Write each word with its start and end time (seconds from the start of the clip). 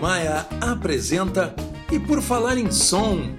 Maia 0.00 0.46
apresenta 0.62 1.54
E 1.92 2.00
por 2.00 2.22
Falar 2.22 2.56
em 2.56 2.70
Som. 2.70 3.34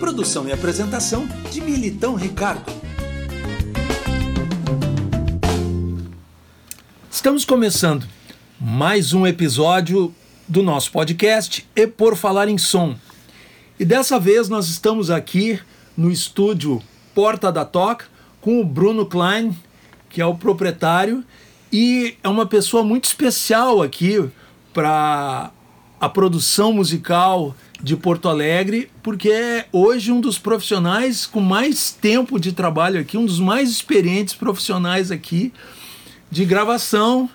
Produção 0.00 0.48
e 0.48 0.52
apresentação 0.52 1.28
de 1.52 1.60
Militão 1.60 2.16
Ricardo. 2.16 2.72
Estamos 7.08 7.44
começando 7.44 8.04
mais 8.58 9.12
um 9.12 9.24
episódio 9.24 10.12
do 10.48 10.64
nosso 10.64 10.90
podcast 10.90 11.64
E 11.76 11.86
por 11.86 12.16
Falar 12.16 12.48
em 12.48 12.58
Som. 12.58 12.96
E 13.78 13.84
dessa 13.84 14.18
vez 14.18 14.48
nós 14.48 14.66
estamos 14.68 15.12
aqui 15.12 15.60
no 15.96 16.10
estúdio 16.10 16.82
Porta 17.14 17.52
da 17.52 17.64
Toca 17.64 18.06
com 18.40 18.60
o 18.60 18.64
Bruno 18.64 19.06
Klein, 19.06 19.56
que 20.10 20.20
é 20.20 20.26
o 20.26 20.34
proprietário 20.34 21.24
e 21.72 22.16
é 22.22 22.28
uma 22.28 22.44
pessoa 22.44 22.82
muito 22.82 23.04
especial 23.04 23.80
aqui 23.80 24.28
para 24.74 25.50
a 26.00 26.08
produção 26.08 26.72
musical 26.72 27.54
de 27.82 27.96
Porto 27.96 28.28
Alegre, 28.28 28.90
porque 29.02 29.30
é 29.30 29.66
hoje 29.72 30.12
um 30.12 30.20
dos 30.20 30.38
profissionais 30.38 31.26
com 31.26 31.40
mais 31.40 31.90
tempo 31.90 32.38
de 32.38 32.52
trabalho 32.52 33.00
aqui, 33.00 33.16
um 33.16 33.24
dos 33.24 33.38
mais 33.38 33.70
experientes 33.70 34.34
profissionais 34.34 35.10
aqui 35.10 35.52
de 36.30 36.44
gravação 36.44 37.28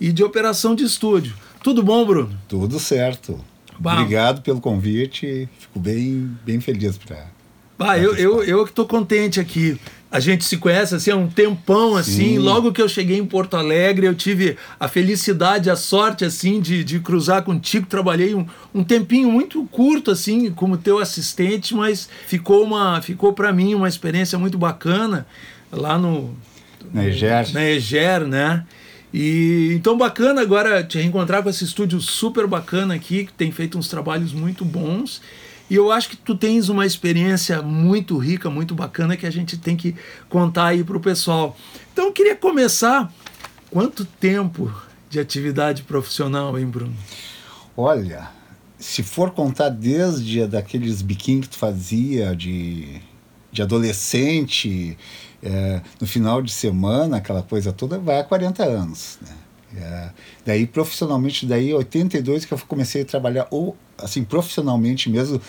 e 0.00 0.12
de 0.12 0.24
operação 0.24 0.74
de 0.74 0.84
estúdio. 0.84 1.34
Tudo 1.62 1.82
bom, 1.82 2.04
Bruno? 2.06 2.38
Tudo 2.48 2.78
certo. 2.78 3.38
Bom. 3.78 3.92
Obrigado 3.92 4.42
pelo 4.42 4.60
convite. 4.60 5.48
Fico 5.58 5.78
bem, 5.78 6.30
bem 6.44 6.60
feliz 6.60 6.96
para. 6.96 7.26
Ah, 7.78 7.98
eu, 7.98 8.14
eu, 8.14 8.44
eu 8.44 8.64
que 8.64 8.70
estou 8.70 8.86
contente 8.86 9.40
aqui 9.40 9.78
a 10.10 10.18
gente 10.18 10.44
se 10.44 10.56
conhece 10.56 10.94
assim 10.94 11.10
há 11.10 11.16
um 11.16 11.28
tempão 11.28 11.96
assim. 11.96 12.30
Sim. 12.30 12.38
Logo 12.38 12.72
que 12.72 12.82
eu 12.82 12.88
cheguei 12.88 13.18
em 13.18 13.24
Porto 13.24 13.56
Alegre, 13.56 14.06
eu 14.06 14.14
tive 14.14 14.56
a 14.78 14.88
felicidade, 14.88 15.70
a 15.70 15.76
sorte 15.76 16.24
assim 16.24 16.60
de, 16.60 16.82
de 16.82 16.98
cruzar 16.98 17.42
contigo. 17.42 17.86
Trabalhei 17.86 18.34
um, 18.34 18.44
um 18.74 18.82
tempinho 18.82 19.30
muito 19.30 19.64
curto 19.66 20.10
assim 20.10 20.50
como 20.50 20.76
teu 20.76 20.98
assistente, 20.98 21.74
mas 21.74 22.08
ficou 22.26 22.64
uma 22.64 23.00
ficou 23.00 23.32
para 23.32 23.52
mim 23.52 23.74
uma 23.74 23.88
experiência 23.88 24.36
muito 24.38 24.58
bacana 24.58 25.26
lá 25.70 25.96
no 25.96 26.34
na 26.92 27.06
Eger, 27.06 27.52
na 27.52 27.64
Eger, 27.64 28.26
né? 28.26 28.64
E 29.14 29.72
então 29.74 29.96
bacana 29.96 30.40
agora 30.40 30.82
te 30.82 30.98
reencontrar 30.98 31.42
com 31.42 31.50
esse 31.50 31.64
estúdio 31.64 32.00
super 32.00 32.48
bacana 32.48 32.94
aqui, 32.94 33.26
que 33.26 33.32
tem 33.32 33.52
feito 33.52 33.78
uns 33.78 33.88
trabalhos 33.88 34.32
muito 34.32 34.64
bons. 34.64 35.20
E 35.70 35.76
eu 35.76 35.92
acho 35.92 36.10
que 36.10 36.16
tu 36.16 36.34
tens 36.34 36.68
uma 36.68 36.84
experiência 36.84 37.62
muito 37.62 38.18
rica, 38.18 38.50
muito 38.50 38.74
bacana 38.74 39.16
que 39.16 39.24
a 39.24 39.30
gente 39.30 39.56
tem 39.56 39.76
que 39.76 39.94
contar 40.28 40.66
aí 40.66 40.82
para 40.82 40.96
o 40.96 41.00
pessoal. 41.00 41.56
Então 41.92 42.06
eu 42.06 42.12
queria 42.12 42.34
começar. 42.34 43.12
Quanto 43.70 44.04
tempo 44.04 44.68
de 45.08 45.20
atividade 45.20 45.84
profissional, 45.84 46.58
hein, 46.58 46.66
Bruno? 46.66 46.92
Olha, 47.76 48.28
se 48.76 49.04
for 49.04 49.30
contar 49.30 49.68
desde 49.68 50.44
daqueles 50.44 51.02
biquinhos 51.02 51.46
que 51.46 51.52
tu 51.52 51.58
fazia 51.58 52.34
de, 52.34 53.00
de 53.52 53.62
adolescente, 53.62 54.98
é, 55.40 55.80
no 56.00 56.06
final 56.06 56.42
de 56.42 56.50
semana, 56.50 57.18
aquela 57.18 57.44
coisa 57.44 57.72
toda, 57.72 57.96
vai 57.96 58.18
a 58.18 58.24
40 58.24 58.64
anos. 58.64 59.18
Né? 59.22 59.36
É, 59.76 60.10
daí 60.44 60.66
profissionalmente, 60.66 61.46
daí 61.46 61.72
82 61.72 62.44
que 62.44 62.52
eu 62.52 62.58
comecei 62.66 63.02
a 63.02 63.04
trabalhar 63.04 63.46
ou 63.52 63.76
assim 64.02 64.24
profissionalmente 64.24 65.08
mesmo, 65.10 65.40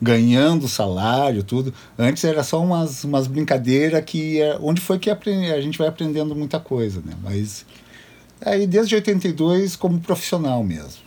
ganhando 0.00 0.68
salário, 0.68 1.42
tudo. 1.42 1.72
Antes 1.98 2.24
era 2.24 2.42
só 2.42 2.62
umas, 2.62 3.04
umas 3.04 3.26
brincadeiras 3.26 4.02
que 4.04 4.40
é, 4.40 4.56
onde 4.60 4.80
foi 4.80 4.98
que 4.98 5.10
a 5.10 5.60
gente 5.60 5.78
vai 5.78 5.88
aprendendo 5.88 6.34
muita 6.34 6.58
coisa, 6.58 7.02
né? 7.04 7.12
Mas 7.22 7.66
aí 8.40 8.66
desde 8.66 8.94
82 8.94 9.76
como 9.76 10.00
profissional 10.00 10.62
mesmo. 10.64 11.02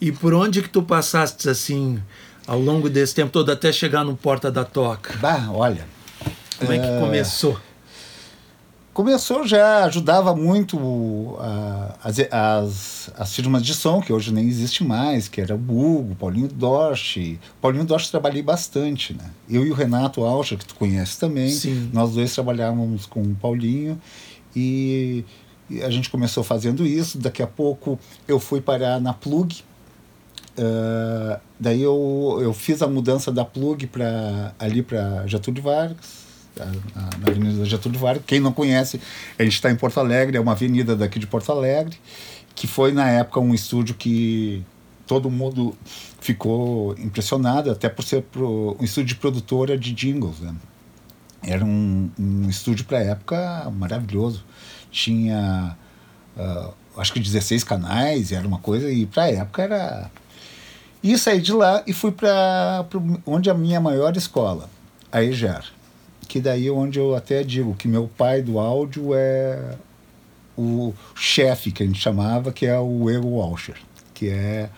E 0.00 0.10
por 0.10 0.32
onde 0.32 0.62
que 0.62 0.68
tu 0.68 0.82
passaste 0.82 1.48
assim 1.48 2.02
ao 2.46 2.58
longo 2.58 2.88
desse 2.88 3.14
tempo 3.14 3.30
todo 3.30 3.50
até 3.50 3.70
chegar 3.70 4.04
no 4.04 4.16
Porta 4.16 4.50
da 4.50 4.64
Toca? 4.64 5.14
Bah, 5.18 5.50
olha. 5.52 5.86
Como 6.58 6.72
é 6.72 6.78
que 6.78 6.86
é, 6.86 7.00
começou? 7.00 7.58
Começou 8.92 9.46
já, 9.46 9.84
ajudava 9.84 10.34
muito 10.34 11.38
as, 12.02 12.18
as, 12.30 13.10
as 13.16 13.34
firmas 13.34 13.62
de 13.62 13.74
som, 13.74 14.00
que 14.00 14.12
hoje 14.12 14.32
nem 14.32 14.48
existe 14.48 14.84
mais, 14.84 15.28
que 15.28 15.40
era 15.40 15.54
o 15.54 15.58
Hugo, 15.58 16.14
Paulinho 16.16 16.48
Dorsch. 16.48 17.38
Paulinho 17.60 17.84
Dorsch 17.84 18.10
trabalhei 18.10 18.42
bastante, 18.42 19.14
né? 19.14 19.30
Eu 19.48 19.64
e 19.64 19.70
o 19.70 19.74
Renato 19.74 20.22
Alcha, 20.22 20.56
que 20.56 20.64
tu 20.64 20.74
conhece 20.74 21.18
também, 21.18 21.50
Sim. 21.50 21.90
nós 21.92 22.12
dois 22.12 22.34
trabalhávamos 22.34 23.06
com 23.06 23.22
o 23.22 23.34
Paulinho 23.34 24.00
e, 24.54 25.24
e, 25.68 25.82
a 25.82 25.90
gente 25.90 26.10
começou 26.10 26.42
fazendo 26.42 26.86
isso. 26.86 27.18
Daqui 27.18 27.42
a 27.42 27.46
pouco 27.46 27.98
eu 28.26 28.40
fui 28.40 28.60
parar 28.60 29.00
na 29.00 29.12
Plug. 29.12 29.62
Uh, 30.58 31.40
daí 31.58 31.80
eu, 31.80 32.38
eu 32.42 32.52
fiz 32.52 32.82
a 32.82 32.86
mudança 32.88 33.30
da 33.30 33.44
Plug 33.44 33.86
para 33.86 34.52
ali 34.58 34.82
para 34.82 35.26
Getúlio 35.26 35.62
Vargas 35.62 36.29
na, 36.56 37.30
Avenida 37.30 37.64
Getúlio 37.64 37.98
Vargas. 37.98 38.24
Quem 38.26 38.40
não 38.40 38.52
conhece, 38.52 39.00
a 39.38 39.42
gente 39.42 39.54
está 39.54 39.70
em 39.70 39.76
Porto 39.76 39.98
Alegre, 40.00 40.36
é 40.36 40.40
uma 40.40 40.52
avenida 40.52 40.96
daqui 40.96 41.18
de 41.18 41.26
Porto 41.26 41.50
Alegre, 41.52 41.96
que 42.54 42.66
foi 42.66 42.92
na 42.92 43.08
época 43.08 43.40
um 43.40 43.54
estúdio 43.54 43.94
que 43.94 44.64
todo 45.06 45.30
mundo 45.30 45.76
ficou 46.20 46.96
impressionado, 46.98 47.70
até 47.70 47.88
por 47.88 48.04
ser 48.04 48.22
pro, 48.22 48.76
um 48.78 48.84
estúdio 48.84 49.08
de 49.08 49.16
produtora 49.16 49.76
de 49.76 49.92
jingles. 49.92 50.40
Né? 50.40 50.54
Era 51.42 51.64
um, 51.64 52.10
um 52.18 52.48
estúdio 52.48 52.84
para 52.84 52.98
a 52.98 53.02
época 53.02 53.70
maravilhoso. 53.70 54.44
Tinha, 54.90 55.76
uh, 56.36 56.74
acho 56.96 57.12
que 57.12 57.20
16 57.20 57.64
canais, 57.64 58.32
era 58.32 58.46
uma 58.46 58.58
coisa, 58.58 58.90
e 58.90 59.06
para 59.06 59.24
a 59.24 59.32
época 59.32 59.62
era. 59.62 60.10
E 61.02 61.16
saí 61.16 61.40
de 61.40 61.52
lá 61.52 61.82
e 61.86 61.94
fui 61.94 62.12
para 62.12 62.84
onde 63.24 63.48
a 63.48 63.54
minha 63.54 63.80
maior 63.80 64.14
escola, 64.16 64.68
a 65.10 65.22
EGER 65.22 65.79
que 66.30 66.40
daí 66.40 66.68
é 66.68 66.70
onde 66.70 66.96
eu 66.96 67.16
até 67.16 67.42
digo 67.42 67.74
que 67.74 67.88
meu 67.88 68.06
pai 68.06 68.40
do 68.40 68.60
áudio 68.60 69.12
é 69.14 69.74
o 70.56 70.94
chefe 71.12 71.72
que 71.72 71.82
a 71.82 71.86
gente 71.86 71.98
chamava, 71.98 72.52
que 72.52 72.66
é 72.66 72.78
o 72.78 73.10
Ego 73.10 73.30
Walsher, 73.30 73.74
que 74.14 74.28
é 74.28 74.70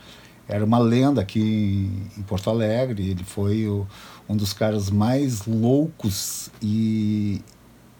era 0.48 0.64
uma 0.64 0.78
lenda 0.78 1.20
aqui 1.20 1.90
em 2.16 2.22
Porto 2.22 2.48
Alegre. 2.48 3.10
Ele 3.10 3.22
foi 3.22 3.66
o, 3.66 3.86
um 4.26 4.34
dos 4.34 4.54
caras 4.54 4.88
mais 4.88 5.44
loucos 5.44 6.50
e, 6.62 7.42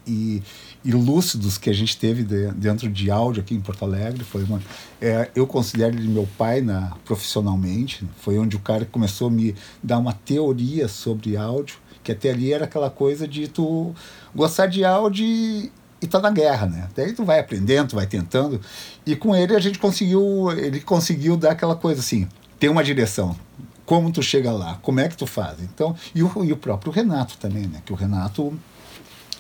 e, 0.07 0.43
e, 0.83 0.91
lúcidos 0.91 1.59
que 1.59 1.69
a 1.69 1.75
gente 1.75 1.99
teve 1.99 2.23
de, 2.23 2.51
dentro 2.53 2.89
de 2.89 3.11
áudio 3.11 3.43
aqui 3.43 3.55
em 3.55 3.61
Porto 3.61 3.85
Alegre. 3.85 4.25
Foi 4.25 4.45
uma, 4.45 4.63
é, 4.99 5.31
eu 5.37 5.47
considero 5.47 5.95
ele 5.95 6.09
meu 6.09 6.27
pai 6.39 6.63
na, 6.63 6.97
profissionalmente. 7.05 8.03
Foi 8.17 8.39
onde 8.39 8.57
o 8.57 8.61
cara 8.61 8.87
começou 8.87 9.29
a 9.29 9.31
me 9.31 9.55
dar 9.83 9.99
uma 9.99 10.15
teoria 10.15 10.89
sobre 10.89 11.37
áudio 11.37 11.83
que 12.03 12.13
até 12.13 12.31
ali 12.31 12.53
era 12.53 12.65
aquela 12.65 12.91
coisa 12.91 13.27
de 13.27 13.49
tu 13.49 13.95
gostar 14.35 14.67
de 14.67 14.85
áudio 14.85 15.25
e, 15.25 15.73
e 16.01 16.07
tá 16.07 16.19
na 16.19 16.31
guerra, 16.31 16.67
né? 16.67 16.89
Daí 16.95 17.13
tu 17.13 17.25
vai 17.25 17.39
aprendendo, 17.39 17.91
tu 17.91 17.97
vai 17.97 18.07
tentando. 18.07 18.61
E 19.07 19.15
com 19.15 19.35
ele 19.35 19.55
a 19.55 19.61
gente 19.61 19.79
conseguiu, 19.79 20.51
ele 20.53 20.81
conseguiu 20.81 21.37
dar 21.37 21.53
aquela 21.53 21.77
coisa 21.77 22.01
assim, 22.01 22.29
tem 22.59 22.71
uma 22.71 22.83
direção. 22.83 23.37
Como 23.85 24.13
tu 24.13 24.23
chega 24.23 24.53
lá, 24.53 24.79
como 24.83 25.01
é 25.01 25.09
que 25.09 25.17
tu 25.17 25.27
faz? 25.27 25.61
Então, 25.61 25.95
e 26.15 26.23
o, 26.23 26.45
e 26.45 26.53
o 26.53 26.57
próprio 26.57 26.93
Renato 26.93 27.37
também, 27.37 27.67
né? 27.67 27.83
Que 27.85 27.93
o 27.93 27.97
Renato 27.97 28.57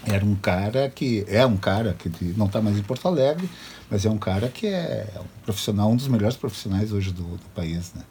era 0.04 0.24
um 0.24 0.34
cara 0.34 0.90
que 0.90 1.24
é 1.28 1.46
um 1.46 1.56
cara 1.56 1.94
que 1.94 2.10
não 2.36 2.46
está 2.46 2.60
mais 2.60 2.76
em 2.76 2.82
Porto 2.82 3.06
Alegre, 3.06 3.48
mas 3.88 4.04
é 4.04 4.10
um 4.10 4.18
cara 4.18 4.48
que 4.48 4.66
é 4.66 5.06
um 5.20 5.44
profissional, 5.44 5.90
um 5.90 5.96
dos 5.96 6.08
melhores 6.08 6.36
profissionais 6.36 6.92
hoje 6.92 7.12
do, 7.12 7.22
do 7.22 7.48
país, 7.54 7.92
né? 7.94 8.02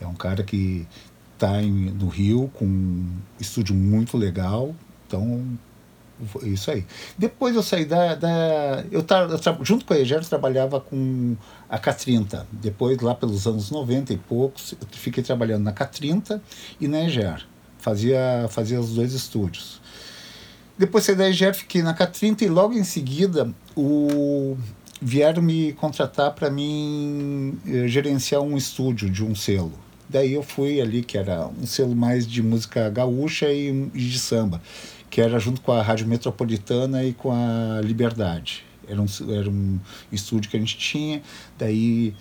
É 0.00 0.06
um 0.06 0.14
cara 0.14 0.42
que 0.42 0.86
está 1.42 1.60
no 1.60 2.08
Rio 2.08 2.50
com 2.54 2.64
um 2.64 3.16
estúdio 3.40 3.74
muito 3.74 4.16
legal. 4.16 4.74
Então, 5.06 5.44
isso 6.44 6.70
aí. 6.70 6.86
Depois 7.18 7.56
eu 7.56 7.62
saí 7.62 7.84
da. 7.84 8.14
da 8.14 8.84
eu, 8.90 9.02
tar, 9.02 9.28
eu 9.28 9.64
junto 9.64 9.84
com 9.84 9.92
a 9.92 9.98
Egero, 9.98 10.24
trabalhava 10.24 10.80
com 10.80 11.36
a 11.68 11.78
K30. 11.78 12.46
Depois, 12.52 12.98
lá 13.00 13.14
pelos 13.14 13.46
anos 13.46 13.70
90 13.70 14.12
e 14.12 14.16
poucos, 14.16 14.74
eu 14.80 14.86
fiquei 14.92 15.22
trabalhando 15.22 15.64
na 15.64 15.72
K30 15.72 16.40
e 16.80 16.86
na 16.86 17.04
Eger. 17.04 17.44
Fazia, 17.78 18.46
fazia 18.48 18.80
os 18.80 18.94
dois 18.94 19.12
estúdios. 19.12 19.80
Depois 20.78 21.04
saí 21.04 21.16
da 21.16 21.28
Eger, 21.28 21.54
fiquei 21.54 21.82
na 21.82 21.94
K30 21.94 22.42
e 22.42 22.48
logo 22.48 22.74
em 22.74 22.84
seguida 22.84 23.52
o, 23.76 24.56
vieram 25.00 25.42
me 25.42 25.72
contratar 25.72 26.32
para 26.32 26.48
mim 26.48 27.58
eh, 27.66 27.88
gerenciar 27.88 28.40
um 28.40 28.56
estúdio 28.56 29.10
de 29.10 29.24
um 29.24 29.34
selo. 29.34 29.72
Daí 30.12 30.34
eu 30.34 30.42
fui 30.42 30.78
ali, 30.78 31.02
que 31.02 31.16
era 31.16 31.46
um 31.46 31.66
selo 31.66 31.96
mais 31.96 32.26
de 32.26 32.42
música 32.42 32.90
gaúcha 32.90 33.50
e, 33.50 33.68
e 33.94 33.98
de 33.98 34.18
samba, 34.18 34.60
que 35.08 35.22
era 35.22 35.38
junto 35.38 35.62
com 35.62 35.72
a 35.72 35.80
Rádio 35.80 36.06
Metropolitana 36.06 37.02
e 37.02 37.14
com 37.14 37.32
a 37.32 37.80
Liberdade. 37.80 38.62
Era 38.86 39.00
um, 39.00 39.06
era 39.30 39.48
um 39.48 39.80
estúdio 40.12 40.50
que 40.50 40.56
a 40.58 40.60
gente 40.60 40.76
tinha. 40.76 41.22
Daí 41.58 42.14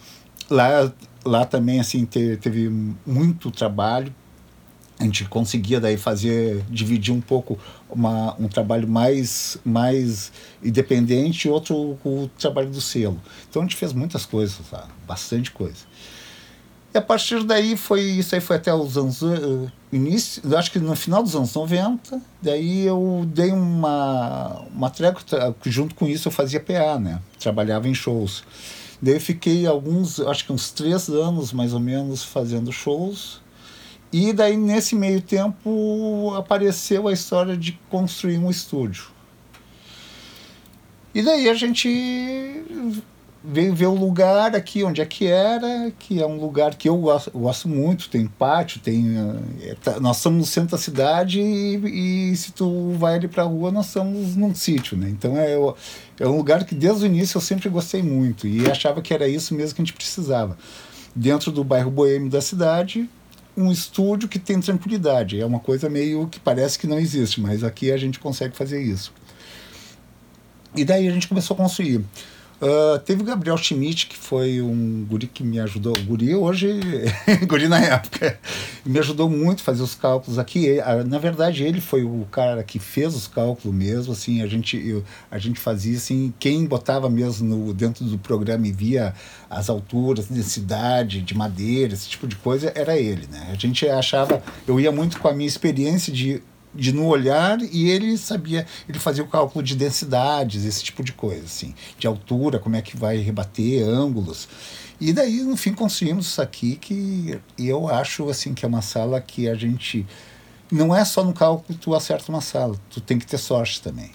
lá, 0.49 0.89
lá 1.25 1.45
também 1.45 1.81
assim 1.81 2.05
teve, 2.05 2.37
teve 2.37 2.69
muito 3.05 3.51
trabalho. 3.51 4.15
a 4.97 5.03
gente 5.03 5.25
conseguia 5.25 5.81
daí 5.81 5.97
fazer 5.97 6.63
dividir 6.69 7.13
um 7.13 7.19
pouco 7.19 7.59
uma, 7.89 8.39
um 8.39 8.47
trabalho 8.47 8.87
mais 8.87 9.57
mais 9.65 10.31
independente 10.63 11.49
e 11.49 11.51
outro 11.51 11.97
o 12.05 12.29
trabalho 12.39 12.69
do 12.69 12.79
selo 12.79 13.19
então 13.49 13.61
a 13.61 13.65
gente 13.65 13.75
fez 13.75 13.91
muitas 13.93 14.25
coisas 14.25 14.59
tá? 14.69 14.87
bastante 15.07 15.51
coisa 15.51 15.85
e 16.93 16.97
a 16.97 17.01
partir 17.01 17.43
daí 17.43 17.77
foi 17.77 18.01
isso 18.01 18.35
aí 18.35 18.41
foi 18.41 18.57
até 18.57 18.73
os 18.73 18.97
anos 18.97 19.21
uh, 19.21 19.71
início 19.91 20.41
acho 20.57 20.71
que 20.71 20.79
no 20.79 20.95
final 20.95 21.23
dos 21.23 21.35
anos 21.35 21.53
90 21.53 22.21
daí 22.41 22.85
eu 22.85 23.23
dei 23.27 23.51
uma 23.51 24.65
uma 24.73 24.89
trégua 24.89 25.21
junto 25.65 25.95
com 25.95 26.07
isso 26.07 26.27
eu 26.27 26.31
fazia 26.31 26.59
PA 26.59 26.99
né? 26.99 27.21
Trabalhava 27.39 27.87
em 27.87 27.93
shows. 27.93 28.43
Daí 29.01 29.15
eu 29.15 29.21
fiquei 29.21 29.65
alguns 29.65 30.19
acho 30.19 30.45
que 30.45 30.53
uns 30.53 30.69
três 30.71 31.09
anos 31.09 31.51
mais 31.51 31.73
ou 31.73 31.79
menos 31.79 32.23
fazendo 32.23 32.71
shows. 32.71 33.41
E 34.13 34.33
daí, 34.33 34.57
nesse 34.57 34.93
meio 34.93 35.21
tempo, 35.21 36.33
apareceu 36.35 37.07
a 37.07 37.13
história 37.13 37.55
de 37.55 37.79
construir 37.89 38.37
um 38.37 38.49
estúdio. 38.49 39.05
E 41.15 41.21
daí 41.21 41.49
a 41.49 41.53
gente 41.53 41.87
veio 43.43 43.73
ver 43.73 43.87
o 43.87 43.95
lugar 43.95 44.55
aqui, 44.55 44.83
onde 44.83 45.01
é 45.01 45.05
que 45.05 45.25
era, 45.25 45.91
que 45.97 46.21
é 46.21 46.25
um 46.25 46.39
lugar 46.39 46.75
que 46.75 46.87
eu 46.87 46.95
gosto, 46.97 47.31
gosto 47.31 47.67
muito, 47.67 48.09
tem 48.09 48.27
pátio, 48.27 48.79
tem... 48.79 49.15
É, 49.61 49.75
tá, 49.75 49.99
nós 49.99 50.17
estamos 50.17 50.39
no 50.39 50.45
centro 50.45 50.71
da 50.71 50.77
cidade 50.77 51.41
e, 51.41 52.31
e 52.31 52.35
se 52.35 52.51
tu 52.51 52.91
vai 52.97 53.15
ali 53.15 53.27
para 53.27 53.43
a 53.43 53.45
rua, 53.45 53.71
nós 53.71 53.87
estamos 53.87 54.35
num 54.35 54.53
sítio, 54.53 54.95
né? 54.95 55.09
Então 55.09 55.35
é, 55.37 55.53
é 56.19 56.27
um 56.27 56.37
lugar 56.37 56.63
que 56.65 56.75
desde 56.75 57.03
o 57.03 57.07
início 57.07 57.37
eu 57.37 57.41
sempre 57.41 57.67
gostei 57.67 58.03
muito 58.03 58.47
e 58.47 58.69
achava 58.69 59.01
que 59.01 59.13
era 59.13 59.27
isso 59.27 59.55
mesmo 59.55 59.75
que 59.75 59.81
a 59.81 59.85
gente 59.85 59.93
precisava. 59.93 60.55
Dentro 61.15 61.51
do 61.51 61.63
bairro 61.63 61.89
boêmio 61.89 62.29
da 62.29 62.41
cidade, 62.41 63.09
um 63.57 63.71
estúdio 63.71 64.29
que 64.29 64.37
tem 64.37 64.59
tranquilidade. 64.59 65.39
É 65.39 65.45
uma 65.45 65.59
coisa 65.59 65.89
meio 65.89 66.27
que 66.27 66.39
parece 66.39 66.77
que 66.77 66.85
não 66.85 66.99
existe, 66.99 67.41
mas 67.41 67.63
aqui 67.63 67.91
a 67.91 67.97
gente 67.97 68.19
consegue 68.19 68.55
fazer 68.55 68.81
isso. 68.81 69.11
E 70.75 70.85
daí 70.85 71.07
a 71.07 71.11
gente 71.11 71.27
começou 71.27 71.55
a 71.55 71.57
construir. 71.57 72.05
Uh, 72.61 72.99
teve 72.99 73.23
o 73.23 73.25
Gabriel 73.25 73.57
Schmidt, 73.57 74.05
que 74.05 74.15
foi 74.15 74.61
um 74.61 75.03
guri 75.09 75.25
que 75.25 75.43
me 75.43 75.59
ajudou. 75.59 75.93
Guri 76.05 76.35
hoje, 76.35 76.79
guri 77.49 77.67
na 77.67 77.79
época, 77.79 78.39
me 78.85 78.99
ajudou 78.99 79.27
muito 79.27 79.61
a 79.61 79.63
fazer 79.63 79.81
os 79.81 79.95
cálculos 79.95 80.37
aqui. 80.37 80.77
Na 81.07 81.17
verdade, 81.17 81.63
ele 81.63 81.81
foi 81.81 82.03
o 82.03 82.27
cara 82.29 82.63
que 82.63 82.77
fez 82.77 83.15
os 83.15 83.27
cálculos 83.27 83.75
mesmo. 83.75 84.13
Assim, 84.13 84.43
a 84.43 84.47
gente, 84.47 84.77
eu, 84.77 85.03
a 85.31 85.39
gente 85.39 85.59
fazia 85.59 85.97
assim, 85.97 86.31
quem 86.37 86.67
botava 86.67 87.09
mesmo 87.09 87.47
no, 87.47 87.73
dentro 87.73 88.05
do 88.05 88.19
programa 88.19 88.67
e 88.67 88.71
via 88.71 89.15
as 89.49 89.67
alturas, 89.67 90.27
densidade 90.27 91.19
de 91.21 91.35
madeira, 91.35 91.95
esse 91.95 92.07
tipo 92.07 92.27
de 92.27 92.35
coisa, 92.35 92.71
era 92.75 92.95
ele. 92.95 93.27
Né? 93.31 93.49
A 93.51 93.55
gente 93.55 93.89
achava, 93.89 94.41
eu 94.67 94.79
ia 94.79 94.91
muito 94.91 95.19
com 95.19 95.27
a 95.27 95.33
minha 95.33 95.47
experiência 95.47 96.13
de 96.13 96.43
de 96.73 96.91
no 96.91 97.07
olhar 97.07 97.59
e 97.61 97.89
ele 97.89 98.17
sabia, 98.17 98.65
ele 98.87 98.99
fazia 98.99 99.23
o 99.23 99.27
cálculo 99.27 99.63
de 99.63 99.75
densidades, 99.75 100.65
esse 100.65 100.83
tipo 100.83 101.03
de 101.03 101.13
coisa, 101.13 101.43
assim, 101.43 101.73
de 101.97 102.07
altura, 102.07 102.59
como 102.59 102.75
é 102.75 102.81
que 102.81 102.95
vai 102.95 103.17
rebater, 103.17 103.87
ângulos. 103.87 104.47
E 104.99 105.11
daí, 105.11 105.41
no 105.41 105.57
fim, 105.57 105.73
conseguimos 105.73 106.27
isso 106.27 106.41
aqui 106.41 106.75
que 106.75 107.39
eu 107.57 107.87
acho 107.89 108.29
assim 108.29 108.53
que 108.53 108.63
é 108.63 108.67
uma 108.67 108.81
sala 108.81 109.19
que 109.19 109.49
a 109.49 109.55
gente 109.55 110.05
não 110.71 110.95
é 110.95 111.03
só 111.03 111.23
no 111.23 111.33
cálculo 111.33 111.77
que 111.77 111.83
tu 111.83 111.93
acerta 111.93 112.31
uma 112.31 112.41
sala, 112.41 112.75
tu 112.89 113.01
tem 113.01 113.19
que 113.19 113.25
ter 113.25 113.37
sorte 113.37 113.81
também. 113.81 114.11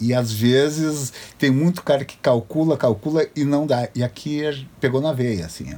E 0.00 0.14
às 0.14 0.32
vezes 0.32 1.12
tem 1.38 1.50
muito 1.50 1.82
cara 1.82 2.04
que 2.04 2.16
calcula, 2.18 2.76
calcula 2.76 3.26
e 3.34 3.44
não 3.44 3.66
dá. 3.66 3.88
E 3.94 4.04
aqui 4.04 4.42
pegou 4.80 5.00
na 5.00 5.12
veia, 5.12 5.46
assim. 5.46 5.74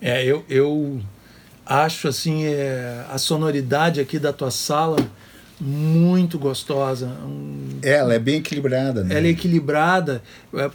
É, 0.00 0.24
eu, 0.24 0.44
eu 0.48 1.00
acho 1.64 2.08
assim 2.08 2.44
é, 2.44 3.04
a 3.10 3.18
sonoridade 3.18 4.00
aqui 4.00 4.18
da 4.18 4.32
tua 4.32 4.50
sala 4.50 4.96
muito 5.60 6.38
gostosa. 6.38 7.06
Um, 7.24 7.78
ela 7.82 8.14
é 8.14 8.18
bem 8.18 8.36
equilibrada, 8.36 9.04
né? 9.04 9.16
Ela 9.16 9.26
é 9.26 9.30
equilibrada. 9.30 10.22
É, 10.54 10.70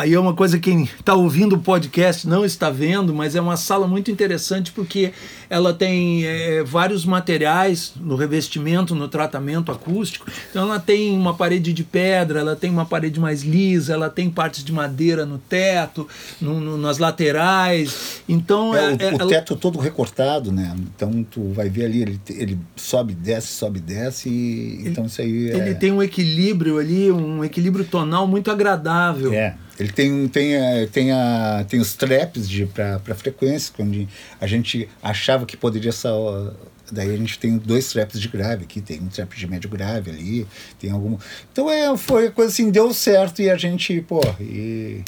Aí 0.00 0.14
é 0.14 0.18
uma 0.18 0.32
coisa 0.32 0.58
que 0.58 0.70
quem 0.70 0.84
está 0.84 1.12
ouvindo 1.12 1.56
o 1.56 1.58
podcast 1.58 2.26
não 2.26 2.42
está 2.42 2.70
vendo, 2.70 3.12
mas 3.12 3.36
é 3.36 3.40
uma 3.40 3.58
sala 3.58 3.86
muito 3.86 4.10
interessante 4.10 4.72
porque 4.72 5.12
ela 5.50 5.74
tem 5.74 6.24
é, 6.24 6.64
vários 6.64 7.04
materiais 7.04 7.92
no 8.00 8.16
revestimento, 8.16 8.94
no 8.94 9.08
tratamento 9.08 9.70
acústico. 9.70 10.26
Então 10.48 10.62
ela 10.62 10.80
tem 10.80 11.14
uma 11.14 11.34
parede 11.34 11.74
de 11.74 11.84
pedra, 11.84 12.40
ela 12.40 12.56
tem 12.56 12.70
uma 12.70 12.86
parede 12.86 13.20
mais 13.20 13.42
lisa, 13.42 13.92
ela 13.92 14.08
tem 14.08 14.30
partes 14.30 14.64
de 14.64 14.72
madeira 14.72 15.26
no 15.26 15.36
teto, 15.36 16.08
no, 16.40 16.58
no, 16.58 16.78
nas 16.78 16.96
laterais. 16.96 18.22
Então 18.26 18.74
é, 18.74 18.96
é, 18.98 19.12
o, 19.12 19.26
o 19.26 19.28
teto 19.28 19.54
todo 19.54 19.78
recortado, 19.78 20.50
né? 20.50 20.74
Então 20.96 21.22
tu 21.30 21.52
vai 21.52 21.68
ver 21.68 21.84
ali 21.84 22.00
ele, 22.00 22.20
ele 22.30 22.58
sobe, 22.74 23.12
desce, 23.12 23.48
sobe, 23.48 23.80
desce. 23.80 24.30
E, 24.30 24.78
ele, 24.80 24.88
então 24.88 25.04
isso 25.04 25.20
aí. 25.20 25.50
É 25.50 25.56
ele 25.56 25.74
tem 25.74 25.92
um 25.92 26.02
equilíbrio 26.02 26.78
ali, 26.78 27.12
um 27.12 27.44
equilíbrio 27.44 27.84
tonal 27.84 28.26
muito 28.26 28.50
agradável. 28.50 29.34
É. 29.34 29.56
Ele 29.80 29.90
tem, 29.90 30.28
tem, 30.28 30.54
é, 30.54 30.86
tem, 30.86 31.10
a, 31.10 31.64
tem 31.66 31.80
os 31.80 31.94
traps 31.94 32.46
para 32.74 33.14
frequência, 33.14 33.72
quando 33.74 34.06
a 34.38 34.46
gente 34.46 34.86
achava 35.02 35.46
que 35.46 35.56
poderia 35.56 35.90
só. 35.90 36.52
Daí 36.92 37.14
a 37.14 37.16
gente 37.16 37.38
tem 37.38 37.56
dois 37.56 37.88
traps 37.88 38.20
de 38.20 38.28
grave 38.28 38.64
aqui, 38.64 38.82
tem 38.82 39.00
um 39.00 39.06
trap 39.06 39.34
de 39.34 39.46
médio 39.46 39.70
grave 39.70 40.10
ali, 40.10 40.46
tem 40.78 40.90
algum. 40.90 41.16
Então 41.50 41.70
é, 41.70 41.96
foi 41.96 42.30
coisa 42.30 42.52
assim, 42.52 42.70
deu 42.70 42.92
certo 42.92 43.40
e 43.40 43.48
a 43.48 43.56
gente, 43.56 44.02
pô, 44.02 44.20
e, 44.38 45.02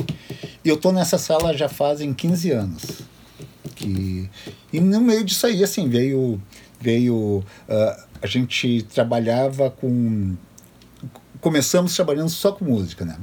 e 0.65 0.69
eu 0.69 0.79
tô 0.79 0.91
nessa 0.91 1.19
sala 1.19 1.55
já 1.55 1.69
fazem 1.69 2.15
15 2.15 2.51
anos. 2.53 3.03
Que, 3.75 4.31
e 4.73 4.81
no 4.81 5.03
meio 5.03 5.23
disso 5.23 5.47
aí, 5.47 5.63
assim, 5.63 5.87
veio. 5.87 6.41
veio 6.81 7.45
uh, 7.69 8.03
a 8.23 8.27
gente 8.27 8.87
trabalhava 8.95 9.71
com. 9.71 10.35
Começamos 11.43 11.95
trabalhando 11.95 12.31
só 12.31 12.53
com 12.53 12.65
música, 12.65 13.05
né? 13.05 13.19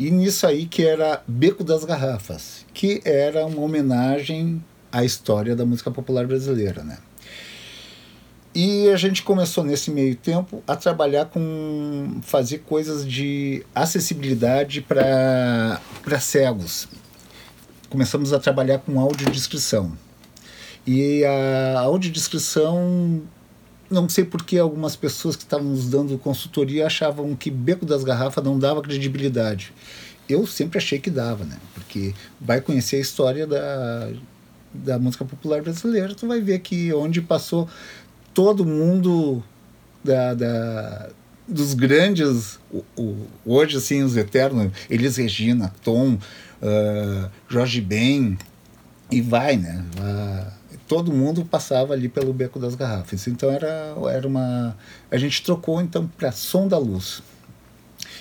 E 0.00 0.10
nisso 0.10 0.46
aí 0.46 0.64
que 0.64 0.82
era 0.82 1.22
Beco 1.28 1.62
das 1.62 1.84
Garrafas, 1.84 2.64
que 2.72 3.02
era 3.04 3.44
uma 3.44 3.60
homenagem 3.60 4.64
à 4.90 5.04
história 5.04 5.54
da 5.54 5.66
música 5.66 5.90
popular 5.90 6.26
brasileira, 6.26 6.82
né? 6.82 6.96
E 8.54 8.88
a 8.88 8.96
gente 8.96 9.22
começou 9.22 9.62
nesse 9.62 9.90
meio 9.90 10.16
tempo 10.16 10.62
a 10.66 10.74
trabalhar 10.74 11.26
com 11.26 12.18
fazer 12.22 12.60
coisas 12.60 13.06
de 13.06 13.62
acessibilidade 13.74 14.80
para 14.80 15.78
cegos. 16.18 16.88
Começamos 17.90 18.32
a 18.32 18.40
trabalhar 18.40 18.78
com 18.78 18.98
audiodescrição. 18.98 19.92
E 20.86 21.22
a 21.26 21.80
audiodescrição 21.80 23.20
não 23.90 24.08
sei 24.08 24.24
por 24.24 24.44
que 24.44 24.58
algumas 24.58 24.94
pessoas 24.94 25.34
que 25.34 25.42
estavam 25.42 25.66
nos 25.66 25.88
dando 25.88 26.16
consultoria 26.18 26.86
achavam 26.86 27.34
que 27.34 27.50
Beco 27.50 27.84
das 27.84 28.04
Garrafas 28.04 28.44
não 28.44 28.58
dava 28.58 28.80
credibilidade. 28.80 29.72
Eu 30.28 30.46
sempre 30.46 30.78
achei 30.78 31.00
que 31.00 31.10
dava, 31.10 31.44
né? 31.44 31.58
Porque 31.74 32.14
vai 32.40 32.60
conhecer 32.60 32.96
a 32.96 33.00
história 33.00 33.46
da, 33.46 34.10
da 34.72 34.98
música 34.98 35.24
popular 35.24 35.60
brasileira, 35.60 36.14
tu 36.14 36.28
vai 36.28 36.40
ver 36.40 36.60
que 36.60 36.92
onde 36.94 37.20
passou 37.20 37.68
todo 38.32 38.64
mundo 38.64 39.42
da, 40.04 40.34
da 40.34 41.10
dos 41.48 41.74
grandes, 41.74 42.60
o, 42.70 42.84
o, 42.96 43.26
hoje 43.44 43.76
assim, 43.76 44.04
os 44.04 44.16
eternos, 44.16 44.70
Elis 44.88 45.16
Regina, 45.16 45.74
Tom, 45.82 46.14
uh, 46.14 47.30
Jorge 47.48 47.80
Ben, 47.80 48.38
e 49.10 49.20
vai, 49.20 49.56
né? 49.56 49.84
Uh, 49.98 50.59
todo 50.90 51.12
mundo 51.12 51.44
passava 51.44 51.94
ali 51.94 52.08
pelo 52.08 52.32
beco 52.32 52.58
das 52.58 52.74
garrafas. 52.74 53.28
Então 53.28 53.48
era, 53.48 53.94
era 54.10 54.26
uma. 54.26 54.76
A 55.08 55.16
gente 55.16 55.40
trocou 55.40 55.80
então 55.80 56.08
para 56.18 56.32
Som 56.32 56.66
da 56.66 56.76
Luz. 56.76 57.22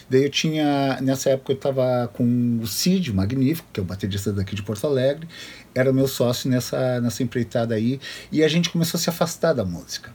Daí 0.08 0.26
eu 0.26 0.30
tinha. 0.30 1.00
Nessa 1.02 1.32
época 1.32 1.52
eu 1.52 1.56
estava 1.56 2.08
com 2.14 2.60
o 2.62 2.68
Cid, 2.68 3.12
magnífico, 3.12 3.68
que 3.74 3.80
é 3.80 3.84
o 3.84 3.86
baterista 3.86 4.32
daqui 4.32 4.56
de 4.56 4.62
Porto 4.62 4.86
Alegre, 4.86 5.28
era 5.74 5.92
meu 5.92 6.08
sócio 6.08 6.48
nessa, 6.48 7.02
nessa 7.02 7.24
empreitada 7.24 7.74
aí, 7.74 8.00
e 8.32 8.44
a 8.44 8.48
gente 8.48 8.70
começou 8.70 9.00
a 9.00 9.02
se 9.02 9.10
afastar 9.10 9.54
da 9.54 9.66
música. 9.66 10.12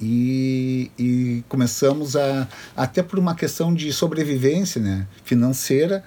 E, 0.00 0.90
e 0.98 1.44
começamos 1.50 2.16
a, 2.16 2.48
até 2.74 3.02
por 3.02 3.18
uma 3.18 3.34
questão 3.34 3.74
de 3.74 3.92
sobrevivência 3.92 4.80
né, 4.80 5.06
financeira, 5.22 6.02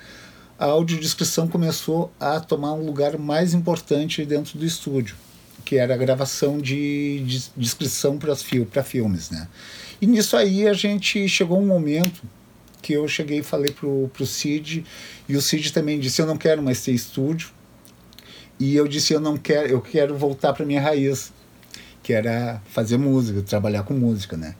a 0.57 0.65
audiodescrição 0.65 1.47
começou 1.47 2.11
a 2.19 2.39
tomar 2.39 2.73
um 2.73 2.83
lugar 2.83 3.15
mais 3.19 3.53
importante 3.53 4.25
dentro 4.25 4.57
do 4.57 4.65
estúdio 4.65 5.15
que 5.65 5.77
era 5.77 5.95
a 5.95 5.97
gravação 5.97 6.59
de, 6.59 7.21
de 7.25 7.43
descrição 7.57 8.17
para 8.17 8.35
fil 8.35 8.67
filmes, 8.85 9.31
né? 9.31 9.47
E 9.99 10.05
nisso 10.05 10.37
aí 10.37 10.67
a 10.67 10.73
gente 10.73 11.27
chegou 11.27 11.59
um 11.59 11.65
momento 11.65 12.21
que 12.81 12.93
eu 12.93 13.07
cheguei 13.07 13.39
e 13.39 13.43
falei 13.43 13.71
pro, 13.71 14.09
pro 14.13 14.27
Cid, 14.27 14.85
e 15.27 15.35
o 15.35 15.41
Cid 15.41 15.73
também 15.73 15.99
disse, 15.99 16.21
eu 16.21 16.27
não 16.27 16.37
quero 16.37 16.61
mais 16.61 16.83
ter 16.83 16.91
estúdio, 16.91 17.49
e 18.59 18.75
eu 18.75 18.87
disse, 18.87 19.11
eu 19.11 19.19
não 19.19 19.35
quero, 19.37 19.67
eu 19.67 19.81
quero 19.81 20.15
voltar 20.15 20.53
para 20.53 20.63
minha 20.63 20.79
raiz, 20.79 21.33
que 22.03 22.13
era 22.13 22.61
fazer 22.69 22.97
música, 22.97 23.41
trabalhar 23.41 23.81
com 23.81 23.95
música, 23.95 24.37
né? 24.37 24.55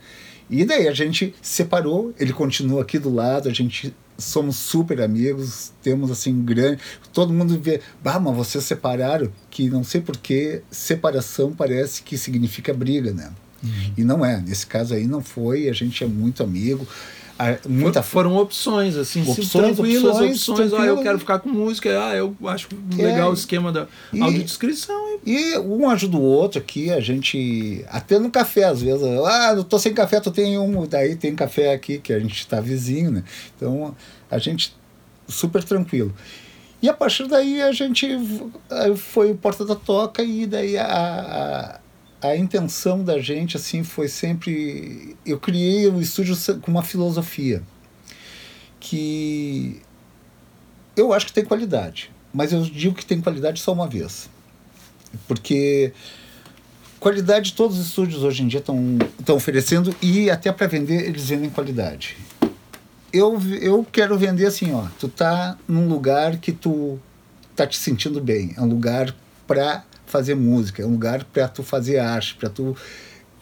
E 0.50 0.65
daí 0.65 0.88
a 0.88 0.93
gente 0.93 1.35
separou, 1.39 2.13
ele 2.19 2.33
continua 2.33 2.81
aqui 2.81 2.97
do 2.97 3.13
lado, 3.13 3.47
a 3.47 3.53
gente 3.53 3.93
somos 4.17 4.55
super 4.55 5.01
amigos, 5.01 5.72
temos 5.81 6.12
assim 6.12 6.43
grande. 6.43 6.81
Todo 7.13 7.34
mundo 7.34 7.60
vê, 7.60 7.81
bah, 8.03 8.19
mas 8.19 8.36
vocês 8.36 8.63
separaram, 8.63 9.31
que 9.50 9.69
não 9.69 9.84
sei 9.84 10.01
porquê, 10.01 10.62
separação 10.72 11.53
parece 11.53 12.01
que 12.01 12.17
significa 12.17 12.74
briga, 12.74 13.13
né? 13.13 13.31
Uhum. 13.63 13.93
E 13.98 14.03
não 14.03 14.25
é, 14.25 14.39
nesse 14.41 14.67
caso 14.67 14.93
aí 14.93 15.07
não 15.07 15.22
foi, 15.22 15.69
a 15.69 15.74
gente 15.74 16.03
é 16.03 16.07
muito 16.07 16.43
amigo 16.43 16.88
muita 17.67 18.01
foram 18.01 18.35
opções 18.37 18.95
assim 18.95 19.21
opções, 19.21 19.49
tranquilas 19.49 20.15
opções, 20.15 20.49
opções 20.49 20.73
ah, 20.73 20.85
eu 20.85 21.01
quero 21.01 21.19
ficar 21.19 21.39
com 21.39 21.49
música 21.49 21.89
ah 22.07 22.15
eu 22.15 22.35
acho 22.45 22.69
legal 22.95 23.27
é, 23.27 23.31
o 23.31 23.33
esquema 23.33 23.71
da 23.71 23.87
e, 24.13 24.21
audiodescrição 24.21 25.19
e 25.25 25.57
um 25.57 25.89
ajuda 25.89 26.15
o 26.15 26.21
outro 26.21 26.59
aqui 26.59 26.91
a 26.91 26.99
gente 26.99 27.83
até 27.89 28.17
no 28.19 28.31
café 28.31 28.63
às 28.63 28.81
vezes 28.81 29.03
ah 29.03 29.53
eu 29.55 29.63
tô 29.63 29.77
sem 29.77 29.93
café 29.93 30.19
tu 30.19 30.31
tem 30.31 30.57
um 30.57 30.87
daí 30.87 31.15
tem 31.15 31.35
café 31.35 31.73
aqui 31.73 31.97
que 31.97 32.13
a 32.13 32.19
gente 32.19 32.35
está 32.35 32.61
vizinho 32.61 33.11
né? 33.11 33.23
Então 33.55 33.93
a 34.29 34.37
gente 34.37 34.75
super 35.27 35.63
tranquilo. 35.63 36.13
E 36.81 36.89
a 36.89 36.93
partir 36.93 37.27
daí 37.27 37.61
a 37.61 37.71
gente 37.71 38.07
foi 38.97 39.33
porta 39.33 39.65
da 39.65 39.75
toca 39.75 40.21
e 40.21 40.45
daí 40.45 40.77
a, 40.77 40.85
a 40.85 41.79
a 42.29 42.38
intenção 42.38 43.03
da 43.03 43.20
gente 43.20 43.58
assim 43.58 43.84
foi 43.84 44.08
sempre 44.08 45.15
eu 45.25 45.39
criei 45.39 45.88
o 45.88 46.01
estúdio 46.01 46.36
com 46.62 46.72
uma 46.72 46.84
filosofia 46.84 47.62
que 48.79 49.82
eu 50.96 51.13
acho 51.13 51.27
que 51.27 51.34
tem 51.34 51.46
qualidade 51.46 52.12
mas 52.34 52.51
eu 52.51 52.62
digo 52.62 52.96
que 52.96 53.05
tem 53.05 53.22
qualidade 53.22 53.60
só 53.60 53.74
uma 53.74 53.88
vez 53.88 54.29
porque 55.27 55.94
qualidade 57.00 57.53
todos 57.53 57.77
os 57.77 57.86
estúdios 57.88 58.24
hoje 58.24 58.44
em 58.44 58.48
dia 58.48 58.60
estão 58.60 59.36
oferecendo 59.36 59.96
e 60.01 60.29
até 60.29 60.51
para 60.51 60.67
vender 60.67 61.05
eles 61.08 61.29
vendem 61.29 61.50
qualidade. 61.50 62.17
Eu 63.13 63.39
eu 63.62 63.86
quero 63.91 64.17
vender 64.17 64.48
assim 64.48 64.74
ó 64.74 64.86
tu 65.00 65.08
tá 65.08 65.58
num 65.67 65.88
lugar 65.88 66.38
que 66.38 66.51
tu 66.51 67.00
tá 67.55 67.65
te 67.65 67.77
sentindo 67.77 68.20
bem 68.20 68.53
é 68.58 68.62
um 68.62 68.67
lugar 68.67 69.15
para 69.48 69.84
fazer 70.15 70.36
música, 70.36 70.81
é 70.81 70.86
um 70.86 70.91
lugar 70.91 71.25
para 71.25 71.48
tu 71.48 71.62
fazer 71.62 72.00
arte, 72.00 72.36
para 72.36 72.50
tu 72.50 72.75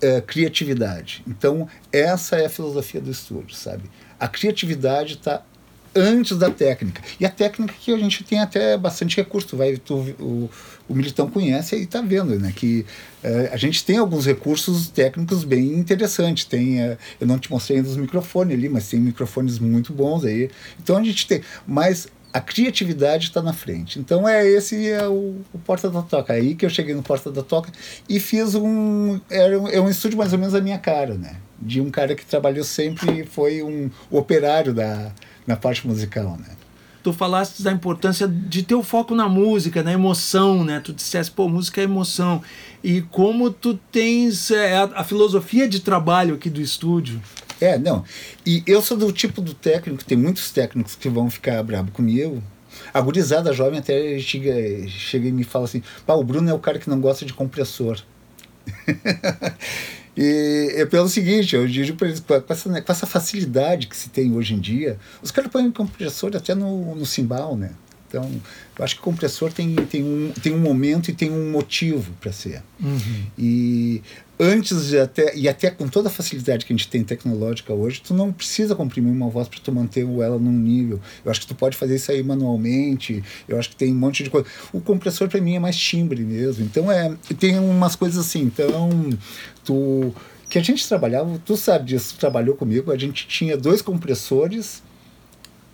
é, 0.01 0.19
criatividade. 0.21 1.23
Então 1.27 1.67
essa 1.91 2.35
é 2.35 2.45
a 2.47 2.49
filosofia 2.49 2.99
do 2.99 3.11
estúdio, 3.11 3.55
sabe? 3.55 3.83
A 4.19 4.27
criatividade 4.27 5.13
está 5.13 5.43
antes 5.95 6.35
da 6.37 6.49
técnica. 6.49 7.01
E 7.19 7.25
a 7.25 7.29
técnica 7.29 7.75
que 7.79 7.93
a 7.93 7.97
gente 7.97 8.23
tem 8.23 8.39
até 8.39 8.75
bastante 8.75 9.17
recurso. 9.17 9.55
Vai, 9.55 9.77
tu, 9.77 9.95
o, 10.19 10.49
o 10.89 10.95
Militão 10.95 11.29
conhece 11.29 11.75
e 11.75 11.83
está 11.83 12.01
vendo 12.01 12.39
né, 12.39 12.51
que 12.55 12.85
é, 13.21 13.51
a 13.53 13.57
gente 13.57 13.85
tem 13.85 13.97
alguns 13.97 14.25
recursos 14.25 14.87
técnicos 14.89 15.43
bem 15.43 15.73
interessantes. 15.73 16.45
Tem, 16.45 16.81
é, 16.81 16.97
eu 17.21 17.27
não 17.27 17.37
te 17.37 17.51
mostrei 17.51 17.77
ainda 17.77 17.89
os 17.89 17.97
microfones 17.97 18.57
ali, 18.57 18.67
mas 18.67 18.89
tem 18.89 18.99
microfones 18.99 19.59
muito 19.59 19.93
bons 19.93 20.25
aí. 20.25 20.49
Então 20.81 20.97
a 20.97 21.03
gente 21.03 21.27
tem. 21.27 21.41
Mas 21.67 22.07
a 22.33 22.41
criatividade 22.41 23.27
está 23.27 23.41
na 23.41 23.53
frente. 23.53 23.99
Então 23.99 24.27
é 24.27 24.45
esse 24.45 24.89
é 24.89 25.07
o, 25.07 25.35
o, 25.53 25.59
Porta 25.59 25.89
da 25.89 26.01
Toca. 26.01 26.33
Aí 26.33 26.55
que 26.55 26.65
eu 26.65 26.69
cheguei 26.69 26.95
no 26.95 27.03
Porta 27.03 27.31
da 27.31 27.43
Toca 27.43 27.71
e 28.09 28.19
fiz 28.19 28.55
um 28.55 29.21
era 29.29 29.59
um, 29.59 29.67
é 29.67 29.79
um 29.79 29.87
estúdio 29.87 30.17
mais 30.17 30.33
ou 30.33 30.39
menos 30.39 30.55
a 30.55 30.61
minha 30.61 30.79
cara, 30.79 31.13
né? 31.13 31.35
De 31.59 31.79
um 31.79 31.91
cara 31.91 32.15
que 32.15 32.25
trabalhou 32.25 32.63
sempre 32.63 33.21
e 33.21 33.25
foi 33.25 33.61
um 33.61 33.89
operário 34.09 34.73
da 34.73 35.11
na 35.45 35.55
parte 35.55 35.85
musical, 35.87 36.37
né? 36.37 36.55
Tu 37.03 37.11
falaste 37.11 37.61
da 37.61 37.71
importância 37.71 38.27
de 38.27 38.63
ter 38.63 38.75
o 38.75 38.81
foco 38.81 39.13
na 39.13 39.27
música, 39.27 39.83
na 39.83 39.91
emoção, 39.91 40.63
né? 40.63 40.79
Tu 40.79 40.93
disseste, 40.93 41.33
pô, 41.33 41.49
música 41.49 41.81
é 41.81 41.83
emoção. 41.83 42.41
E 42.81 43.01
como 43.01 43.51
tu 43.51 43.77
tens 43.91 44.49
é, 44.49 44.77
a, 44.77 44.83
a 44.95 45.03
filosofia 45.03 45.67
de 45.67 45.81
trabalho 45.81 46.35
aqui 46.35 46.49
do 46.49 46.61
estúdio. 46.61 47.21
É, 47.63 47.77
não. 47.77 48.03
E 48.45 48.61
eu 48.67 48.81
sou 48.81 48.97
do 48.97 49.09
tipo 49.13 49.41
do 49.41 49.53
técnico, 49.53 50.03
tem 50.03 50.17
muitos 50.17 50.51
técnicos 50.51 50.95
que 50.95 51.07
vão 51.07 51.29
ficar 51.29 51.63
bravo 51.63 51.91
comigo. 51.91 52.43
A 52.93 52.99
gurizada 52.99 53.53
jovem 53.53 53.79
até 53.79 54.19
chega, 54.19 54.85
chega 54.89 55.29
e 55.29 55.31
me 55.31 55.45
fala 55.45 55.63
assim: 55.63 55.81
pá, 56.05 56.13
o 56.13 56.23
Bruno 56.25 56.49
é 56.49 56.53
o 56.53 56.59
cara 56.59 56.77
que 56.77 56.89
não 56.89 56.99
gosta 56.99 57.25
de 57.25 57.31
compressor. 57.31 58.01
e 60.17 60.73
é 60.75 60.85
pelo 60.85 61.07
seguinte, 61.07 61.55
eu 61.55 61.65
digo 61.65 61.95
para 61.95 62.09
eles, 62.09 62.19
com 62.19 62.33
essa, 62.49 62.81
com 62.81 62.91
essa 62.91 63.07
facilidade 63.07 63.87
que 63.87 63.95
se 63.95 64.09
tem 64.09 64.33
hoje 64.35 64.55
em 64.55 64.59
dia, 64.59 64.99
os 65.21 65.31
caras 65.31 65.49
põem 65.49 65.71
compressor 65.71 66.35
até 66.35 66.53
no, 66.53 66.95
no 66.95 67.05
cimbal, 67.05 67.55
né? 67.55 67.71
Então, 68.09 68.29
eu 68.77 68.85
acho 68.85 68.95
que 68.95 69.01
o 69.01 69.03
compressor 69.05 69.51
tem, 69.53 69.73
tem, 69.75 70.03
um, 70.03 70.31
tem 70.41 70.53
um 70.53 70.59
momento 70.59 71.09
e 71.09 71.13
tem 71.13 71.31
um 71.31 71.49
motivo 71.49 72.11
para 72.21 72.31
ser. 72.31 72.61
Uhum. 72.79 73.25
E 73.37 74.03
antes 74.43 74.87
de 74.87 74.99
até 74.99 75.35
e 75.35 75.47
até 75.47 75.69
com 75.69 75.87
toda 75.87 76.09
a 76.09 76.11
facilidade 76.11 76.65
que 76.65 76.73
a 76.73 76.75
gente 76.75 76.89
tem 76.89 77.03
tecnológica 77.03 77.73
hoje, 77.73 78.01
tu 78.01 78.13
não 78.13 78.31
precisa 78.31 78.75
comprimir 78.75 79.11
uma 79.11 79.29
voz 79.29 79.47
para 79.47 79.59
tu 79.59 79.71
manter 79.71 80.05
ela 80.05 80.37
num 80.37 80.51
nível. 80.51 80.99
Eu 81.23 81.31
acho 81.31 81.41
que 81.41 81.47
tu 81.47 81.55
pode 81.55 81.77
fazer 81.77 81.95
isso 81.95 82.11
aí 82.11 82.21
manualmente. 82.21 83.23
Eu 83.47 83.57
acho 83.57 83.69
que 83.69 83.75
tem 83.75 83.93
um 83.93 83.97
monte 83.97 84.23
de 84.23 84.29
coisa. 84.29 84.47
O 84.73 84.81
compressor 84.81 85.29
para 85.29 85.39
mim 85.39 85.55
é 85.55 85.59
mais 85.59 85.77
timbre 85.77 86.21
mesmo. 86.23 86.65
Então 86.65 86.91
é 86.91 87.15
tem 87.39 87.57
umas 87.57 87.95
coisas 87.95 88.25
assim. 88.25 88.41
Então 88.41 89.09
tu 89.63 90.13
que 90.49 90.59
a 90.59 90.61
gente 90.61 90.87
trabalhava, 90.87 91.41
tu 91.43 91.57
sabe 91.57 91.85
disso, 91.85 92.13
tu 92.13 92.19
trabalhou 92.19 92.55
comigo, 92.55 92.91
a 92.91 92.97
gente 92.97 93.27
tinha 93.27 93.57
dois 93.57 93.81
compressores 93.81 94.83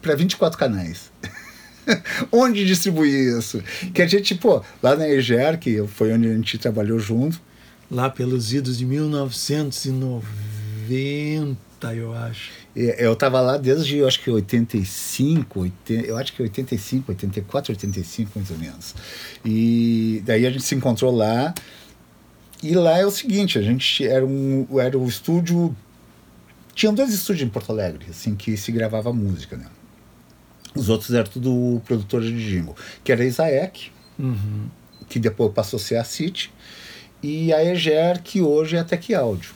para 0.01 0.15
24 0.15 0.57
canais. 0.57 1.11
onde 2.31 2.65
distribuir 2.65 3.37
isso? 3.37 3.61
Que 3.93 4.01
a 4.01 4.07
gente, 4.07 4.35
pô, 4.35 4.63
lá 4.81 4.95
na 4.95 5.09
EGER, 5.09 5.57
que 5.57 5.85
foi 5.87 6.13
onde 6.13 6.27
a 6.27 6.33
gente 6.33 6.57
trabalhou 6.57 6.99
junto. 6.99 7.41
Lá 7.89 8.09
pelos 8.09 8.51
idos 8.53 8.77
de 8.77 8.85
1990, 8.85 11.57
eu 11.95 12.13
acho. 12.13 12.51
Eu 12.75 13.13
estava 13.13 13.41
lá 13.41 13.57
desde, 13.57 13.97
eu 13.97 14.07
acho 14.07 14.21
que 14.21 14.29
85, 14.29 15.59
80, 15.59 16.07
eu 16.07 16.15
acho 16.17 16.33
que 16.33 16.41
85, 16.41 17.11
84, 17.11 17.73
85 17.73 18.31
mais 18.35 18.51
ou 18.51 18.57
menos. 18.57 18.95
E 19.43 20.21
daí 20.25 20.45
a 20.45 20.51
gente 20.51 20.63
se 20.63 20.75
encontrou 20.75 21.15
lá. 21.15 21.53
E 22.61 22.75
lá 22.75 22.97
é 22.97 23.05
o 23.05 23.11
seguinte, 23.11 23.57
a 23.57 23.61
gente 23.61 24.05
era 24.05 24.25
um 24.25 24.67
era 24.79 24.97
o 24.97 25.07
estúdio 25.07 25.73
tinham 26.79 26.93
dois 26.93 27.13
estúdios 27.13 27.45
em 27.45 27.51
Porto 27.51 27.73
Alegre, 27.73 28.05
assim, 28.09 28.37
que 28.37 28.55
se 28.55 28.71
gravava 28.71 29.11
música, 29.11 29.57
né? 29.57 29.65
Os 30.73 30.87
outros 30.87 31.13
eram 31.13 31.29
tudo 31.29 31.81
produtores 31.83 32.29
de 32.29 32.41
jingle, 32.41 32.73
que 33.03 33.11
era 33.11 33.21
a 33.21 33.25
Isaek, 33.25 33.91
uhum. 34.17 34.69
que 35.09 35.19
depois 35.19 35.51
passou 35.51 35.75
a 35.75 35.81
ser 35.81 35.97
a 35.97 36.05
City, 36.05 36.49
e 37.21 37.53
a 37.53 37.63
Eger, 37.63 38.21
que 38.21 38.41
hoje 38.41 38.75
é 38.75 38.79
a 38.79 38.83
Tech 38.83 39.13
Audio. 39.13 39.51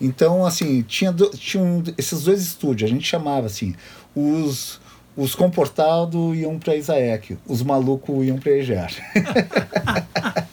Então, 0.00 0.44
assim, 0.44 0.82
tinha, 0.82 1.10
do, 1.10 1.30
tinha 1.30 1.62
um, 1.62 1.82
esses 1.96 2.24
dois 2.24 2.42
estúdios, 2.42 2.90
a 2.90 2.92
gente 2.92 3.06
chamava 3.06 3.46
assim, 3.46 3.74
os, 4.14 4.80
os 5.16 5.34
comportados 5.34 6.36
iam 6.36 6.58
para 6.58 6.76
Isaek, 6.76 7.38
os 7.46 7.62
malucos 7.62 8.26
iam 8.26 8.38
para 8.38 8.52
Eger. 8.52 8.94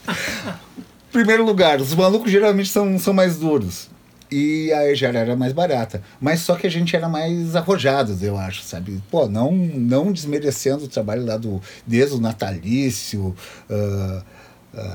Primeiro 1.12 1.46
lugar, 1.46 1.80
os 1.80 1.94
malucos 1.94 2.32
geralmente 2.32 2.70
são, 2.70 2.98
são 2.98 3.14
mais 3.14 3.38
duros 3.38 3.90
e 4.34 4.74
a 4.74 4.94
já 4.96 5.10
era 5.10 5.36
mais 5.36 5.54
barata. 5.54 6.02
Mas 6.20 6.42
só 6.42 6.56
que 6.56 6.66
a 6.66 6.70
gente 6.70 6.96
era 6.96 7.08
mais 7.08 7.56
arrojados, 7.56 8.24
eu 8.24 8.36
acho, 8.36 8.64
sabe? 8.64 9.02
Pô, 9.12 9.28
não, 9.28 9.52
não 9.52 10.12
desmerecendo 10.12 10.86
o 10.86 10.88
trabalho 10.88 11.24
lá 11.24 11.38
do 11.38 11.62
desde 11.86 12.16
o 12.16 12.20
natalício, 12.20 13.36
uh, 13.70 14.24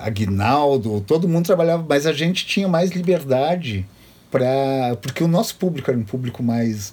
Aguinaldo, 0.02 1.00
todo 1.00 1.28
mundo 1.28 1.46
trabalhava, 1.46 1.84
mas 1.88 2.06
a 2.06 2.12
gente 2.12 2.46
tinha 2.46 2.68
mais 2.68 2.90
liberdade 2.90 3.86
para 4.30 4.96
porque 5.00 5.22
o 5.22 5.28
nosso 5.28 5.54
público 5.56 5.90
era 5.90 5.98
um 5.98 6.04
público 6.04 6.42
mais 6.42 6.92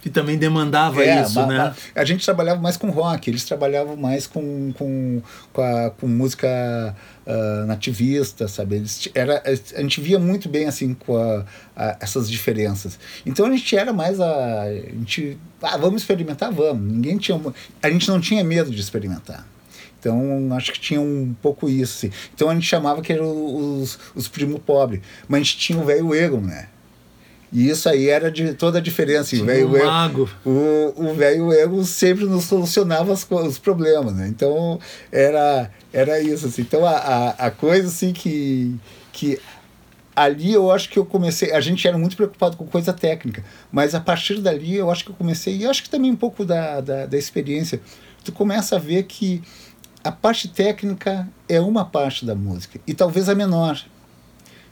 que 0.00 0.08
também 0.08 0.38
demandava 0.38 1.04
é, 1.04 1.22
isso, 1.22 1.44
né? 1.46 1.74
A 1.94 2.04
gente 2.04 2.24
trabalhava 2.24 2.60
mais 2.60 2.76
com 2.76 2.88
rock, 2.88 3.28
eles 3.28 3.44
trabalhavam 3.44 3.96
mais 3.96 4.26
com, 4.26 4.72
com, 4.72 5.20
com, 5.52 5.62
a, 5.62 5.90
com 5.90 6.08
música 6.08 6.96
uh, 7.26 7.66
nativista, 7.66 8.48
sabe? 8.48 8.76
Eles, 8.76 9.10
era, 9.14 9.42
a 9.44 9.80
gente 9.82 10.00
via 10.00 10.18
muito 10.18 10.48
bem, 10.48 10.66
assim, 10.66 10.94
com 10.94 11.16
a, 11.16 11.44
a, 11.76 11.98
essas 12.00 12.30
diferenças. 12.30 12.98
Então 13.26 13.44
a 13.44 13.50
gente 13.50 13.76
era 13.76 13.92
mais 13.92 14.18
a... 14.20 14.62
a 14.62 14.72
gente, 14.72 15.36
ah, 15.62 15.76
vamos 15.76 16.00
experimentar? 16.00 16.50
Vamos. 16.50 16.90
Ninguém 16.90 17.18
tinha... 17.18 17.38
A 17.82 17.90
gente 17.90 18.08
não 18.08 18.20
tinha 18.20 18.42
medo 18.42 18.70
de 18.70 18.80
experimentar. 18.80 19.46
Então, 20.00 20.48
acho 20.56 20.72
que 20.72 20.80
tinha 20.80 21.00
um 21.00 21.34
pouco 21.40 21.68
isso. 21.68 21.98
Assim. 22.06 22.16
Então, 22.34 22.48
a 22.48 22.54
gente 22.54 22.66
chamava 22.66 23.02
que 23.02 23.12
eram 23.12 23.80
os, 23.80 23.98
os 24.14 24.26
primos 24.26 24.60
pobres. 24.60 25.02
Mas 25.28 25.40
a 25.40 25.44
gente 25.44 25.58
tinha 25.58 25.78
o 25.78 25.84
velho 25.84 26.14
Egon, 26.14 26.40
né? 26.40 26.68
E 27.52 27.68
isso 27.68 27.88
aí 27.88 28.08
era 28.08 28.30
de 28.30 28.54
toda 28.54 28.78
a 28.78 28.80
diferença. 28.80 29.34
o 29.42 29.44
velho 29.44 29.68
um 30.46 31.10
o 31.10 31.14
velho 31.14 31.52
ego 31.52 31.84
sempre 31.84 32.24
nos 32.24 32.44
solucionava 32.44 33.12
as, 33.12 33.26
os 33.28 33.58
problemas, 33.58 34.14
né? 34.14 34.28
Então 34.28 34.78
era 35.10 35.70
era 35.92 36.20
isso 36.20 36.46
assim. 36.46 36.62
Então 36.62 36.86
a, 36.86 36.92
a, 36.92 37.30
a, 37.46 37.50
coisa 37.50 37.88
assim 37.88 38.12
que 38.12 38.76
que 39.12 39.40
ali 40.14 40.52
eu 40.52 40.70
acho 40.70 40.88
que 40.88 40.98
eu 40.98 41.04
comecei, 41.04 41.52
a 41.52 41.60
gente 41.60 41.86
era 41.86 41.98
muito 41.98 42.16
preocupado 42.16 42.56
com 42.56 42.66
coisa 42.66 42.92
técnica, 42.92 43.44
mas 43.72 43.94
a 43.94 44.00
partir 44.00 44.40
dali 44.40 44.76
eu 44.76 44.90
acho 44.90 45.04
que 45.04 45.10
eu 45.10 45.16
comecei 45.16 45.56
e 45.56 45.66
acho 45.66 45.82
que 45.82 45.90
também 45.90 46.10
um 46.10 46.16
pouco 46.16 46.44
da, 46.44 46.80
da, 46.80 47.06
da 47.06 47.18
experiência, 47.18 47.80
tu 48.24 48.30
começa 48.30 48.76
a 48.76 48.78
ver 48.78 49.04
que 49.04 49.42
a 50.02 50.12
parte 50.12 50.48
técnica 50.48 51.28
é 51.48 51.60
uma 51.60 51.84
parte 51.84 52.24
da 52.24 52.34
música 52.34 52.80
e 52.86 52.94
talvez 52.94 53.28
a 53.28 53.34
menor 53.34 53.82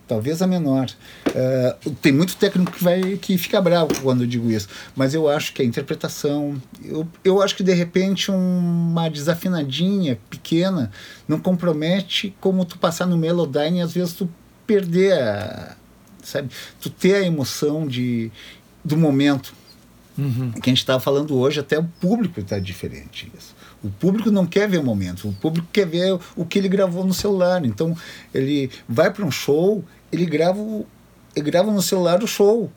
talvez 0.08 0.40
a 0.40 0.46
menor. 0.46 0.90
Uh, 1.28 1.90
tem 1.96 2.10
muito 2.10 2.34
técnico 2.36 2.72
que 2.72 2.82
vai 2.82 3.18
que 3.18 3.36
fica 3.36 3.60
bravo 3.60 3.90
quando 4.00 4.22
eu 4.22 4.26
digo 4.26 4.50
isso, 4.50 4.66
mas 4.96 5.12
eu 5.12 5.28
acho 5.28 5.52
que 5.52 5.60
a 5.60 5.64
interpretação, 5.64 6.60
eu, 6.82 7.06
eu 7.22 7.42
acho 7.42 7.54
que 7.54 7.62
de 7.62 7.74
repente 7.74 8.30
um, 8.30 8.88
uma 8.90 9.08
desafinadinha 9.10 10.18
pequena 10.30 10.90
não 11.28 11.38
compromete 11.38 12.34
como 12.40 12.64
tu 12.64 12.78
passar 12.78 13.06
no 13.06 13.18
Melodyne 13.18 13.78
e 13.78 13.82
às 13.82 13.92
vezes 13.92 14.14
tu 14.14 14.28
perder 14.66 15.12
a, 15.12 15.76
sabe, 16.22 16.50
tu 16.80 16.88
ter 16.88 17.16
a 17.16 17.22
emoção 17.22 17.86
de 17.86 18.32
do 18.84 18.96
momento. 18.96 19.57
Uhum. 20.18 20.52
Gente 20.56 20.78
estava 20.78 20.98
falando 20.98 21.38
hoje, 21.38 21.60
até 21.60 21.78
o 21.78 21.84
público 21.84 22.40
está 22.40 22.58
diferente. 22.58 23.30
Isso. 23.38 23.54
O 23.82 23.88
público 23.88 24.30
não 24.30 24.44
quer 24.44 24.68
ver 24.68 24.78
o 24.78 24.82
momento, 24.82 25.28
o 25.28 25.32
público 25.32 25.68
quer 25.72 25.86
ver 25.86 26.18
o 26.34 26.44
que 26.44 26.58
ele 26.58 26.68
gravou 26.68 27.04
no 27.06 27.14
celular. 27.14 27.64
Então, 27.64 27.96
ele 28.34 28.68
vai 28.88 29.12
para 29.12 29.24
um 29.24 29.30
show, 29.30 29.84
ele 30.10 30.26
grava, 30.26 30.60
ele 31.36 31.50
grava 31.50 31.70
no 31.70 31.80
celular 31.80 32.22
o 32.22 32.26
show 32.26 32.70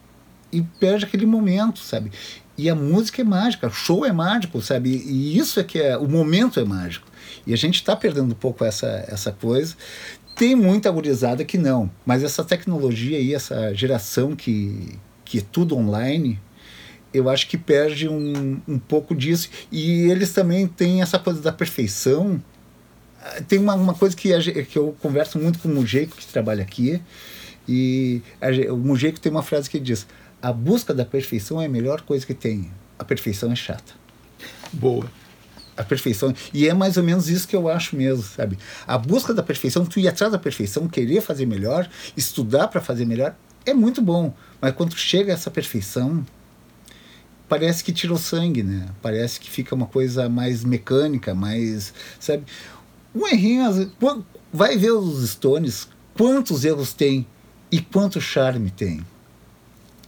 e 0.51 0.61
perde 0.61 1.05
aquele 1.05 1.25
momento, 1.25 1.79
sabe? 1.79 2.11
E 2.57 2.69
a 2.69 2.75
música 2.75 3.21
é 3.21 3.25
mágica, 3.25 3.67
o 3.67 3.71
show 3.71 4.05
é 4.05 4.11
mágico, 4.11 4.61
sabe? 4.61 4.89
E 4.89 5.35
isso 5.35 5.59
é 5.59 5.63
que 5.63 5.79
é, 5.79 5.97
o 5.97 6.07
momento 6.07 6.59
é 6.59 6.63
mágico. 6.63 7.07
E 7.47 7.53
a 7.53 7.57
gente 7.57 7.75
está 7.75 7.95
perdendo 7.95 8.33
um 8.33 8.35
pouco 8.35 8.63
essa, 8.63 9.03
essa 9.07 9.31
coisa. 9.31 9.75
Tem 10.35 10.55
muita 10.55 10.91
gurizada 10.91 11.43
que 11.43 11.57
não, 11.57 11.89
mas 12.05 12.23
essa 12.23 12.43
tecnologia 12.43 13.17
aí, 13.17 13.33
essa 13.33 13.73
geração 13.73 14.35
que, 14.35 14.99
que 15.25 15.39
é 15.39 15.41
tudo 15.41 15.75
online, 15.75 16.39
eu 17.13 17.29
acho 17.29 17.47
que 17.47 17.57
perde 17.57 18.07
um, 18.07 18.61
um 18.67 18.79
pouco 18.79 19.13
disso. 19.15 19.49
E 19.71 20.09
eles 20.09 20.31
também 20.31 20.67
têm 20.67 21.01
essa 21.01 21.19
coisa 21.19 21.41
da 21.41 21.51
perfeição. 21.51 22.41
Tem 23.47 23.59
uma, 23.59 23.75
uma 23.75 23.93
coisa 23.93 24.15
que, 24.15 24.33
a, 24.33 24.41
que 24.41 24.77
eu 24.77 24.95
converso 25.01 25.37
muito 25.37 25.59
com 25.59 25.67
o 25.67 25.75
Mujeco, 25.75 26.15
que 26.15 26.25
trabalha 26.25 26.63
aqui, 26.63 27.01
e 27.67 28.21
a, 28.41 28.73
o 28.73 28.77
Mujeco 28.77 29.19
tem 29.19 29.31
uma 29.31 29.43
frase 29.43 29.69
que 29.69 29.79
diz: 29.79 30.07
A 30.41 30.51
busca 30.51 30.93
da 30.93 31.05
perfeição 31.05 31.61
é 31.61 31.65
a 31.65 31.69
melhor 31.69 32.01
coisa 32.01 32.25
que 32.25 32.33
tem. 32.33 32.71
A 32.97 33.03
perfeição 33.03 33.51
é 33.51 33.55
chata. 33.55 33.93
Boa. 34.73 35.09
A 35.77 35.83
perfeição. 35.83 36.33
E 36.53 36.67
é 36.67 36.73
mais 36.73 36.97
ou 36.97 37.03
menos 37.03 37.29
isso 37.29 37.47
que 37.47 37.55
eu 37.55 37.69
acho 37.69 37.95
mesmo, 37.95 38.23
sabe? 38.23 38.57
A 38.85 38.97
busca 38.97 39.33
da 39.33 39.41
perfeição, 39.41 39.85
tu 39.85 39.99
ir 39.99 40.07
atrás 40.07 40.31
da 40.31 40.37
perfeição, 40.37 40.87
querer 40.87 41.21
fazer 41.21 41.45
melhor, 41.45 41.89
estudar 42.15 42.67
para 42.67 42.81
fazer 42.81 43.05
melhor, 43.05 43.35
é 43.65 43.73
muito 43.73 44.01
bom. 44.01 44.33
Mas 44.59 44.73
quando 44.75 44.95
chega 44.95 45.31
a 45.31 45.35
essa 45.35 45.49
perfeição, 45.49 46.25
parece 47.51 47.83
que 47.83 47.91
tirou 47.91 48.17
sangue, 48.17 48.63
né? 48.63 48.87
Parece 49.01 49.37
que 49.37 49.51
fica 49.51 49.75
uma 49.75 49.85
coisa 49.85 50.29
mais 50.29 50.63
mecânica, 50.63 51.35
mais, 51.35 51.93
sabe? 52.17 52.45
Um 53.13 53.27
errinho, 53.27 53.91
vai 54.53 54.77
ver 54.77 54.91
os 54.91 55.29
Stones, 55.31 55.89
quantos 56.13 56.63
erros 56.63 56.93
tem 56.93 57.27
e 57.69 57.81
quanto 57.81 58.21
charme 58.21 58.71
tem. 58.71 59.05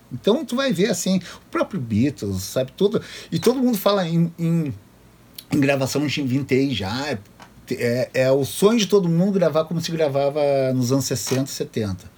Então 0.09 0.45
tu 0.45 0.55
vai 0.55 0.71
ver 0.71 0.89
assim, 0.89 1.17
o 1.17 1.51
próprio 1.51 1.81
Beatles, 1.81 2.43
sabe, 2.43 2.71
tudo. 2.77 3.01
E 3.29 3.38
todo 3.38 3.59
mundo 3.59 3.77
fala 3.77 4.07
em, 4.07 4.33
em, 4.39 4.73
em 5.51 5.59
gravação 5.59 6.07
de 6.07 6.21
vintage 6.21 6.73
já. 6.73 7.09
É, 7.09 7.19
é, 7.71 8.09
é 8.13 8.31
o 8.31 8.45
sonho 8.45 8.79
de 8.79 8.88
todo 8.88 9.09
mundo 9.09 9.33
gravar 9.33 9.65
como 9.65 9.81
se 9.81 9.91
gravava 9.91 10.39
nos 10.73 10.93
anos 10.93 11.03
60, 11.03 11.47
70. 11.47 12.12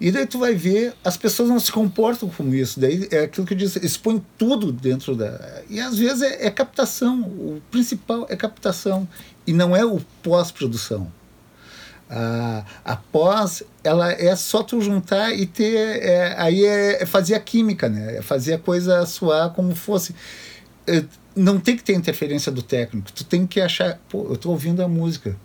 E 0.00 0.12
daí 0.12 0.26
tu 0.26 0.38
vai 0.38 0.54
ver, 0.54 0.94
as 1.04 1.16
pessoas 1.16 1.48
não 1.48 1.58
se 1.58 1.72
comportam 1.72 2.28
como 2.28 2.54
isso. 2.54 2.78
Daí 2.78 3.08
é 3.10 3.20
aquilo 3.20 3.44
que 3.46 3.54
eu 3.54 3.58
disse, 3.58 3.84
expõe 3.84 4.24
tudo 4.36 4.70
dentro 4.70 5.16
da. 5.16 5.62
E 5.68 5.80
às 5.80 5.98
vezes 5.98 6.22
é, 6.22 6.46
é 6.46 6.50
captação. 6.50 7.22
O 7.22 7.60
principal 7.70 8.26
é 8.28 8.36
captação. 8.36 9.08
E 9.46 9.52
não 9.52 9.74
é 9.74 9.84
o 9.84 10.00
pós-produção. 10.22 11.10
A, 12.08 12.64
a 12.84 12.96
pós, 12.96 13.62
ela 13.82 14.12
é 14.12 14.34
só 14.36 14.62
tu 14.62 14.80
juntar 14.80 15.32
e 15.32 15.46
ter. 15.46 16.00
É, 16.00 16.34
aí 16.38 16.64
é, 16.64 17.02
é, 17.02 17.06
fazer 17.06 17.34
a 17.34 17.40
química, 17.40 17.88
né? 17.88 18.18
É 18.18 18.22
fazer 18.22 18.54
a 18.54 18.58
coisa 18.58 19.04
soar 19.04 19.50
como 19.50 19.74
fosse. 19.74 20.14
É, 20.86 21.04
não 21.34 21.58
tem 21.58 21.76
que 21.76 21.82
ter 21.82 21.94
interferência 21.94 22.52
do 22.52 22.62
técnico. 22.62 23.12
Tu 23.12 23.24
tem 23.24 23.46
que 23.46 23.60
achar, 23.60 23.98
pô, 24.08 24.26
eu 24.28 24.34
estou 24.34 24.52
ouvindo 24.52 24.80
a 24.80 24.88
música 24.88 25.36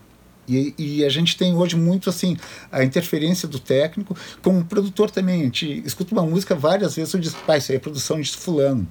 e, 0.47 0.73
e, 0.77 1.05
a 1.05 1.09
gente 1.09 1.37
tem 1.37 1.55
hoje 1.55 1.75
muito 1.75 2.09
assim 2.09 2.37
a 2.71 2.83
interferência 2.83 3.47
do 3.47 3.59
técnico, 3.59 4.15
como 4.41 4.63
produtor 4.65 5.09
também. 5.09 5.41
A 5.41 5.45
gente 5.45 5.83
escuta 5.85 6.13
uma 6.13 6.23
música 6.23 6.53
várias 6.53 6.95
vezes 6.95 7.13
e 7.13 7.19
diz, 7.19 7.33
pai, 7.33 7.59
isso 7.59 7.71
aí 7.71 7.77
é 7.77 7.79
produção 7.79 8.19
de 8.19 8.31
fulano, 8.31 8.87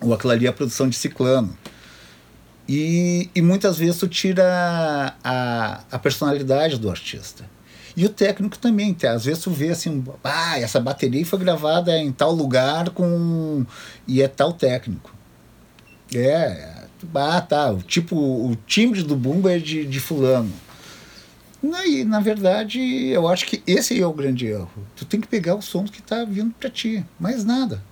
ou 0.00 0.14
aquilo 0.14 0.32
ali 0.32 0.46
é 0.46 0.52
produção 0.52 0.88
de 0.88 0.96
ciclano. 0.96 1.56
E, 2.68 3.28
e 3.34 3.42
muitas 3.42 3.76
vezes 3.76 3.98
tu 3.98 4.08
tira 4.08 5.14
a, 5.22 5.84
a 5.90 5.98
personalidade 5.98 6.78
do 6.78 6.88
artista. 6.88 7.44
E 7.94 8.06
o 8.06 8.08
técnico 8.08 8.58
também, 8.58 8.94
tá? 8.94 9.12
às 9.12 9.26
vezes 9.26 9.42
tu 9.42 9.50
vê 9.50 9.68
assim, 9.68 10.02
ah, 10.24 10.58
essa 10.58 10.80
bateria 10.80 11.26
foi 11.26 11.38
gravada 11.38 11.98
em 11.98 12.10
tal 12.10 12.32
lugar 12.32 12.88
com 12.90 13.66
e 14.08 14.22
é 14.22 14.28
tal 14.28 14.52
técnico. 14.52 15.14
É, 16.14 16.81
ah, 17.14 17.40
tá, 17.40 17.70
o 17.70 17.82
tipo, 17.82 18.16
o 18.16 18.56
timbre 18.66 19.02
do 19.02 19.16
bumbo 19.16 19.48
é 19.48 19.58
de, 19.58 19.84
de 19.84 20.00
fulano. 20.00 20.52
E, 21.86 22.04
na 22.04 22.18
verdade, 22.18 22.80
eu 23.08 23.28
acho 23.28 23.46
que 23.46 23.62
esse 23.66 24.00
é 24.00 24.06
o 24.06 24.12
grande 24.12 24.46
erro. 24.46 24.70
Tu 24.96 25.04
tem 25.04 25.20
que 25.20 25.28
pegar 25.28 25.54
o 25.54 25.62
som 25.62 25.84
que 25.84 26.00
está 26.00 26.24
vindo 26.24 26.52
para 26.58 26.68
ti, 26.68 27.04
mais 27.20 27.44
nada. 27.44 27.82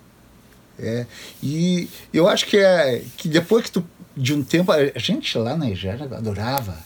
É, 0.78 1.06
e 1.42 1.88
eu 2.12 2.26
acho 2.26 2.46
que 2.46 2.56
é 2.56 3.04
que 3.16 3.28
depois 3.28 3.64
que 3.64 3.72
tu, 3.72 3.84
de 4.16 4.34
um 4.34 4.42
tempo, 4.42 4.72
a 4.72 4.98
gente 4.98 5.36
lá 5.36 5.56
na 5.56 5.66
Nigéria 5.66 6.04
adorava 6.06 6.78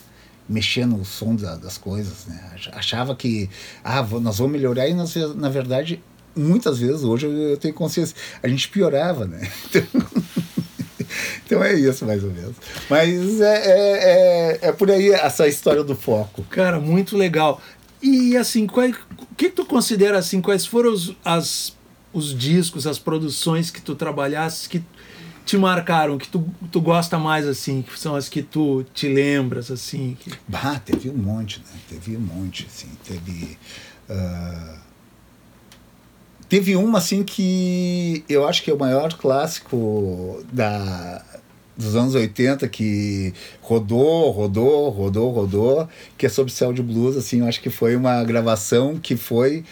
mexer 0.48 0.84
no 0.84 1.04
som 1.04 1.34
da, 1.34 1.56
das 1.56 1.78
coisas, 1.78 2.26
né? 2.26 2.52
Achava 2.72 3.14
que, 3.14 3.48
ah, 3.82 4.02
nós 4.20 4.38
vamos 4.38 4.52
melhorar 4.52 4.88
e 4.88 4.94
nós, 4.94 5.14
na 5.36 5.48
verdade, 5.48 6.02
muitas 6.36 6.78
vezes, 6.78 7.02
hoje 7.02 7.26
eu 7.26 7.56
tenho 7.56 7.72
consciência, 7.72 8.16
a 8.42 8.48
gente 8.48 8.68
piorava, 8.68 9.26
né? 9.26 9.48
Então, 9.74 10.03
então 11.54 11.64
é 11.64 11.74
isso, 11.74 12.04
mais 12.04 12.22
ou 12.24 12.30
menos. 12.30 12.56
Mas 12.90 13.40
é, 13.40 13.56
é, 13.56 14.58
é, 14.62 14.68
é, 14.68 14.72
por 14.72 14.90
aí 14.90 15.10
essa 15.10 15.46
história 15.46 15.84
do 15.84 15.94
foco. 15.94 16.42
Cara, 16.50 16.80
muito 16.80 17.16
legal. 17.16 17.60
E 18.02 18.36
assim, 18.36 18.66
qual, 18.66 18.88
o 18.88 19.34
que, 19.36 19.48
tu 19.48 19.64
considera 19.64 20.18
assim? 20.18 20.40
Quais 20.40 20.66
foram 20.66 20.92
os, 20.92 21.14
as, 21.24 21.76
os 22.12 22.36
discos, 22.36 22.86
as 22.86 22.98
produções 22.98 23.70
que 23.70 23.80
tu 23.80 23.94
trabalhaste 23.94 24.68
que 24.68 24.82
te 25.46 25.56
marcaram, 25.56 26.18
que 26.18 26.28
tu, 26.28 26.46
tu 26.72 26.80
gosta 26.80 27.18
mais 27.18 27.46
assim, 27.46 27.82
que 27.82 27.98
são 27.98 28.14
as 28.14 28.28
que 28.28 28.42
tu 28.42 28.84
te 28.92 29.08
lembras 29.08 29.70
assim? 29.70 30.16
Que... 30.18 30.32
Bah, 30.48 30.80
teve 30.84 31.08
um 31.08 31.16
monte, 31.16 31.60
né? 31.60 31.78
Teve 31.88 32.16
um 32.16 32.20
monte, 32.20 32.66
assim. 32.68 32.88
Teve. 33.04 33.56
Uh 34.08 34.84
Teve 36.48 36.76
uma 36.76 36.98
assim 36.98 37.24
que 37.24 38.24
eu 38.28 38.46
acho 38.46 38.62
que 38.62 38.70
é 38.70 38.74
o 38.74 38.78
maior 38.78 39.12
clássico 39.14 40.40
da, 40.52 41.20
dos 41.76 41.96
anos 41.96 42.14
80 42.14 42.68
que 42.68 43.32
rodou, 43.60 44.30
rodou, 44.30 44.90
rodou, 44.90 45.30
rodou, 45.30 45.88
que 46.16 46.26
é 46.26 46.28
sobre 46.28 46.52
Céu 46.52 46.72
de 46.72 46.82
Blues, 46.82 47.16
assim, 47.16 47.40
eu 47.40 47.46
acho 47.46 47.60
que 47.60 47.70
foi 47.70 47.96
uma 47.96 48.22
gravação 48.24 48.96
que 48.96 49.16
foi 49.16 49.64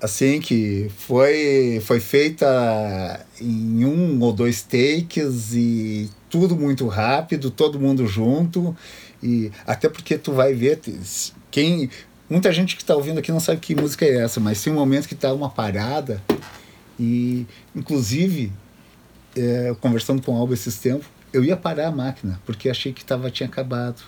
assim 0.00 0.40
que 0.40 0.88
foi 0.96 1.82
foi 1.84 1.98
feita 1.98 3.26
em 3.40 3.84
um 3.84 4.20
ou 4.20 4.32
dois 4.32 4.62
takes 4.62 5.52
e 5.54 6.08
tudo 6.30 6.56
muito 6.56 6.86
rápido, 6.86 7.50
todo 7.50 7.80
mundo 7.80 8.06
junto. 8.06 8.76
E 9.20 9.50
até 9.66 9.88
porque 9.88 10.16
tu 10.16 10.32
vai 10.32 10.54
ver 10.54 10.80
quem 11.50 11.90
Muita 12.30 12.52
gente 12.52 12.76
que 12.76 12.82
está 12.82 12.94
ouvindo 12.94 13.18
aqui 13.18 13.32
não 13.32 13.40
sabe 13.40 13.58
que 13.58 13.74
música 13.74 14.04
é 14.04 14.18
essa, 14.18 14.38
mas 14.38 14.62
tem 14.62 14.70
um 14.70 14.76
momento 14.76 15.08
que 15.08 15.14
está 15.14 15.32
uma 15.32 15.48
parada 15.48 16.22
e, 17.00 17.46
inclusive, 17.74 18.52
é, 19.34 19.74
conversando 19.80 20.20
com 20.20 20.34
o 20.34 20.36
Alba 20.36 20.52
esses 20.52 20.76
tempos, 20.76 21.06
eu 21.32 21.44
ia 21.44 21.56
parar 21.56 21.88
a 21.88 21.92
máquina 21.92 22.40
porque 22.44 22.68
achei 22.68 22.92
que 22.92 23.04
tava, 23.04 23.30
tinha 23.30 23.48
acabado. 23.48 24.02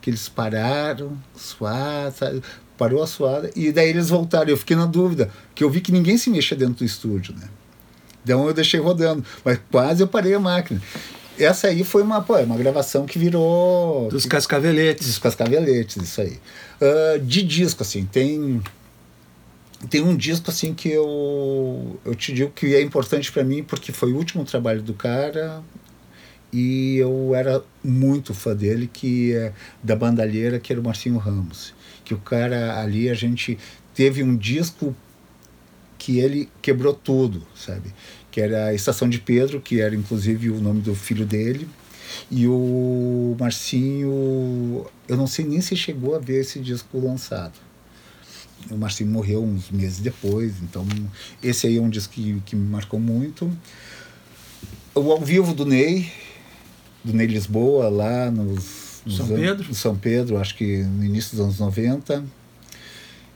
Que 0.00 0.10
eles 0.10 0.28
pararam, 0.28 1.18
suar, 1.34 2.12
parou 2.78 3.02
a 3.02 3.06
suada 3.06 3.50
e 3.56 3.72
daí 3.72 3.88
eles 3.88 4.08
voltaram. 4.08 4.50
Eu 4.50 4.56
fiquei 4.56 4.76
na 4.76 4.86
dúvida, 4.86 5.30
que 5.54 5.64
eu 5.64 5.70
vi 5.70 5.80
que 5.80 5.90
ninguém 5.90 6.16
se 6.16 6.30
mexia 6.30 6.56
dentro 6.56 6.76
do 6.76 6.84
estúdio, 6.84 7.34
né? 7.34 7.48
Então 8.22 8.46
eu 8.46 8.54
deixei 8.54 8.80
rodando, 8.80 9.24
mas 9.44 9.58
quase 9.70 10.02
eu 10.02 10.08
parei 10.08 10.34
a 10.34 10.40
máquina. 10.40 10.80
Essa 11.38 11.68
aí 11.68 11.84
foi 11.84 12.02
uma, 12.02 12.22
pô, 12.22 12.36
é 12.36 12.42
uma 12.42 12.56
gravação 12.56 13.04
que 13.04 13.18
virou. 13.18 14.08
Dos 14.08 14.26
Cascaveletes. 14.26 15.06
Dos 15.06 15.18
Cascaveletes, 15.18 15.96
isso 15.96 16.20
aí. 16.20 16.38
Uh, 16.80 17.18
de 17.20 17.42
disco, 17.42 17.82
assim, 17.82 18.04
tem. 18.04 18.62
Tem 19.90 20.00
um 20.00 20.16
disco 20.16 20.50
assim 20.50 20.72
que 20.72 20.88
eu, 20.88 22.00
eu 22.02 22.14
te 22.14 22.32
digo 22.32 22.50
que 22.50 22.74
é 22.74 22.80
importante 22.80 23.30
para 23.30 23.44
mim 23.44 23.62
porque 23.62 23.92
foi 23.92 24.10
o 24.10 24.16
último 24.16 24.42
trabalho 24.42 24.80
do 24.80 24.94
cara 24.94 25.62
e 26.56 26.96
eu 26.96 27.34
era 27.34 27.62
muito 27.82 28.32
fã 28.32 28.54
dele, 28.54 28.88
que 28.92 29.34
é 29.34 29.52
da 29.82 29.96
bandalheira, 29.96 30.58
que 30.58 30.72
era 30.72 30.80
o 30.80 30.84
Marcinho 30.84 31.18
Ramos. 31.18 31.74
Que 32.04 32.14
o 32.14 32.18
cara 32.18 32.80
ali, 32.80 33.08
a 33.08 33.14
gente 33.14 33.58
teve 33.94 34.22
um 34.22 34.36
disco 34.36 34.94
que 35.98 36.18
ele 36.18 36.48
quebrou 36.62 36.94
tudo, 36.94 37.42
sabe? 37.54 37.92
que 38.36 38.40
era 38.42 38.66
a 38.66 38.74
Estação 38.74 39.08
de 39.08 39.18
Pedro, 39.18 39.62
que 39.62 39.80
era 39.80 39.96
inclusive 39.96 40.50
o 40.50 40.60
nome 40.60 40.82
do 40.82 40.94
filho 40.94 41.24
dele. 41.24 41.66
E 42.30 42.46
o 42.46 43.34
Marcinho, 43.40 44.86
eu 45.08 45.16
não 45.16 45.26
sei 45.26 45.46
nem 45.46 45.62
se 45.62 45.74
chegou 45.74 46.14
a 46.14 46.18
ver 46.18 46.42
esse 46.42 46.60
disco 46.60 47.00
lançado. 47.00 47.54
O 48.70 48.76
Marcinho 48.76 49.10
morreu 49.10 49.42
uns 49.42 49.70
meses 49.70 50.00
depois, 50.00 50.52
então 50.62 50.86
esse 51.42 51.66
aí 51.66 51.78
é 51.78 51.80
um 51.80 51.88
disco 51.88 52.12
que, 52.12 52.42
que 52.44 52.54
me 52.54 52.68
marcou 52.68 53.00
muito. 53.00 53.50
O 54.94 55.10
ao 55.10 55.20
vivo 55.22 55.54
do 55.54 55.64
Ney, 55.64 56.12
do 57.06 57.12
Ney 57.16 57.26
Lisboa, 57.26 57.88
lá 57.88 58.30
nos, 58.30 59.00
nos 59.06 59.16
São 59.16 59.26
anos- 59.26 59.40
Pedro? 59.40 59.68
no 59.68 59.74
São 59.74 59.96
Pedro, 59.96 60.38
acho 60.38 60.54
que 60.56 60.78
no 60.82 61.04
início 61.04 61.30
dos 61.36 61.40
anos 61.44 61.58
90. 61.58 62.24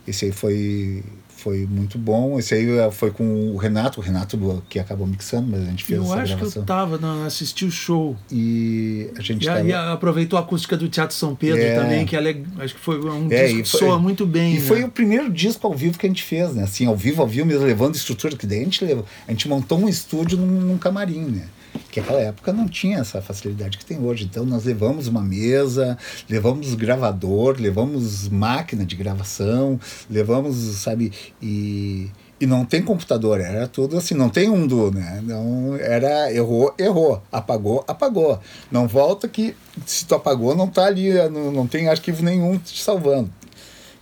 Esse 0.06 0.24
aí 0.24 0.32
foi, 0.32 1.04
foi 1.36 1.66
muito 1.66 1.96
bom. 1.98 2.38
Esse 2.38 2.54
aí 2.54 2.68
eh, 2.78 2.90
foi 2.90 3.10
com 3.12 3.52
o 3.52 3.56
Renato, 3.56 4.00
o 4.00 4.02
Renato 4.02 4.62
que 4.68 4.78
acabou 4.78 5.06
mixando, 5.06 5.48
mas 5.50 5.60
a 5.62 5.66
gente 5.70 5.84
fez 5.84 5.98
Eu 5.98 6.04
essa 6.06 6.14
acho 6.14 6.32
que 6.32 6.36
gravação. 6.36 6.62
eu 6.62 6.66
tava, 6.66 6.98
na, 6.98 7.26
assisti 7.26 7.64
o 7.66 7.70
show. 7.70 8.16
E 8.32 9.08
a 9.16 9.20
gente 9.20 9.42
E, 9.44 9.46
tava- 9.46 9.60
e 9.62 9.72
aproveitou 9.72 10.36
a 10.38 10.42
acústica 10.42 10.76
do 10.76 10.88
Teatro 10.88 11.14
São 11.14 11.36
Pedro 11.36 11.60
É. 11.62 11.74
também, 11.74 12.04
que 12.06 12.16
ela 12.16 12.28
é- 12.30 12.42
acho 12.58 12.74
que 12.74 12.80
foi 12.80 12.98
um 12.98 13.30
É, 13.30 13.46
disco 13.46 13.62
que 13.62 13.68
foi- 13.70 13.80
soa 13.80 13.98
muito 13.98 14.26
bem. 14.26 14.56
E 14.56 14.58
né? 14.58 14.66
foi 14.66 14.82
o 14.82 14.88
primeiro 14.88 15.30
disco 15.30 15.64
ao 15.66 15.74
vivo 15.74 15.96
que 15.98 16.06
a 16.06 16.08
gente 16.08 16.22
fez, 16.24 16.54
né? 16.54 16.64
Assim, 16.64 16.86
ao 16.86 16.96
vivo, 16.96 17.22
ao 17.22 17.28
vivo, 17.28 17.46
mesmo 17.46 17.64
levando 17.64 17.94
estrutura, 17.94 18.34
que 18.36 18.46
daí 18.46 18.60
a 18.62 18.64
gente 18.64 18.84
levou. 18.84 19.04
A 19.28 19.30
gente 19.30 19.46
montou 19.48 19.78
um 19.78 19.88
estúdio 19.88 20.38
num, 20.38 20.60
num 20.60 20.78
camarim, 20.78 21.20
né? 21.26 21.46
Que 21.90 22.00
naquela 22.00 22.20
época 22.20 22.52
não 22.52 22.68
tinha 22.68 22.98
essa 22.98 23.20
facilidade 23.20 23.78
que 23.78 23.84
tem 23.84 23.98
hoje. 23.98 24.24
Então 24.24 24.44
nós 24.44 24.64
levamos 24.64 25.08
uma 25.08 25.22
mesa, 25.22 25.98
levamos 26.28 26.74
gravador, 26.74 27.56
levamos 27.58 28.28
máquina 28.28 28.84
de 28.84 28.96
gravação, 28.96 29.78
levamos, 30.08 30.56
sabe, 30.56 31.12
e. 31.40 32.08
E 32.42 32.46
não 32.46 32.64
tem 32.64 32.80
computador, 32.80 33.38
era 33.38 33.68
tudo 33.68 33.98
assim, 33.98 34.14
não 34.14 34.30
tem 34.30 34.48
um 34.48 34.66
do, 34.66 34.90
né? 34.90 35.20
Não, 35.22 35.76
era 35.76 36.32
errou, 36.32 36.74
errou, 36.78 37.22
apagou, 37.30 37.84
apagou. 37.86 38.40
Não 38.72 38.88
volta 38.88 39.28
que 39.28 39.54
se 39.84 40.06
tu 40.06 40.14
apagou 40.14 40.56
não 40.56 40.66
tá 40.66 40.86
ali, 40.86 41.12
não, 41.28 41.52
não 41.52 41.66
tem 41.66 41.88
arquivo 41.88 42.22
nenhum 42.22 42.56
te 42.56 42.82
salvando 42.82 43.30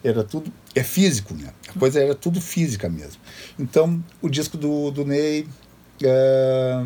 era 0.02 0.22
tudo 0.22 0.52
é 0.74 0.82
físico 0.82 1.34
né 1.34 1.50
a 1.68 1.78
coisa 1.78 2.00
era 2.00 2.14
tudo 2.14 2.40
física 2.40 2.88
mesmo 2.88 3.20
então 3.58 4.02
o 4.22 4.28
disco 4.28 4.56
do, 4.56 4.90
do 4.90 5.04
Ney 5.04 5.46
é, 6.02 6.84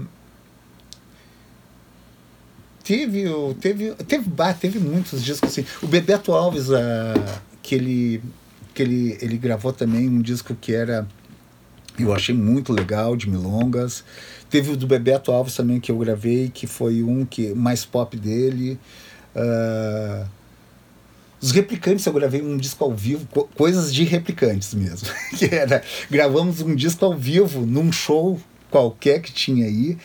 teve 2.85 3.25
teve 3.61 3.93
teve 4.07 4.29
bah, 4.29 4.53
teve 4.55 4.79
muitos 4.79 5.23
discos 5.25 5.51
assim 5.51 5.65
o 5.83 5.87
Bebeto 5.87 6.33
Alves 6.33 6.71
ah, 6.71 7.15
que 7.63 7.75
ele 7.75 8.23
que 8.75 8.83
ele 8.83 9.19
ele 9.21 9.37
gravou 9.39 9.73
também 9.73 10.09
um 10.09 10.21
disco 10.21 10.55
que 10.55 10.75
era 10.75 11.07
eu 11.99 12.13
achei 12.15 12.35
muito 12.35 12.73
legal 12.73 13.17
de 13.17 13.29
milongas 13.29 14.03
teve 14.51 14.73
o 14.73 14.77
do 14.77 14.87
Bebeto 14.87 15.31
Alves 15.31 15.55
também 15.55 15.79
que 15.81 15.91
eu 15.93 15.99
gravei 15.99 16.49
que 16.53 16.67
foi 16.67 17.03
um 17.03 17.25
que 17.25 17.55
mais 17.55 17.85
pop 17.85 18.17
dele 18.17 18.79
ah, 19.35 20.27
os 21.41 21.51
replicantes 21.51 22.07
eu 22.07 22.13
gravei 22.13 22.41
um 22.41 22.57
disco 22.57 22.85
ao 22.85 22.95
vivo, 22.95 23.27
co- 23.33 23.49
coisas 23.57 23.93
de 23.93 24.05
replicantes 24.05 24.73
mesmo. 24.75 25.09
Que 25.37 25.53
era, 25.53 25.83
gravamos 26.09 26.61
um 26.61 26.73
disco 26.73 27.05
ao 27.05 27.17
vivo 27.19 27.67
num 27.67 27.91
show 27.91 28.41
qualquer 28.71 29.21
que 29.21 29.33
tinha 29.33 29.67
aí, 29.67 29.99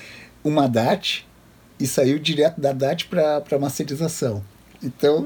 uma 0.44 0.68
DAT, 0.68 1.27
e 1.80 1.86
saiu 1.88 2.20
direto 2.20 2.60
da 2.60 2.72
DAT 2.72 3.08
para 3.08 3.60
masterização. 3.60 4.44
Então, 4.82 5.26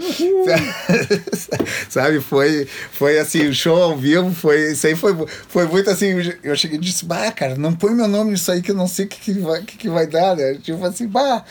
sabe, 1.90 2.22
foi, 2.22 2.66
foi 2.92 3.20
assim, 3.20 3.48
o 3.48 3.54
show 3.54 3.82
ao 3.82 3.98
vivo, 3.98 4.32
foi, 4.34 4.72
isso 4.72 4.88
aí 4.88 4.96
foi, 4.96 5.14
foi 5.28 5.68
muito 5.68 5.90
assim, 5.90 6.14
eu 6.42 6.56
cheguei 6.56 6.78
e 6.78 6.82
disse, 6.82 7.04
bah, 7.04 7.30
cara, 7.32 7.56
não 7.56 7.74
põe 7.74 7.94
meu 7.94 8.08
nome 8.08 8.32
nisso 8.32 8.50
aí 8.50 8.62
que 8.62 8.72
eu 8.72 8.76
não 8.76 8.88
sei 8.88 9.06
o 9.06 9.08
que, 9.10 9.20
que, 9.20 9.40
vai, 9.40 9.62
que, 9.62 9.78
que 9.78 9.90
vai 9.90 10.08
dar, 10.08 10.38
né? 10.38 10.56
Tipo 10.56 10.86
assim, 10.86 11.06
bah, 11.06 11.44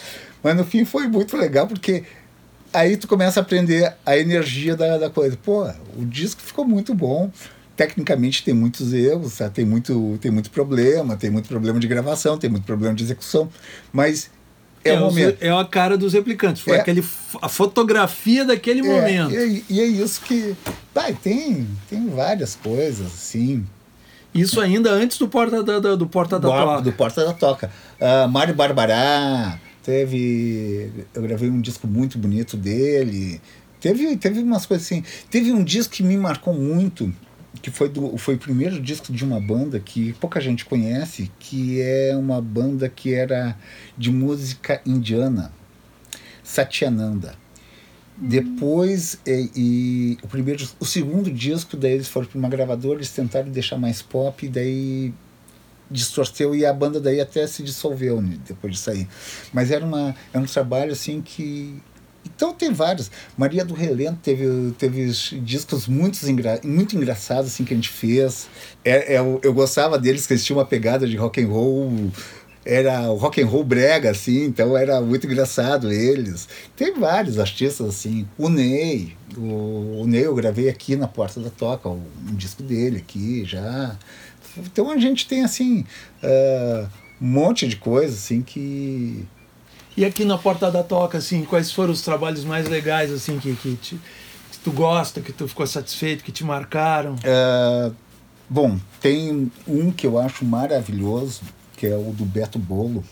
mas 0.42 0.56
no 0.56 0.64
fim 0.64 0.84
foi 0.86 1.06
muito 1.08 1.36
legal, 1.36 1.66
porque 1.66 2.04
aí 2.72 2.96
tu 2.96 3.06
começa 3.06 3.40
a 3.40 3.42
aprender 3.42 3.94
a 4.04 4.16
energia 4.16 4.74
da, 4.74 4.96
da 4.96 5.10
coisa. 5.10 5.36
Pô, 5.36 5.68
o 5.96 6.04
disco 6.04 6.40
ficou 6.40 6.64
muito 6.64 6.94
bom. 6.94 7.30
Tecnicamente 7.76 8.44
tem 8.44 8.52
muitos 8.52 8.92
erros, 8.92 9.38
tá? 9.38 9.48
tem, 9.48 9.64
muito, 9.64 10.18
tem 10.20 10.30
muito 10.30 10.50
problema, 10.50 11.16
tem 11.16 11.30
muito 11.30 11.48
problema 11.48 11.80
de 11.80 11.88
gravação, 11.88 12.36
tem 12.36 12.50
muito 12.50 12.64
problema 12.64 12.94
de 12.94 13.04
execução, 13.04 13.48
mas 13.90 14.30
é, 14.84 14.92
o 14.94 15.06
os- 15.06 15.14
momento. 15.14 15.38
é 15.40 15.50
a 15.50 15.64
cara 15.64 15.96
dos 15.96 16.12
replicantes. 16.12 16.62
Foi 16.62 16.76
É. 16.76 16.80
aquele, 16.80 17.04
a 17.42 17.48
fotografia 17.48 18.44
daquele 18.44 18.80
É, 18.80 18.82
momento. 18.82 19.34
e, 19.34 19.64
e 19.68 19.80
é 19.80 19.84
isso 19.86 20.20
que. 20.22 20.54
Tem, 21.22 21.66
tem 21.88 22.08
várias 22.08 22.54
coisas, 22.56 23.06
assim. 23.06 23.64
Isso 24.34 24.60
ainda 24.60 24.90
antes 24.92 25.18
do 25.18 25.26
Porta 25.28 25.62
da, 25.62 25.78
do 25.96 26.06
Porta 26.06 26.38
da 26.38 26.48
do, 26.48 26.54
Toca. 26.54 26.82
do 26.82 26.92
Porta 26.92 27.24
da 27.24 27.32
Toca. 27.32 27.70
Uh, 28.00 28.28
Mário 28.28 28.54
Barbará, 28.54 29.58
teve. 29.82 30.90
Eu 31.14 31.22
gravei 31.22 31.50
um 31.50 31.60
disco 31.60 31.86
muito 31.86 32.16
bonito 32.18 32.56
dele. 32.56 33.40
Teve, 33.80 34.16
teve 34.16 34.40
umas 34.40 34.66
coisas 34.66 34.86
assim. 34.86 35.02
Teve 35.30 35.52
um 35.52 35.64
disco 35.64 35.94
que 35.94 36.02
me 36.02 36.16
marcou 36.16 36.52
muito, 36.54 37.12
que 37.62 37.70
foi, 37.70 37.88
do, 37.88 38.16
foi 38.16 38.34
o 38.34 38.38
primeiro 38.38 38.80
disco 38.80 39.12
de 39.12 39.24
uma 39.24 39.40
banda 39.40 39.80
que 39.80 40.12
pouca 40.14 40.40
gente 40.40 40.64
conhece, 40.64 41.30
que 41.38 41.80
é 41.80 42.16
uma 42.16 42.40
banda 42.40 42.88
que 42.88 43.12
era 43.14 43.56
de 43.98 44.10
música 44.10 44.80
indiana, 44.86 45.52
Satyananda. 46.42 47.34
Depois, 48.16 49.18
e, 49.26 49.50
e 49.56 50.18
o 50.22 50.28
primeiro, 50.28 50.68
o 50.78 50.84
segundo 50.84 51.30
disco, 51.30 51.76
daí 51.76 51.92
eles 51.92 52.08
foram 52.08 52.26
para 52.26 52.38
uma 52.38 52.48
gravadora, 52.48 52.98
eles 52.98 53.10
tentaram 53.10 53.50
deixar 53.50 53.78
mais 53.78 54.02
pop, 54.02 54.44
e 54.44 54.48
daí 54.48 55.14
distorceu 55.90 56.54
e 56.54 56.64
a 56.64 56.72
banda 56.72 57.00
daí 57.00 57.20
até 57.20 57.46
se 57.46 57.62
dissolveu 57.62 58.22
né, 58.22 58.38
depois 58.46 58.74
de 58.74 58.78
sair. 58.78 59.08
Mas 59.52 59.70
era, 59.70 59.84
uma, 59.84 60.14
era 60.32 60.42
um 60.42 60.46
trabalho 60.46 60.92
assim 60.92 61.20
que. 61.20 61.82
Então 62.40 62.54
tem 62.54 62.72
vários. 62.72 63.10
Maria 63.36 63.62
do 63.62 63.74
Relento 63.74 64.20
teve, 64.22 64.72
teve 64.78 65.12
discos 65.42 65.86
muito, 65.86 66.26
engra, 66.26 66.58
muito 66.64 66.96
engraçados 66.96 67.52
assim, 67.52 67.66
que 67.66 67.74
a 67.74 67.76
gente 67.76 67.90
fez. 67.90 68.48
É, 68.82 69.16
é, 69.16 69.18
eu, 69.18 69.52
gostava 69.52 69.98
deles, 69.98 70.26
que 70.26 70.32
eles 70.32 70.42
tinham 70.42 70.58
uma 70.58 70.64
pegada 70.64 71.06
de 71.06 71.18
rock 71.18 71.42
and 71.42 71.48
roll. 71.48 72.10
Era 72.64 73.10
o 73.10 73.16
rock 73.16 73.42
and 73.42 73.46
roll 73.46 73.62
brega, 73.62 74.10
assim, 74.10 74.44
então 74.44 74.74
era 74.74 75.02
muito 75.02 75.26
engraçado 75.26 75.92
eles. 75.92 76.48
Tem 76.74 76.98
vários 76.98 77.38
artistas 77.38 77.86
assim. 77.86 78.26
O 78.38 78.48
Ney, 78.48 79.14
o, 79.36 80.00
o 80.00 80.06
Ney 80.06 80.24
eu 80.24 80.34
gravei 80.34 80.70
aqui 80.70 80.96
na 80.96 81.06
Porta 81.06 81.40
da 81.40 81.50
Toca, 81.50 81.90
um 81.90 82.02
disco 82.32 82.62
dele 82.62 82.96
aqui 83.06 83.44
já. 83.44 83.98
Então 84.56 84.90
a 84.90 84.96
gente 84.96 85.28
tem 85.28 85.44
assim 85.44 85.84
uh, 86.24 86.88
um 87.20 87.26
monte 87.26 87.68
de 87.68 87.76
coisa 87.76 88.14
assim 88.14 88.40
que 88.40 89.26
E 89.96 90.04
aqui 90.04 90.24
na 90.24 90.38
Porta 90.38 90.70
da 90.70 90.82
Toca, 90.82 91.18
assim, 91.18 91.44
quais 91.44 91.72
foram 91.72 91.92
os 91.92 92.02
trabalhos 92.02 92.44
mais 92.44 92.68
legais, 92.68 93.10
assim, 93.10 93.38
que, 93.38 93.54
que, 93.56 93.74
te, 93.76 94.00
que 94.52 94.58
tu 94.62 94.70
gosta, 94.70 95.20
que 95.20 95.32
tu 95.32 95.48
ficou 95.48 95.66
satisfeito, 95.66 96.22
que 96.22 96.32
te 96.32 96.44
marcaram? 96.44 97.14
uh, 97.14 97.94
bom, 98.48 98.78
tem 99.00 99.50
um 99.66 99.90
que 99.90 100.06
eu 100.06 100.18
acho 100.18 100.44
maravilhoso, 100.44 101.42
que 101.76 101.86
é 101.86 101.96
o 101.96 102.12
do 102.12 102.24
Beto 102.24 102.58
Bolo, 102.58 103.04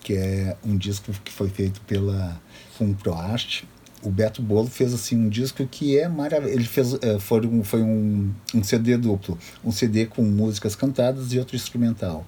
que 0.00 0.14
é 0.14 0.56
um 0.64 0.76
disco 0.76 1.12
que 1.24 1.32
foi 1.32 1.48
feito 1.48 1.80
pela 1.82 2.40
com 2.78 2.90
o 2.90 2.94
Proaste. 2.94 3.68
O 4.02 4.10
Beto 4.10 4.40
Bolo 4.40 4.68
fez 4.68 4.94
assim 4.94 5.16
um 5.16 5.28
disco 5.28 5.66
que 5.66 5.98
é 5.98 6.08
maravilhoso. 6.08 6.58
Ele 6.58 6.64
fez 6.64 6.92
uh, 6.92 7.18
foi 7.18 7.46
um, 7.46 7.64
foi 7.64 7.82
um, 7.82 8.32
um 8.54 8.62
CD 8.62 8.96
duplo, 8.96 9.38
um 9.64 9.72
CD 9.72 10.06
com 10.06 10.22
músicas 10.22 10.76
cantadas 10.76 11.32
e 11.32 11.38
outro 11.38 11.56
instrumental. 11.56 12.24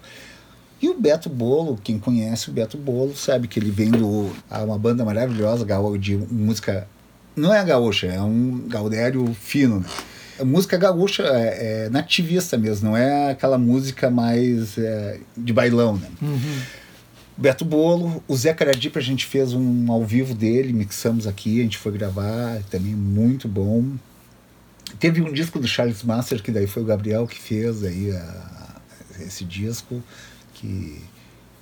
E 0.80 0.88
o 0.88 0.98
Beto 0.98 1.28
Bolo, 1.28 1.78
quem 1.82 1.98
conhece 1.98 2.50
o 2.50 2.52
Beto 2.52 2.78
Bolo, 2.78 3.16
sabe 3.16 3.48
que 3.48 3.58
ele 3.58 3.70
vem 3.70 3.90
do 3.90 4.30
a 4.48 4.62
uma 4.62 4.78
banda 4.78 5.04
maravilhosa 5.04 5.66
de 5.98 6.16
música 6.16 6.86
não 7.38 7.54
é 7.54 7.64
gaúcha, 7.64 8.06
é 8.08 8.20
um 8.20 8.66
gaudério 8.68 9.32
fino. 9.34 9.80
Né? 9.80 9.86
A 10.40 10.44
música 10.44 10.76
gaúcha 10.76 11.22
é, 11.24 11.86
é, 11.86 11.88
nativista 11.88 12.56
mesmo, 12.56 12.90
não 12.90 12.96
é 12.96 13.30
aquela 13.30 13.58
música 13.58 14.10
mais 14.10 14.76
é, 14.76 15.18
de 15.36 15.52
bailão, 15.52 15.96
né? 15.96 16.08
Uhum. 16.20 16.60
Beto 17.36 17.64
Bolo, 17.64 18.22
o 18.26 18.36
Zé 18.36 18.52
Caradipa 18.52 18.98
a 18.98 19.02
gente 19.02 19.24
fez 19.24 19.52
um 19.52 19.90
ao 19.92 20.04
vivo 20.04 20.34
dele, 20.34 20.72
mixamos 20.72 21.26
aqui, 21.26 21.60
a 21.60 21.62
gente 21.62 21.78
foi 21.78 21.92
gravar, 21.92 22.60
também 22.68 22.94
muito 22.94 23.46
bom. 23.46 23.84
Teve 24.98 25.22
um 25.22 25.32
disco 25.32 25.60
do 25.60 25.68
Charles 25.68 26.02
Master, 26.02 26.42
que 26.42 26.50
daí 26.50 26.66
foi 26.66 26.82
o 26.82 26.86
Gabriel 26.86 27.26
que 27.28 27.38
fez 27.38 27.84
aí 27.84 28.10
a, 28.10 28.80
esse 29.20 29.44
disco, 29.44 30.02
que, 30.59 31.01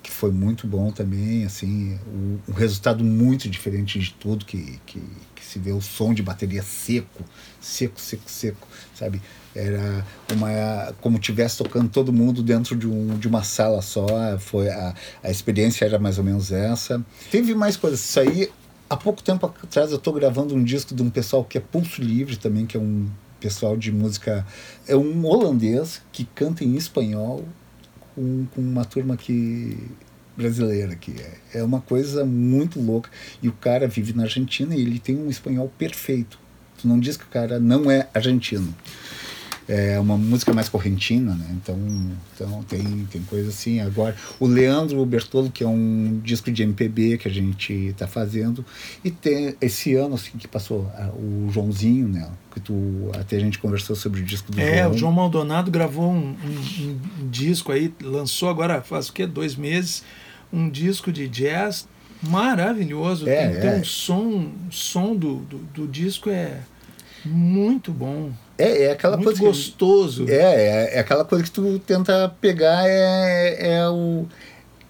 que 0.02 0.10
foi 0.10 0.30
muito 0.30 0.66
bom 0.66 0.90
também, 0.90 1.44
assim, 1.44 1.98
o, 2.06 2.40
um 2.50 2.54
resultado 2.54 3.04
muito 3.04 3.48
diferente 3.48 3.98
de 3.98 4.12
tudo 4.14 4.44
que, 4.44 4.78
que, 4.86 5.02
que 5.34 5.44
se 5.44 5.58
vê, 5.58 5.72
o 5.72 5.80
som 5.80 6.14
de 6.14 6.22
bateria 6.22 6.62
seco, 6.62 7.22
seco, 7.60 8.00
seco, 8.00 8.30
seco, 8.30 8.68
sabe? 8.94 9.20
Era 9.54 10.04
uma 10.32 10.94
como 11.00 11.18
tivesse 11.18 11.58
tocando 11.58 11.88
todo 11.88 12.12
mundo 12.12 12.42
dentro 12.42 12.76
de, 12.76 12.86
um, 12.86 13.18
de 13.18 13.28
uma 13.28 13.42
sala 13.42 13.82
só, 13.82 14.06
foi 14.38 14.68
a, 14.68 14.94
a 15.22 15.30
experiência 15.30 15.84
era 15.84 15.98
mais 15.98 16.18
ou 16.18 16.24
menos 16.24 16.52
essa. 16.52 17.04
Teve 17.30 17.54
mais 17.54 17.76
coisas, 17.76 18.00
isso 18.00 18.20
aí 18.20 18.50
há 18.88 18.96
pouco 18.96 19.22
tempo 19.22 19.46
atrás 19.46 19.90
eu 19.90 19.96
estou 19.96 20.12
gravando 20.12 20.54
um 20.54 20.62
disco 20.62 20.94
de 20.94 21.02
um 21.02 21.10
pessoal 21.10 21.44
que 21.44 21.58
é 21.58 21.60
Pulso 21.60 22.00
Livre 22.00 22.36
também, 22.36 22.66
que 22.66 22.76
é 22.76 22.80
um 22.80 23.08
pessoal 23.40 23.76
de 23.76 23.92
música, 23.92 24.46
é 24.86 24.96
um 24.96 25.24
holandês 25.24 26.00
que 26.12 26.24
canta 26.24 26.64
em 26.64 26.74
espanhol 26.76 27.44
com, 28.16 28.46
com 28.46 28.60
uma 28.60 28.84
turma 28.84 29.16
que 29.16 29.78
brasileira 30.36 30.96
que 30.96 31.12
é, 31.12 31.60
é 31.60 31.62
uma 31.62 31.80
coisa 31.80 32.24
muito 32.24 32.80
louca. 32.80 33.08
E 33.40 33.48
o 33.48 33.52
cara 33.52 33.86
vive 33.86 34.12
na 34.12 34.24
Argentina 34.24 34.74
e 34.74 34.80
ele 34.80 34.98
tem 34.98 35.16
um 35.16 35.30
espanhol 35.30 35.70
perfeito. 35.78 36.38
Tu 36.80 36.88
não 36.88 36.98
diz 36.98 37.16
que 37.16 37.24
o 37.24 37.28
cara 37.28 37.60
não 37.60 37.88
é 37.90 38.08
argentino 38.12 38.74
é 39.68 39.98
uma 39.98 40.16
música 40.16 40.52
mais 40.52 40.68
correntina, 40.68 41.34
né? 41.34 41.46
Então, 41.50 41.76
então 42.34 42.62
tem, 42.62 43.06
tem 43.10 43.22
coisa 43.22 43.48
assim. 43.48 43.80
Agora, 43.80 44.14
o 44.38 44.46
Leandro 44.46 45.04
Bertolo, 45.04 45.50
que 45.50 45.64
é 45.64 45.66
um 45.66 46.20
disco 46.22 46.50
de 46.52 46.62
MPB 46.62 47.18
que 47.18 47.26
a 47.26 47.30
gente 47.30 47.72
está 47.72 48.06
fazendo, 48.06 48.64
e 49.04 49.10
tem 49.10 49.56
esse 49.60 49.94
ano 49.94 50.14
assim 50.14 50.38
que 50.38 50.46
passou 50.46 50.90
o 51.16 51.50
Joãozinho, 51.50 52.06
né? 52.08 52.28
Que 52.52 52.60
tu 52.60 53.10
até 53.18 53.36
a 53.36 53.40
gente 53.40 53.58
conversou 53.58 53.96
sobre 53.96 54.20
o 54.20 54.24
disco 54.24 54.52
do 54.52 54.60
é, 54.60 54.78
João. 54.78 54.90
o 54.90 54.98
João 54.98 55.12
Maldonado 55.12 55.70
gravou 55.70 56.10
um, 56.10 56.36
um, 56.44 57.00
um 57.20 57.28
disco 57.28 57.72
aí, 57.72 57.92
lançou 58.02 58.48
agora 58.48 58.80
faz 58.82 59.08
o 59.08 59.12
quê? 59.12 59.26
Dois 59.26 59.56
meses, 59.56 60.04
um 60.52 60.70
disco 60.70 61.10
de 61.10 61.26
jazz 61.26 61.88
maravilhoso. 62.22 63.28
É, 63.28 63.48
tem, 63.48 63.60
tem 63.60 63.70
é. 63.70 63.76
um 63.76 63.84
som, 63.84 64.52
o 64.68 64.72
som 64.72 65.16
do, 65.16 65.36
do, 65.40 65.58
do 65.58 65.88
disco 65.88 66.30
é 66.30 66.60
muito 67.24 67.92
bom. 67.92 68.30
É, 68.58 68.84
é 68.84 68.90
aquela 68.92 69.16
muito 69.16 69.26
coisa 69.28 69.40
gostoso. 69.42 70.24
Que, 70.24 70.32
é, 70.32 70.36
é, 70.92 70.96
é 70.96 70.98
aquela 71.00 71.24
coisa 71.24 71.44
que 71.44 71.50
tu 71.50 71.78
tenta 71.80 72.34
pegar 72.40 72.84
é, 72.88 73.56
é 73.78 73.88
o 73.88 74.26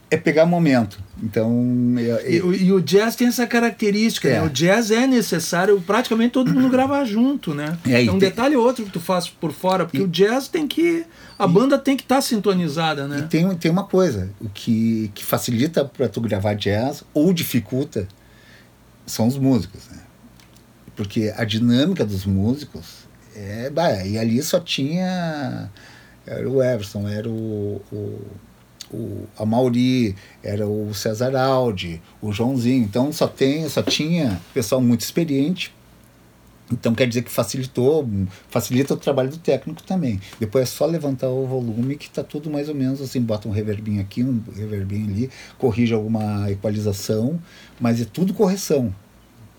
é 0.09 0.17
pegar 0.17 0.47
momento. 0.47 1.01
Então, 1.21 1.95
é, 1.99 2.31
e, 2.31 2.37
e, 2.37 2.73
o 2.73 2.81
jazz 2.81 3.17
tem 3.17 3.27
essa 3.27 3.45
característica, 3.45 4.29
É. 4.29 4.35
né? 4.41 4.43
O 4.47 4.49
jazz 4.49 4.93
é 4.93 5.05
necessário 5.05 5.81
praticamente 5.85 6.31
todo 6.31 6.55
mundo 6.55 6.69
gravar 6.71 7.05
junto, 7.05 7.53
né? 7.53 7.77
É, 7.85 8.05
e 8.05 8.09
um 8.09 8.13
tem- 8.13 8.29
detalhe 8.31 8.55
ou 8.55 8.65
outro 8.65 8.85
que 8.85 8.91
tu 8.93 9.01
faz 9.01 9.29
por 9.29 9.51
fora, 9.53 9.85
porque 9.85 9.99
E- 9.99 10.03
o 10.03 10.07
jazz 10.07 10.47
tem 10.47 10.69
que 10.69 11.05
a 11.37 11.47
banda 11.49 11.77
tem 11.77 11.97
que 11.97 12.05
estar 12.05 12.21
sintonizada, 12.21 13.03
E 13.03 13.09
né? 13.09 13.27
tem, 13.29 13.53
tem 13.57 13.69
uma 13.71 13.83
coisa, 13.85 14.31
o 14.41 14.49
que, 14.49 15.11
que 15.13 15.25
facilita 15.25 15.85
para 15.85 16.09
tu 16.09 16.21
gravar 16.21 16.55
jazz 16.55 17.03
ou 17.13 17.33
dificulta 17.33 18.07
são 19.05 19.27
os 19.27 19.37
músicos, 19.37 19.83
né? 19.91 19.99
Porque 20.95 21.35
a 21.37 21.45
dinâmica 21.45 22.05
dos 22.07 22.25
músicos 22.25 23.06
é. 23.37 23.71
Bah, 23.71 24.05
e 24.05 24.19
ali 24.19 24.43
só 24.43 24.59
tinha. 24.61 25.71
Era 26.27 26.49
o 26.49 26.63
Everson, 26.63 27.09
era 27.09 27.29
o. 27.29 27.83
o 27.93 28.21
o 28.93 29.27
a 29.37 29.45
Mauri, 29.45 30.15
era 30.43 30.67
o 30.67 30.95
César 30.95 31.37
Aldi, 31.37 32.01
o 32.23 32.33
Joãozinho. 32.33 32.85
Então 32.85 33.13
só 33.13 33.27
tem, 33.27 33.69
só 33.69 33.83
tinha 33.83 34.41
pessoal 34.55 34.81
muito 34.81 35.01
experiente. 35.01 35.75
Então 36.71 36.95
quer 36.95 37.07
dizer 37.07 37.23
que 37.23 37.31
facilitou, 37.31 38.09
facilita 38.49 38.95
o 38.95 38.97
trabalho 38.97 39.31
do 39.31 39.39
técnico 39.39 39.83
também. 39.85 40.21
Depois 40.41 40.65
é 40.65 40.67
só 40.67 40.85
levantar 40.85 41.29
o 41.29 41.47
volume 41.47 41.97
que 41.97 42.07
está 42.07 42.25
tudo 42.25 42.51
mais 42.51 42.69
ou 42.69 42.75
menos 42.75 43.01
assim, 43.01 43.21
bota 43.21 43.49
um 43.49 43.53
reverbinho 43.53 44.01
aqui, 44.01 44.25
um 44.25 44.43
reverbinho 44.55 45.09
ali, 45.09 45.31
corrige 45.59 45.95
alguma 45.95 46.51
equalização, 46.51 47.41
mas 47.81 48.01
é 48.01 48.05
tudo 48.05 48.35
correção. 48.35 48.93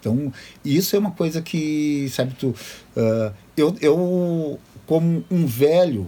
Então, 0.07 0.33
isso 0.63 0.95
é 0.95 0.99
uma 0.99 1.11
coisa 1.11 1.41
que, 1.41 2.09
sabe, 2.13 2.33
tu. 2.39 2.55
ah, 2.95 3.31
eu, 3.55 3.75
eu, 3.81 4.59
como 4.85 5.23
um 5.29 5.45
velho 5.45 6.07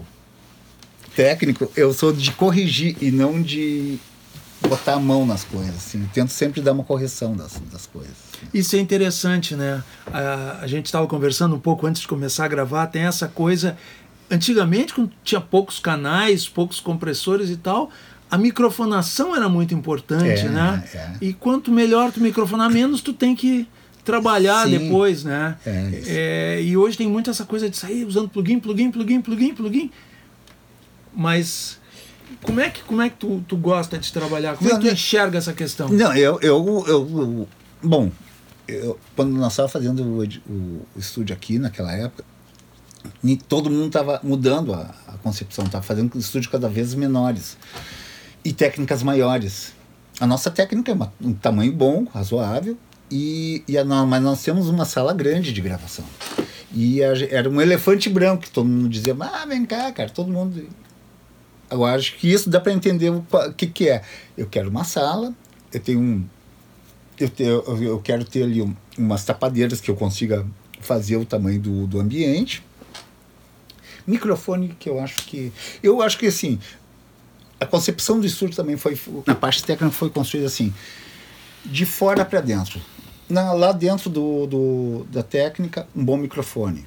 técnico, 1.16 1.70
eu 1.76 1.94
sou 1.94 2.14
de 2.14 2.32
corrigir 2.32 2.96
e 3.02 3.12
não 3.12 3.42
de 3.42 3.98
botar 4.68 4.94
a 4.94 5.00
mão 5.00 5.26
nas 5.26 5.44
coisas. 5.44 5.76
Assim. 5.76 6.08
Tento 6.14 6.30
sempre 6.32 6.62
dar 6.62 6.72
uma 6.74 6.84
correção 6.84 7.36
das, 7.36 7.60
das 7.72 7.86
coisas. 7.88 8.14
Isso 8.54 8.76
é 8.76 8.80
interessante, 8.80 9.56
né? 9.56 9.84
A, 10.08 10.60
a 10.62 10.68
gente 10.68 10.86
estava 10.86 11.06
conversando 11.08 11.56
um 11.56 11.60
pouco 11.60 11.86
antes 11.88 12.02
de 12.02 12.08
começar 12.08 12.46
a 12.46 12.48
gravar, 12.48 12.88
tem 12.88 13.02
essa 13.04 13.28
coisa. 13.28 13.76
Antigamente, 14.32 14.94
quando 14.94 15.12
tinha 15.24 15.42
poucos 15.42 15.80
canais, 15.80 16.48
poucos 16.48 16.80
compressores 16.80 17.50
e 17.50 17.58
tal, 17.58 17.90
a 18.30 18.38
microfonação 18.38 19.36
era 19.36 19.50
muito 19.50 19.74
importante, 19.74 20.46
É, 20.46 20.50
né? 20.50 20.84
é. 20.94 21.12
E 21.20 21.34
quanto 21.34 21.72
melhor 21.72 22.12
tu 22.12 22.22
microfonar, 22.22 22.70
menos 22.72 23.02
tu 23.02 23.12
tem 23.12 23.36
que 23.36 23.68
trabalhar 24.12 24.66
Sim. 24.66 24.78
depois, 24.80 25.24
né? 25.24 25.58
É. 25.66 26.02
É, 26.08 26.62
e 26.64 26.76
hoje 26.76 26.98
tem 26.98 27.08
muito 27.08 27.30
essa 27.30 27.46
coisa 27.46 27.70
de 27.70 27.78
sair 27.78 28.06
usando 28.06 28.30
plugin, 28.30 28.60
plugin, 28.60 28.92
plugin, 28.92 29.22
plugin, 29.22 29.54
plugin. 29.54 29.92
Mas 31.14 31.80
como 32.42 32.60
é 32.60 32.70
que, 32.70 32.82
como 32.84 33.02
é 33.02 33.10
que 33.10 33.18
tu, 33.18 33.44
tu 33.48 33.58
gosta 33.58 33.98
de 33.98 34.12
trabalhar? 34.12 34.56
Como 34.56 34.70
é 34.70 34.74
que 34.74 34.80
tu 34.80 34.86
né? 34.86 34.94
enxerga 34.94 35.38
essa 35.38 35.54
questão? 35.54 35.90
Não, 35.90 36.16
eu. 36.16 36.40
eu, 36.42 36.86
eu 36.88 37.48
bom, 37.82 38.12
eu, 38.68 39.00
quando 39.16 39.32
nós 39.34 39.54
estávamos 39.54 39.74
fazendo 39.74 40.04
o, 40.04 40.24
ed- 40.24 40.42
o 40.50 40.82
estúdio 40.98 41.36
aqui 41.36 41.58
naquela 41.60 41.92
época, 41.92 42.24
todo 43.48 43.70
mundo 43.70 43.88
estava 43.88 44.20
mudando 44.24 44.74
a, 44.74 44.94
a 45.08 45.14
concepção, 45.24 45.66
estava 45.66 45.84
fazendo 45.84 46.18
estúdio 46.18 46.50
cada 46.52 46.70
vez 46.70 46.94
menores 46.94 47.58
e 48.44 48.54
técnicas 48.54 49.04
maiores. 49.04 49.74
A 50.20 50.28
nossa 50.28 50.52
técnica 50.52 50.92
é 50.92 50.96
uma- 50.96 51.14
um 51.22 51.34
tamanho 51.34 51.72
bom, 51.74 52.06
razoável, 52.14 52.78
e, 53.12 53.64
e 53.68 53.84
mas 53.84 54.22
nós 54.22 54.44
temos 54.44 54.68
uma 54.70 54.86
sala 54.86 55.14
grande 55.14 55.52
de 55.54 55.62
gravação. 55.62 56.06
E 56.74 57.04
a 57.04 57.14
era 57.30 57.50
um 57.50 57.60
elefante 57.60 58.10
branco 58.10 58.44
que 58.44 58.52
todo 58.52 58.68
mundo 58.68 58.90
dizia, 58.90 59.16
ah, 59.20 59.46
vem 59.48 59.66
cá, 59.66 59.92
cara, 59.92 60.10
todo 60.10 60.32
mundo. 60.32 60.68
Eu 61.70 61.86
acho 61.86 62.16
que 62.18 62.32
isso 62.32 62.50
dá 62.50 62.60
para 62.60 62.72
entender 62.72 63.10
o 63.12 63.24
que, 63.56 63.68
que 63.68 63.90
é. 63.90 64.02
Eu 64.38 64.48
quero 64.48 64.70
uma 64.70 64.84
sala, 64.84 65.34
eu 65.74 65.80
tenho 65.80 66.00
um. 66.00 66.24
Eu, 67.20 67.30
te- 67.30 67.44
eu, 67.44 67.84
eu 67.84 68.00
quero 68.00 68.24
ter 68.24 68.44
ali 68.44 68.62
um- 68.62 68.76
umas 68.98 69.24
tapadeiras 69.24 69.82
que 69.82 69.90
eu 69.92 69.96
consiga 69.96 70.46
fazer 70.80 71.18
o 71.18 71.26
tamanho 71.26 71.60
do, 71.60 71.86
do 71.88 72.00
ambiente. 72.00 72.64
Microfone 74.08 74.76
que 74.80 74.90
eu 74.90 75.00
acho 75.00 75.26
que. 75.26 75.52
Eu 75.84 76.02
acho 76.02 76.18
que 76.18 76.28
assim. 76.28 76.60
A 77.60 77.66
concepção 77.66 78.20
do 78.20 78.26
estúdio 78.26 78.56
também 78.56 78.78
foi. 78.78 78.98
Na 79.26 79.36
parte 79.36 79.64
técnica 79.64 79.94
foi 79.94 80.10
construída 80.10 80.48
assim. 80.48 80.74
De 81.66 81.86
fora 81.86 82.24
para 82.24 82.40
dentro. 82.42 82.80
Na, 83.30 83.54
lá 83.54 83.72
dentro 83.72 84.10
do, 84.10 84.48
do, 84.48 85.04
da 85.12 85.22
técnica, 85.24 85.88
um 85.96 86.04
bom 86.04 86.18
microfone. 86.18 86.86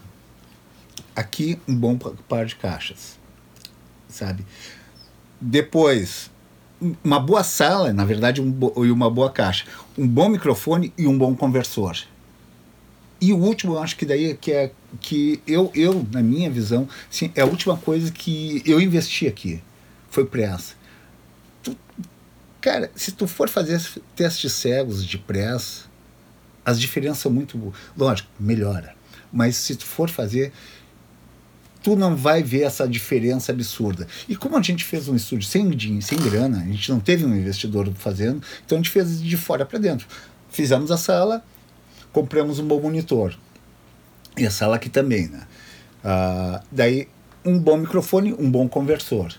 Aqui, 1.14 1.58
um 1.68 1.74
bom 1.74 1.96
pa- 1.96 2.12
par 2.28 2.44
de 2.46 2.56
caixas 2.56 3.20
sabe? 4.08 4.44
Depois, 5.40 6.30
um- 6.80 6.94
uma 7.02 7.18
boa 7.18 7.42
sala, 7.42 7.92
na 7.92 8.04
verdade, 8.04 8.40
um 8.42 8.54
e 8.84 8.90
uma 8.90 9.10
boa 9.10 9.30
caixa, 9.30 9.64
um 9.96 10.06
bom 10.06 10.28
microfone 10.28 10.92
e 10.98 11.06
um 11.06 11.16
bom 11.16 11.34
conversor. 11.34 11.96
E 13.20 13.32
o 13.32 13.38
último, 13.38 13.78
acho 13.78 13.96
que 13.96 14.04
daí 14.04 14.32
é 14.32 14.34
que 14.34 14.52
é 14.52 14.70
que 15.00 15.40
eu, 15.46 15.70
eu 15.74 16.06
na 16.12 16.22
minha 16.22 16.50
visão, 16.50 16.86
sim, 17.08 17.32
é 17.34 17.40
a 17.40 17.46
última 17.46 17.76
coisa 17.76 18.10
que 18.12 18.62
eu 18.66 18.80
investi 18.80 19.26
aqui. 19.26 19.62
Foi 20.10 20.26
pressa. 20.26 20.74
Tu- 21.62 21.76
cara, 22.60 22.90
se 22.94 23.12
tu 23.12 23.26
for 23.26 23.48
fazer 23.48 23.80
testes 24.14 24.52
cegos 24.52 25.06
de 25.06 25.16
press, 25.16 25.88
as 26.64 26.80
diferenças 26.80 27.18
são 27.18 27.32
muito. 27.32 27.72
Lógico, 27.96 28.28
melhora. 28.38 28.94
Mas 29.32 29.56
se 29.56 29.76
tu 29.76 29.84
for 29.84 30.08
fazer, 30.10 30.52
tu 31.82 31.96
não 31.96 32.14
vai 32.16 32.42
ver 32.42 32.62
essa 32.62 32.86
diferença 32.86 33.52
absurda. 33.52 34.06
E 34.28 34.36
como 34.36 34.56
a 34.56 34.62
gente 34.62 34.84
fez 34.84 35.08
um 35.08 35.16
estúdio 35.16 35.48
sem 35.48 35.68
dinheiro, 35.70 36.04
sem 36.04 36.18
grana, 36.18 36.58
a 36.58 36.64
gente 36.64 36.90
não 36.90 37.00
teve 37.00 37.24
um 37.24 37.34
investidor 37.34 37.90
fazendo, 37.94 38.42
então 38.64 38.78
a 38.78 38.80
gente 38.80 38.90
fez 38.90 39.20
de 39.22 39.36
fora 39.36 39.66
para 39.66 39.78
dentro. 39.78 40.06
Fizemos 40.50 40.90
a 40.90 40.96
sala, 40.96 41.44
compramos 42.12 42.58
um 42.58 42.66
bom 42.66 42.80
monitor. 42.80 43.36
E 44.36 44.46
a 44.46 44.50
sala 44.50 44.76
aqui 44.76 44.88
também, 44.88 45.28
né? 45.28 45.46
Ah, 46.04 46.62
daí, 46.70 47.08
um 47.44 47.58
bom 47.58 47.76
microfone, 47.76 48.32
um 48.34 48.50
bom 48.50 48.68
conversor. 48.68 49.34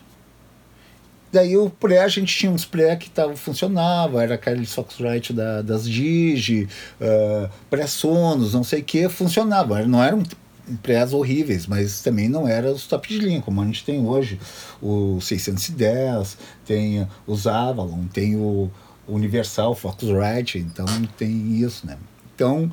Daí 1.33 1.57
o 1.57 1.67
pré, 1.67 2.03
a 2.03 2.07
gente 2.07 2.37
tinha 2.37 2.51
uns 2.51 2.63
pré 2.63 2.95
que 2.95 3.09
tavam, 3.09 3.35
funcionavam, 3.35 4.21
era 4.21 4.35
aquele 4.35 4.67
Foxrite 4.67 5.33
da, 5.33 5.63
das 5.63 5.89
Digi, 5.89 6.69
uh, 7.01 7.49
pré-sonos, 7.71 8.53
não 8.53 8.63
sei 8.63 8.81
o 8.81 8.83
que, 8.83 9.09
funcionava. 9.09 9.83
Não 9.87 10.03
eram 10.03 10.21
prés 10.83 11.11
horríveis, 11.11 11.65
mas 11.65 12.03
também 12.03 12.29
não 12.29 12.47
eram 12.47 12.71
os 12.71 12.85
top 12.85 13.07
de 13.07 13.17
linha, 13.17 13.41
como 13.41 13.59
a 13.63 13.65
gente 13.65 13.83
tem 13.83 14.05
hoje. 14.05 14.39
O 14.79 15.19
610, 15.19 16.37
tem 16.67 17.07
os 17.25 17.47
Avalon, 17.47 18.05
tem 18.13 18.35
o 18.35 18.69
Universal 19.07 19.73
Foxrite, 19.73 20.59
então 20.59 20.85
tem 21.17 21.57
isso, 21.57 21.87
né? 21.87 21.97
Então, 22.35 22.71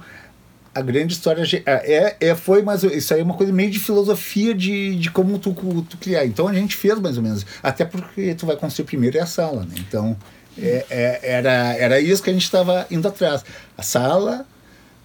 a 0.75 0.81
grande 0.81 1.13
história 1.13 1.45
é, 1.67 2.17
é 2.21 2.35
foi 2.35 2.63
mas 2.63 2.83
isso 2.83 3.13
aí 3.13 3.21
é 3.21 3.25
uma 3.25 3.35
coisa 3.35 3.53
meio 3.53 3.71
de 3.71 3.79
filosofia 3.79 4.55
de, 4.55 4.97
de 4.97 5.11
como 5.11 5.39
tu, 5.39 5.53
tu 5.89 5.97
criar. 5.99 6.25
Então 6.25 6.47
a 6.47 6.55
gente 6.55 6.77
fez 6.77 6.99
mais 6.99 7.17
ou 7.17 7.23
menos. 7.23 7.45
Até 7.63 7.85
porque 7.85 8.35
tu 8.35 8.47
vai 8.47 8.57
construir 8.57 8.87
primeiro 8.87 9.19
é 9.19 9.21
a 9.21 9.27
sala 9.27 9.63
né? 9.63 9.75
Então 9.79 10.17
é, 10.59 10.87
é, 10.91 11.21
era 11.23 11.53
era 11.77 12.01
isso 12.01 12.23
que 12.23 12.31
a 12.31 12.33
gente 12.33 12.45
estava 12.45 12.87
indo 12.91 13.07
atrás. 13.07 13.45
A 13.77 13.83
sala 13.83 14.47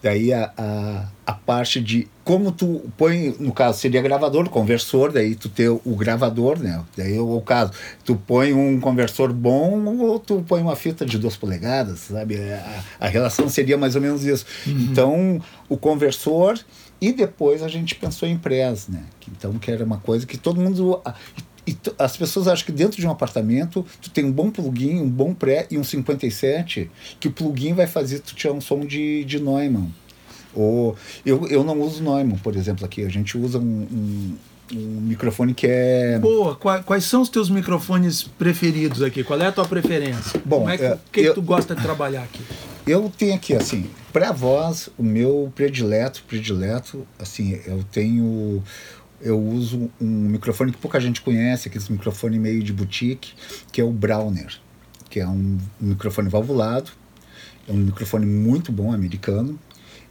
daí 0.01 0.31
a, 0.33 0.51
a, 0.57 1.05
a 1.25 1.33
parte 1.33 1.81
de 1.81 2.07
como 2.23 2.51
tu 2.51 2.83
põe 2.97 3.35
no 3.39 3.51
caso 3.51 3.79
seria 3.79 4.01
gravador 4.01 4.49
conversor 4.49 5.11
daí 5.11 5.35
tu 5.35 5.49
ter 5.49 5.69
o 5.69 5.95
gravador 5.95 6.59
né? 6.59 6.83
Daí 6.95 7.17
o, 7.19 7.37
o 7.37 7.41
caso. 7.41 7.71
Tu 8.03 8.15
põe 8.15 8.53
um 8.53 8.79
conversor 8.79 9.31
bom 9.33 9.83
ou 9.99 10.19
tu 10.19 10.43
põe 10.47 10.61
uma 10.61 10.75
fita 10.75 11.05
de 11.05 11.17
duas 11.17 11.35
polegadas 11.35 11.99
sabe? 11.99 12.37
A, 12.37 12.83
a 12.99 13.07
relação 13.07 13.47
seria 13.49 13.77
mais 13.77 13.95
ou 13.95 14.01
menos 14.01 14.23
isso. 14.23 14.45
Uhum. 14.67 14.87
então 14.91 15.41
o 15.69 15.77
conversor 15.77 16.59
e 17.01 17.11
depois 17.11 17.61
a 17.61 17.67
gente 17.67 17.95
pensou 17.95 18.27
em 18.27 18.37
prés 18.37 18.87
né? 18.87 19.03
Então 19.31 19.53
que 19.59 19.71
era 19.71 19.83
uma 19.83 19.97
coisa 19.97 20.25
que 20.25 20.37
todo 20.37 20.61
mundo 20.61 21.01
e 21.37 21.41
as 21.97 22.15
pessoas 22.17 22.47
acham 22.47 22.65
que 22.65 22.71
dentro 22.71 22.99
de 22.99 23.07
um 23.07 23.11
apartamento 23.11 23.85
tu 24.01 24.09
tem 24.09 24.23
um 24.25 24.31
bom 24.31 24.51
plugin, 24.51 24.99
um 24.99 25.09
bom 25.09 25.33
pré 25.33 25.65
e 25.71 25.77
um 25.77 25.83
57, 25.83 26.89
que 27.19 27.27
o 27.27 27.31
plugin 27.31 27.73
vai 27.73 27.87
fazer 27.87 28.19
tu 28.19 28.35
tirar 28.35 28.53
um 28.53 28.61
som 28.61 28.81
de, 28.81 29.23
de 29.23 29.39
Neumann. 29.39 29.89
Ou, 30.53 30.95
eu, 31.25 31.47
eu 31.47 31.63
não 31.63 31.79
uso 31.81 32.01
Neumann, 32.03 32.37
por 32.37 32.55
exemplo, 32.55 32.85
aqui. 32.85 33.03
A 33.03 33.09
gente 33.09 33.37
usa 33.37 33.59
um, 33.59 33.63
um, 33.91 34.35
um 34.73 35.01
microfone 35.01 35.53
que 35.53 35.67
é. 35.67 36.17
Boa, 36.19 36.55
quais 36.55 37.03
são 37.03 37.21
os 37.21 37.29
teus 37.29 37.49
microfones 37.49 38.23
preferidos 38.23 39.01
aqui? 39.03 39.23
Qual 39.23 39.39
é 39.41 39.47
a 39.47 39.51
tua 39.51 39.65
preferência? 39.65 40.39
Bom, 40.45 40.59
Como 40.59 40.69
é 40.69 40.77
que, 40.77 40.83
é, 40.85 40.97
que, 41.11 41.19
eu- 41.21 41.33
que 41.33 41.41
tu 41.41 41.45
gosta 41.45 41.75
de 41.75 41.81
trabalhar 41.81 42.23
aqui? 42.23 42.41
Eu 42.87 43.11
tenho 43.17 43.33
aqui, 43.33 43.53
assim, 43.55 43.87
para 44.13 44.31
voz, 44.31 44.89
o 44.95 45.01
meu 45.01 45.51
predileto, 45.55 46.23
predileto, 46.27 47.05
assim, 47.19 47.59
eu 47.65 47.83
tenho. 47.91 48.63
Eu 49.25 49.41
uso 49.41 49.91
um 49.99 50.05
microfone 50.05 50.71
que 50.71 50.77
pouca 50.77 50.99
gente 50.99 51.19
conhece, 51.19 51.67
aquele 51.67 51.83
microfone 51.89 52.37
meio 52.37 52.61
de 52.61 52.71
boutique, 52.71 53.33
que 53.71 53.81
é 53.81 53.83
o 53.83 53.91
Browner, 53.91 54.55
que 55.09 55.19
é 55.19 55.27
um 55.27 55.57
microfone 55.81 56.29
valvulado, 56.29 56.91
é 57.67 57.71
um 57.71 57.77
microfone 57.77 58.27
muito 58.27 58.71
bom, 58.71 58.93
americano, 58.93 59.59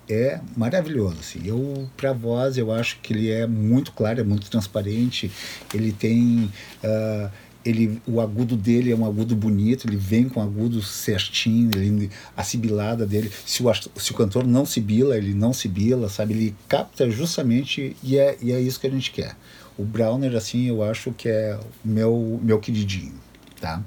é 0.09 0.41
maravilhoso, 0.57 1.19
assim. 1.21 1.41
Eu, 1.45 1.89
para 1.97 2.13
voz, 2.13 2.59
eu 2.59 2.73
acho 2.73 2.99
que 3.01 3.13
ele 3.13 3.31
é 3.31 3.47
muito 3.47 3.93
claro, 3.93 4.21
é 4.21 4.25
muito 4.25 4.51
transparente, 4.51 5.31
ele 5.73 5.93
tem... 5.93 6.51
ah, 6.83 7.31
ele, 7.65 8.01
o 8.07 8.21
agudo 8.21 8.57
dele 8.57 8.93
é 8.93 8.97
um 8.97 9.07
agudo 9.07 9.35
bonito, 9.35 9.89
ele 9.89 9.97
vem 9.97 10.29
com 10.29 10.41
agudo 10.41 10.83
certinho, 10.83 11.71
ele, 11.75 12.11
a 12.37 12.45
sibilada 12.45 13.07
dele, 13.07 13.31
se 13.47 13.63
o, 13.63 13.73
se 13.75 14.13
o 14.13 14.15
cantor 14.15 14.47
não 14.47 14.67
sibila, 14.67 15.17
ele 15.17 15.33
não 15.33 15.53
sibila, 15.53 16.09
sabe? 16.09 16.35
Ele 16.35 16.55
capta 16.69 17.09
justamente, 17.11 17.97
e 18.03 18.19
é, 18.19 18.37
e 18.41 18.53
é 18.53 18.61
isso 18.61 18.79
que 18.79 18.87
a 18.87 18.91
gente 18.91 19.11
quer. 19.11 19.35
O 19.79 19.85
Browner, 19.85 20.37
assim, 20.37 20.69
eu 20.69 20.83
acho 20.83 21.13
que 21.13 21.29
é 21.29 21.59
o 21.85 21.89
meu, 21.89 22.39
meu 22.43 22.61
queridinho, 22.61 23.15
tá? 23.61 23.83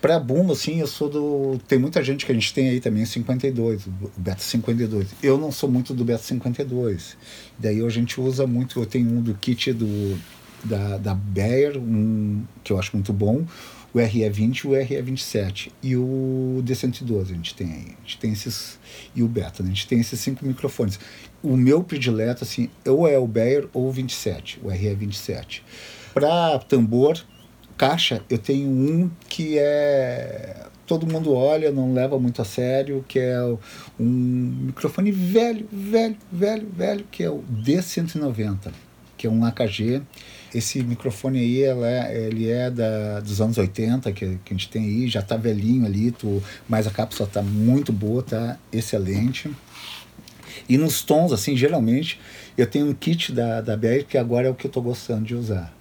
Pra 0.00 0.20
boom, 0.20 0.52
assim, 0.52 0.80
eu 0.80 0.86
sou 0.86 1.08
do... 1.08 1.58
Tem 1.66 1.78
muita 1.78 2.04
gente 2.04 2.26
que 2.26 2.30
a 2.30 2.34
gente 2.34 2.52
tem 2.52 2.68
aí 2.68 2.78
também, 2.78 3.06
52, 3.06 3.86
o 3.86 3.90
Beta 4.18 4.42
52. 4.42 5.08
Eu 5.22 5.38
não 5.38 5.50
sou 5.50 5.66
muito 5.68 5.94
do 5.94 6.04
Beta 6.04 6.22
52. 6.22 7.16
Daí 7.58 7.82
a 7.82 7.88
gente 7.88 8.20
usa 8.20 8.46
muito, 8.46 8.78
eu 8.78 8.84
tenho 8.84 9.08
um 9.08 9.22
do 9.22 9.32
kit 9.32 9.72
do, 9.72 10.18
da, 10.64 10.96
da 10.98 11.14
Bayer, 11.14 11.78
um, 11.78 12.44
que 12.62 12.72
eu 12.72 12.78
acho 12.78 12.90
muito 12.94 13.12
bom, 13.12 13.44
o 13.92 13.98
RE20 13.98 14.64
e 14.64 14.66
o 14.66 14.70
RE27. 14.70 15.70
E 15.82 15.96
o 15.96 16.62
D112 16.64 17.22
a 17.22 17.34
gente 17.34 17.54
tem 17.54 17.72
aí. 17.72 17.86
A 17.98 18.02
gente 18.02 18.18
tem 18.18 18.32
esses... 18.32 18.78
E 19.14 19.22
o 19.22 19.28
Beta, 19.28 19.62
né? 19.62 19.70
A 19.70 19.72
gente 19.72 19.86
tem 19.86 20.00
esses 20.00 20.18
cinco 20.18 20.44
microfones. 20.44 20.98
O 21.42 21.56
meu 21.56 21.84
predileto, 21.84 22.42
assim, 22.42 22.68
ou 22.86 23.06
é 23.06 23.18
o 23.18 23.26
Bayer 23.26 23.68
ou 23.72 23.88
o 23.88 23.92
27, 23.92 24.60
o 24.62 24.68
RE27. 24.68 25.60
Para 26.12 26.58
tambor, 26.60 27.24
caixa, 27.76 28.22
eu 28.28 28.38
tenho 28.38 28.68
um 28.68 29.10
que 29.28 29.58
é 29.58 30.66
todo 30.86 31.06
mundo 31.06 31.32
olha, 31.32 31.70
não 31.70 31.92
leva 31.92 32.18
muito 32.18 32.42
a 32.42 32.44
sério, 32.44 33.04
que 33.08 33.18
é 33.18 33.40
um 33.98 34.04
microfone 34.66 35.10
velho, 35.10 35.66
velho, 35.72 36.16
velho, 36.30 36.68
velho, 36.70 37.06
que 37.10 37.22
é 37.22 37.30
o 37.30 37.42
D190, 37.42 38.72
que 39.16 39.26
é 39.26 39.30
um 39.30 39.44
AKG. 39.44 40.02
Esse 40.54 40.82
microfone 40.82 41.40
aí, 41.40 41.62
ela 41.62 41.88
é, 41.88 42.26
ele 42.26 42.48
é 42.48 42.70
da, 42.70 43.20
dos 43.20 43.40
anos 43.40 43.58
80, 43.58 44.12
que, 44.12 44.38
que 44.44 44.54
a 44.54 44.56
gente 44.56 44.68
tem 44.68 44.84
aí, 44.84 45.08
já 45.08 45.20
tá 45.20 45.36
velhinho 45.36 45.84
ali, 45.84 46.12
tu, 46.12 46.42
mas 46.68 46.86
a 46.86 46.90
cápsula 46.90 47.28
tá 47.30 47.42
muito 47.42 47.92
boa, 47.92 48.22
tá 48.22 48.56
excelente. 48.72 49.50
E 50.68 50.78
nos 50.78 51.02
tons, 51.02 51.32
assim, 51.32 51.56
geralmente, 51.56 52.20
eu 52.56 52.66
tenho 52.66 52.88
um 52.88 52.94
kit 52.94 53.32
da, 53.32 53.60
da 53.60 53.76
BR 53.76 54.04
que 54.08 54.16
agora 54.16 54.46
é 54.46 54.50
o 54.50 54.54
que 54.54 54.66
eu 54.66 54.70
tô 54.70 54.80
gostando 54.80 55.24
de 55.24 55.34
usar. 55.34 55.74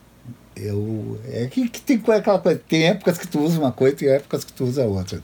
Eu, 0.55 1.19
é 1.31 1.47
que, 1.47 1.67
que 1.69 1.81
tem 1.81 1.97
aquela 1.97 2.39
coisa, 2.39 2.62
tem 2.67 2.86
épocas 2.86 3.17
que 3.17 3.27
tu 3.27 3.39
usa 3.39 3.59
uma 3.59 3.71
coisa, 3.71 3.95
tem 3.95 4.09
épocas 4.09 4.43
que 4.43 4.53
tu 4.53 4.63
usa 4.65 4.86
outra. 4.86 5.21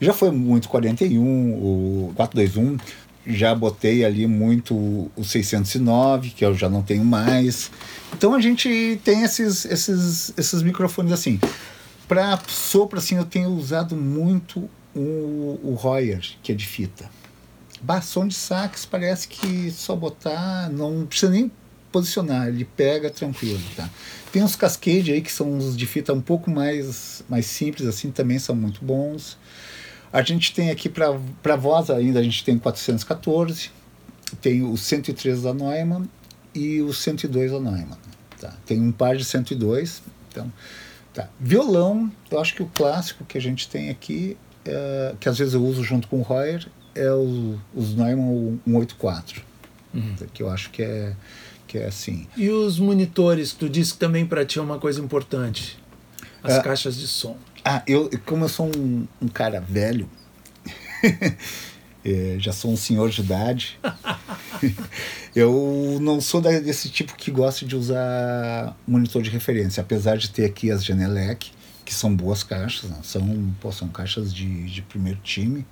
Já 0.00 0.12
foi 0.12 0.30
muito 0.30 0.68
41, 0.68 1.20
o 1.22 2.12
421, 2.14 2.76
já 3.26 3.54
botei 3.54 4.04
ali 4.04 4.26
muito 4.26 4.74
o 4.74 5.24
609, 5.24 6.30
que 6.30 6.44
eu 6.44 6.54
já 6.54 6.68
não 6.68 6.82
tenho 6.82 7.04
mais. 7.04 7.70
Então 8.16 8.34
a 8.34 8.40
gente 8.40 9.00
tem 9.04 9.22
esses, 9.22 9.64
esses, 9.64 10.32
esses 10.36 10.62
microfones 10.62 11.12
assim. 11.12 11.38
Para 12.06 12.40
sopro, 12.48 12.98
assim, 12.98 13.16
eu 13.16 13.24
tenho 13.24 13.50
usado 13.50 13.94
muito 13.94 14.68
o, 14.94 15.60
o 15.62 15.74
Royer, 15.78 16.26
que 16.42 16.52
é 16.52 16.54
de 16.54 16.66
fita. 16.66 17.10
Som 18.02 18.26
de 18.26 18.34
sax 18.34 18.86
parece 18.86 19.28
que 19.28 19.70
só 19.70 19.94
botar, 19.94 20.70
não 20.70 21.06
precisa 21.06 21.30
nem 21.30 21.50
posicionar, 21.92 22.48
ele 22.48 22.64
pega 22.64 23.10
tranquilo, 23.10 23.60
tá? 23.76 23.88
Tem 24.32 24.42
uns 24.42 24.56
Cascade 24.56 25.12
aí 25.12 25.20
que 25.20 25.32
são 25.32 25.52
uns 25.52 25.76
de 25.76 25.86
fita 25.86 26.12
um 26.12 26.20
pouco 26.20 26.50
mais, 26.50 27.22
mais 27.28 27.46
simples, 27.46 27.86
assim, 27.86 28.10
também 28.10 28.38
são 28.38 28.54
muito 28.54 28.84
bons. 28.84 29.38
A 30.12 30.22
gente 30.22 30.54
tem 30.54 30.70
aqui 30.70 30.88
para 30.88 31.56
voz 31.56 31.90
ainda, 31.90 32.18
a 32.20 32.22
gente 32.22 32.42
tem 32.44 32.58
414, 32.58 33.70
tem 34.40 34.62
o 34.62 34.76
103 34.76 35.42
da 35.42 35.52
Neumann 35.54 36.08
e 36.54 36.80
o 36.80 36.92
102 36.92 37.52
da 37.52 37.60
Neumann. 37.60 37.98
Tá? 38.40 38.54
Tem 38.64 38.80
um 38.80 38.92
par 38.92 39.16
de 39.16 39.24
102. 39.24 40.02
Então, 40.30 40.50
tá. 41.12 41.28
Violão, 41.38 42.10
eu 42.30 42.40
acho 42.40 42.54
que 42.54 42.62
o 42.62 42.66
clássico 42.66 43.24
que 43.24 43.36
a 43.36 43.40
gente 43.40 43.68
tem 43.68 43.90
aqui, 43.90 44.36
é, 44.64 45.14
que 45.20 45.28
às 45.28 45.38
vezes 45.38 45.54
eu 45.54 45.64
uso 45.64 45.82
junto 45.84 46.08
com 46.08 46.18
o 46.20 46.22
Royer, 46.22 46.66
é 46.94 47.10
o, 47.12 47.58
os 47.74 47.94
Neumann 47.94 48.58
184, 48.66 49.42
que 50.32 50.42
eu 50.42 50.50
acho 50.50 50.70
que 50.70 50.82
é, 50.82 51.14
que 51.66 51.78
é 51.78 51.86
assim. 51.86 52.26
E 52.36 52.48
os 52.48 52.78
monitores, 52.78 53.52
tu 53.52 53.68
disse 53.68 53.92
que 53.92 53.98
também 53.98 54.24
para 54.26 54.44
ti 54.44 54.58
é 54.58 54.62
uma 54.62 54.78
coisa 54.78 55.00
importante. 55.02 55.78
As 56.42 56.54
É. 56.54 56.62
caixas 56.62 56.96
de 56.96 57.06
som. 57.06 57.36
Ah, 57.70 57.82
eu, 57.86 58.08
como 58.24 58.46
eu 58.46 58.48
sou 58.48 58.74
um, 58.74 59.06
um 59.20 59.28
cara 59.28 59.60
velho, 59.60 60.08
eh, 62.02 62.36
já 62.40 62.50
sou 62.50 62.72
um 62.72 62.76
senhor 62.78 63.10
de 63.10 63.20
idade, 63.20 63.78
eu 65.36 65.98
não 66.00 66.18
sou 66.18 66.40
desse 66.40 66.88
tipo 66.88 67.14
que 67.14 67.30
gosta 67.30 67.66
de 67.66 67.76
usar 67.76 68.74
monitor 68.86 69.20
de 69.20 69.28
referência, 69.28 69.82
apesar 69.82 70.16
de 70.16 70.30
ter 70.30 70.46
aqui 70.46 70.70
as 70.70 70.82
Genelec, 70.82 71.50
que 71.84 71.92
são 71.92 72.16
boas 72.16 72.42
caixas, 72.42 72.88
né? 72.88 72.96
são, 73.02 73.54
pô, 73.60 73.70
são 73.70 73.88
caixas 73.88 74.32
de, 74.32 74.64
de 74.70 74.80
primeiro 74.80 75.20
time. 75.22 75.66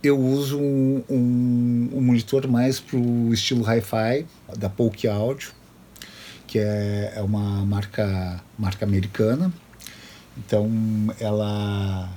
Eu 0.00 0.20
uso 0.20 0.56
um, 0.56 1.02
um, 1.10 1.90
um 1.94 2.00
monitor 2.00 2.46
mais 2.46 2.78
pro 2.78 3.34
estilo 3.34 3.64
hi-fi, 3.64 4.24
da 4.56 4.70
Polk 4.70 5.08
Audio, 5.08 5.50
que 6.46 6.60
é, 6.60 7.14
é 7.16 7.22
uma 7.22 7.66
marca, 7.66 8.40
marca 8.56 8.84
americana. 8.84 9.52
Então, 10.38 10.70
ela, 11.20 12.08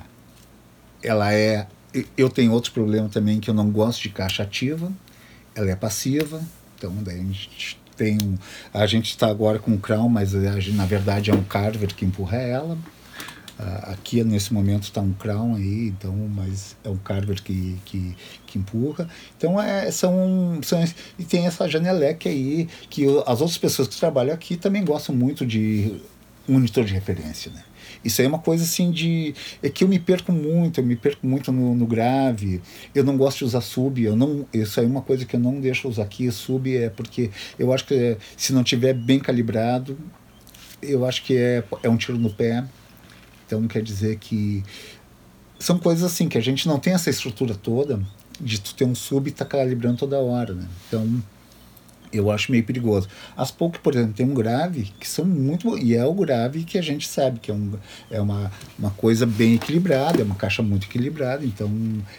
ela 1.03 1.33
é. 1.33 1.67
Eu 2.15 2.29
tenho 2.29 2.51
outro 2.51 2.71
problema 2.71 3.09
também 3.09 3.39
que 3.39 3.49
eu 3.49 3.53
não 3.53 3.69
gosto 3.69 4.01
de 4.01 4.09
caixa 4.09 4.43
ativa. 4.43 4.91
Ela 5.55 5.71
é 5.71 5.75
passiva. 5.75 6.41
Então, 6.77 6.93
daí 7.01 7.19
a 7.19 7.23
gente 7.23 7.81
tem 7.97 8.17
um, 8.23 8.35
a 8.73 8.87
gente 8.87 9.09
está 9.09 9.27
agora 9.27 9.59
com 9.59 9.73
o 9.73 9.77
Crown, 9.77 10.09
mas 10.09 10.33
na 10.33 10.85
verdade 10.85 11.29
é 11.29 11.33
um 11.33 11.43
Carver 11.43 11.93
que 11.93 12.03
empurra 12.03 12.37
ela. 12.37 12.77
Ah, 13.59 13.91
aqui 13.91 14.23
nesse 14.23 14.51
momento 14.51 14.83
está 14.83 15.01
um 15.01 15.13
Crown 15.13 15.55
aí, 15.55 15.89
então, 15.89 16.15
mas 16.33 16.75
é 16.83 16.89
um 16.89 16.97
Carver 16.97 17.41
que, 17.43 17.77
que, 17.85 18.17
que 18.47 18.57
empurra. 18.57 19.07
Então 19.37 19.61
é, 19.61 19.91
são, 19.91 20.59
são 20.63 20.83
e 21.19 21.23
tem 21.23 21.45
essa 21.45 21.69
Janelec 21.69 22.27
aí 22.27 22.67
que 22.89 23.05
as 23.27 23.39
outras 23.39 23.59
pessoas 23.59 23.87
que 23.87 23.97
trabalham 23.97 24.33
aqui 24.33 24.57
também 24.57 24.83
gostam 24.83 25.13
muito 25.13 25.45
de 25.45 26.01
monitor 26.47 26.83
de 26.83 26.93
referência, 26.93 27.51
né? 27.51 27.63
Isso 28.03 28.21
aí 28.21 28.25
é 28.25 28.29
uma 28.29 28.39
coisa 28.39 28.63
assim 28.63 28.91
de. 28.91 29.33
É 29.61 29.69
que 29.69 29.83
eu 29.83 29.87
me 29.87 29.99
perco 29.99 30.31
muito, 30.31 30.79
eu 30.79 30.85
me 30.85 30.95
perco 30.95 31.25
muito 31.25 31.51
no, 31.51 31.75
no 31.75 31.85
grave. 31.85 32.61
Eu 32.93 33.03
não 33.03 33.17
gosto 33.17 33.39
de 33.39 33.45
usar 33.45 33.61
sub, 33.61 34.01
eu 34.03 34.15
não. 34.15 34.45
Isso 34.53 34.79
aí 34.79 34.85
é 34.85 34.89
uma 34.89 35.01
coisa 35.01 35.25
que 35.25 35.35
eu 35.35 35.39
não 35.39 35.59
deixo 35.59 35.87
usar 35.87 36.03
aqui. 36.03 36.31
Sub 36.31 36.75
é 36.75 36.89
porque 36.89 37.29
eu 37.57 37.73
acho 37.73 37.85
que 37.85 38.17
se 38.35 38.53
não 38.53 38.63
tiver 38.63 38.93
bem 38.93 39.19
calibrado, 39.19 39.97
eu 40.81 41.05
acho 41.05 41.23
que 41.23 41.35
é, 41.37 41.63
é 41.83 41.89
um 41.89 41.97
tiro 41.97 42.17
no 42.17 42.29
pé. 42.29 42.63
Então 43.45 43.67
quer 43.67 43.81
dizer 43.81 44.17
que 44.17 44.63
são 45.59 45.77
coisas 45.77 46.03
assim 46.03 46.27
que 46.27 46.37
a 46.37 46.41
gente 46.41 46.67
não 46.67 46.79
tem 46.79 46.93
essa 46.93 47.09
estrutura 47.09 47.53
toda 47.53 48.01
de 48.39 48.59
tu 48.59 48.73
ter 48.73 48.85
um 48.85 48.95
sub 48.95 49.29
e 49.29 49.31
tá 49.31 49.45
calibrando 49.45 49.97
toda 49.97 50.17
hora, 50.19 50.53
né? 50.53 50.67
Então 50.87 51.21
eu 52.11 52.29
acho 52.31 52.51
meio 52.51 52.63
perigoso. 52.63 53.07
As 53.35 53.51
poucas, 53.51 53.81
por 53.81 53.93
exemplo, 53.93 54.13
tem 54.13 54.25
um 54.25 54.33
grave 54.33 54.91
que 54.99 55.07
são 55.07 55.25
muito 55.25 55.77
e 55.77 55.95
é 55.95 56.05
o 56.05 56.13
grave 56.13 56.63
que 56.63 56.77
a 56.77 56.81
gente 56.81 57.07
sabe 57.07 57.39
que 57.39 57.51
é, 57.51 57.53
um, 57.53 57.73
é 58.09 58.21
uma, 58.21 58.51
uma 58.77 58.91
coisa 58.91 59.25
bem 59.25 59.55
equilibrada, 59.55 60.21
é 60.21 60.23
uma 60.23 60.35
caixa 60.35 60.61
muito 60.61 60.87
equilibrada, 60.87 61.45
então 61.45 61.69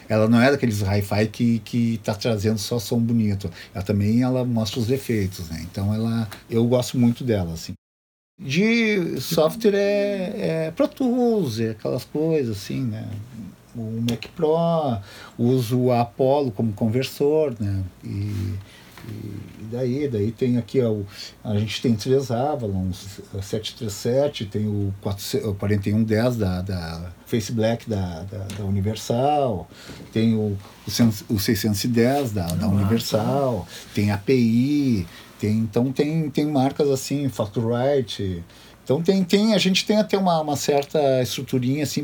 ela 0.09 0.27
não 0.27 0.41
é 0.41 0.51
daqueles 0.51 0.81
hi-fi 0.81 1.27
que 1.27 1.59
que 1.59 1.99
tá 2.03 2.13
trazendo 2.13 2.57
só 2.57 2.79
som 2.79 2.99
bonito. 2.99 3.49
Ela 3.73 3.83
também 3.83 4.21
ela 4.21 4.43
mostra 4.45 4.79
os 4.79 4.87
defeitos, 4.87 5.49
né? 5.49 5.65
Então 5.69 5.93
ela 5.93 6.27
eu 6.49 6.65
gosto 6.65 6.97
muito 6.97 7.23
dela 7.23 7.53
assim. 7.53 7.73
De 8.39 9.21
software 9.21 9.75
é, 9.75 10.67
é 10.67 10.71
Pro 10.71 10.87
Tools, 10.87 11.59
é 11.59 11.71
aquelas 11.71 12.03
coisas 12.03 12.57
assim, 12.57 12.81
né? 12.81 13.07
O 13.75 14.01
Mac 14.01 14.25
Pro, 14.35 14.99
uso 15.37 15.91
a 15.91 16.01
Apollo 16.01 16.51
como 16.51 16.73
conversor, 16.73 17.55
né? 17.59 17.83
E, 18.03 18.55
e 19.07 19.65
daí, 19.71 20.07
daí 20.07 20.31
tem 20.31 20.57
aqui 20.57 20.81
ó, 20.81 20.95
a 21.43 21.57
gente 21.57 21.81
tem 21.81 21.95
três 21.95 22.31
Avalon, 22.31 22.89
o 23.33 23.41
737, 23.41 24.45
tem 24.45 24.67
o 24.67 24.93
400 25.01 25.47
o 25.47 25.53
4110 25.53 26.37
da, 26.37 26.61
da 26.61 27.11
Face 27.25 27.51
Black 27.51 27.89
da, 27.89 28.23
da, 28.23 28.45
da 28.57 28.63
Universal, 28.63 29.67
tem 30.11 30.35
o, 30.35 30.57
o, 30.87 30.91
100 30.91 31.13
o 31.29 31.39
610 31.39 32.31
da, 32.31 32.47
da 32.47 32.67
Universal, 32.67 33.67
tem 33.93 34.11
a 34.11 34.15
API, 34.15 35.05
Tem, 35.39 35.57
então 35.57 35.91
tem, 35.91 36.29
tem 36.29 36.45
marcas 36.45 36.89
assim, 36.89 37.27
Factorite. 37.27 38.43
Então 38.83 39.01
tem, 39.01 39.23
tem, 39.23 39.53
a 39.53 39.57
gente 39.57 39.85
tem 39.85 39.97
até 39.97 40.17
uma, 40.17 40.41
uma 40.41 40.55
certa 40.55 41.21
estruturinha 41.21 41.83
assim 41.83 42.03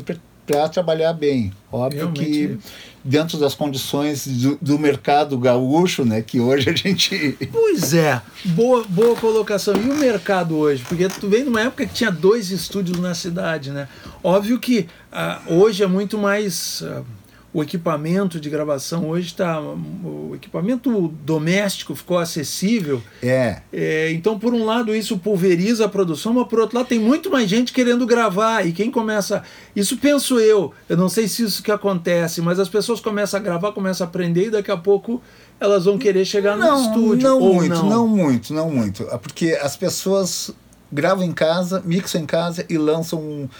para 0.50 0.68
trabalhar 0.68 1.12
bem. 1.12 1.52
Óbvio 1.72 2.12
Realmente. 2.12 2.24
que 2.24 2.58
dentro 3.04 3.38
das 3.38 3.54
condições 3.54 4.26
do, 4.26 4.58
do, 4.60 4.78
mercado 4.78 5.38
gaúcho, 5.38 6.04
né, 6.04 6.20
que 6.20 6.40
hoje 6.40 6.68
a 6.68 6.74
gente 6.74 7.38
Pois 7.50 7.94
é, 7.94 8.20
boa, 8.44 8.84
boa 8.88 9.16
colocação. 9.16 9.74
E 9.74 9.88
o 9.90 9.96
mercado 9.96 10.56
hoje? 10.56 10.84
Porque 10.86 11.08
tu 11.08 11.28
vem 11.28 11.44
numa 11.44 11.60
época 11.60 11.86
que 11.86 11.94
tinha 11.94 12.10
dois 12.10 12.50
estúdios 12.50 12.98
na 12.98 13.14
cidade, 13.14 13.70
né? 13.70 13.88
Óbvio 14.22 14.58
que 14.58 14.86
uh, 15.12 15.54
hoje 15.54 15.82
é 15.82 15.86
muito 15.86 16.18
mais 16.18 16.82
uh, 16.82 17.04
o 17.52 17.62
equipamento 17.62 18.38
de 18.38 18.48
gravação 18.48 19.08
hoje 19.08 19.26
está 19.26 19.60
o 19.60 20.32
equipamento 20.34 21.08
doméstico 21.24 21.96
ficou 21.96 22.18
acessível 22.18 23.02
é. 23.20 23.62
é. 23.72 24.12
então 24.12 24.38
por 24.38 24.54
um 24.54 24.64
lado 24.64 24.94
isso 24.94 25.18
pulveriza 25.18 25.86
a 25.86 25.88
produção 25.88 26.32
mas 26.32 26.46
por 26.46 26.60
outro 26.60 26.76
lado 26.76 26.86
tem 26.86 27.00
muito 27.00 27.28
mais 27.28 27.50
gente 27.50 27.72
querendo 27.72 28.06
gravar 28.06 28.64
e 28.64 28.72
quem 28.72 28.88
começa 28.88 29.42
isso 29.74 29.96
penso 29.96 30.38
eu 30.38 30.72
eu 30.88 30.96
não 30.96 31.08
sei 31.08 31.26
se 31.26 31.42
isso 31.42 31.62
que 31.62 31.72
acontece 31.72 32.40
mas 32.40 32.60
as 32.60 32.68
pessoas 32.68 33.00
começam 33.00 33.40
a 33.40 33.42
gravar 33.42 33.72
começam 33.72 34.06
a 34.06 34.08
aprender 34.08 34.46
e 34.46 34.50
daqui 34.50 34.70
a 34.70 34.76
pouco 34.76 35.20
elas 35.58 35.84
vão 35.84 35.98
querer 35.98 36.24
chegar 36.24 36.56
não, 36.56 36.80
no 36.80 36.88
estúdio 36.88 37.28
não 37.28 37.40
muito 37.40 37.74
não? 37.74 37.88
não 37.88 38.08
muito 38.08 38.54
não 38.54 38.70
muito 38.70 39.04
porque 39.22 39.58
as 39.60 39.76
pessoas 39.76 40.52
gravam 40.92 41.24
em 41.24 41.32
casa 41.32 41.82
mixam 41.84 42.20
em 42.20 42.26
casa 42.26 42.64
e 42.68 42.78
lançam 42.78 43.50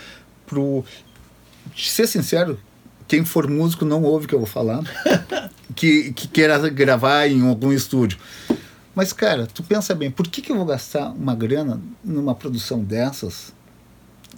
pro 0.47 0.85
ser 1.77 2.07
sincero 2.07 2.57
quem 3.11 3.25
for 3.25 3.51
músico 3.51 3.85
não 3.85 4.05
ouve 4.05 4.27
o 4.27 4.29
que 4.29 4.35
eu 4.37 4.39
vou 4.39 4.47
falar, 4.47 4.85
que, 5.75 6.13
que 6.13 6.29
queira 6.29 6.57
gravar 6.71 7.27
em 7.27 7.45
algum 7.45 7.73
estúdio. 7.73 8.17
Mas, 8.95 9.13
cara, 9.13 9.49
tu 9.53 9.65
pensa 9.65 9.97
bem, 9.97 10.13
por 10.13 10.29
que, 10.29 10.41
que 10.41 10.53
eu 10.53 10.57
vou 10.57 10.65
gastar 10.65 11.11
uma 11.11 11.35
grana 11.35 11.81
numa 12.05 12.37
produção 12.37 12.85
dessas 12.85 13.53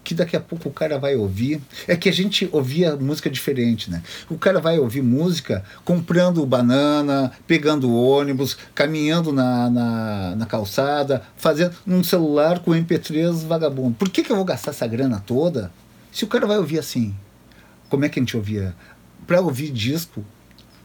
que 0.02 0.14
daqui 0.14 0.34
a 0.34 0.40
pouco 0.40 0.70
o 0.70 0.72
cara 0.72 0.98
vai 0.98 1.14
ouvir. 1.14 1.60
É 1.86 1.94
que 1.94 2.08
a 2.08 2.12
gente 2.12 2.48
ouvia 2.50 2.96
música 2.96 3.28
diferente, 3.28 3.90
né? 3.90 4.02
O 4.28 4.38
cara 4.38 4.58
vai 4.58 4.78
ouvir 4.78 5.02
música 5.02 5.62
comprando 5.84 6.44
banana, 6.46 7.30
pegando 7.46 7.94
ônibus, 7.94 8.56
caminhando 8.74 9.32
na, 9.32 9.70
na, 9.70 10.34
na 10.34 10.46
calçada, 10.46 11.22
fazendo 11.36 11.76
num 11.84 12.02
celular 12.02 12.60
com 12.60 12.72
MP3 12.72 13.46
vagabundo. 13.46 13.94
Por 13.96 14.08
que, 14.08 14.24
que 14.24 14.32
eu 14.32 14.36
vou 14.36 14.46
gastar 14.46 14.70
essa 14.70 14.86
grana 14.86 15.22
toda 15.24 15.70
se 16.10 16.24
o 16.24 16.26
cara 16.26 16.46
vai 16.46 16.56
ouvir 16.56 16.78
assim? 16.78 17.14
Como 17.92 18.06
é 18.06 18.08
que 18.08 18.18
a 18.18 18.22
gente 18.22 18.38
ouvia? 18.38 18.74
Para 19.26 19.42
ouvir 19.42 19.70
disco, 19.70 20.24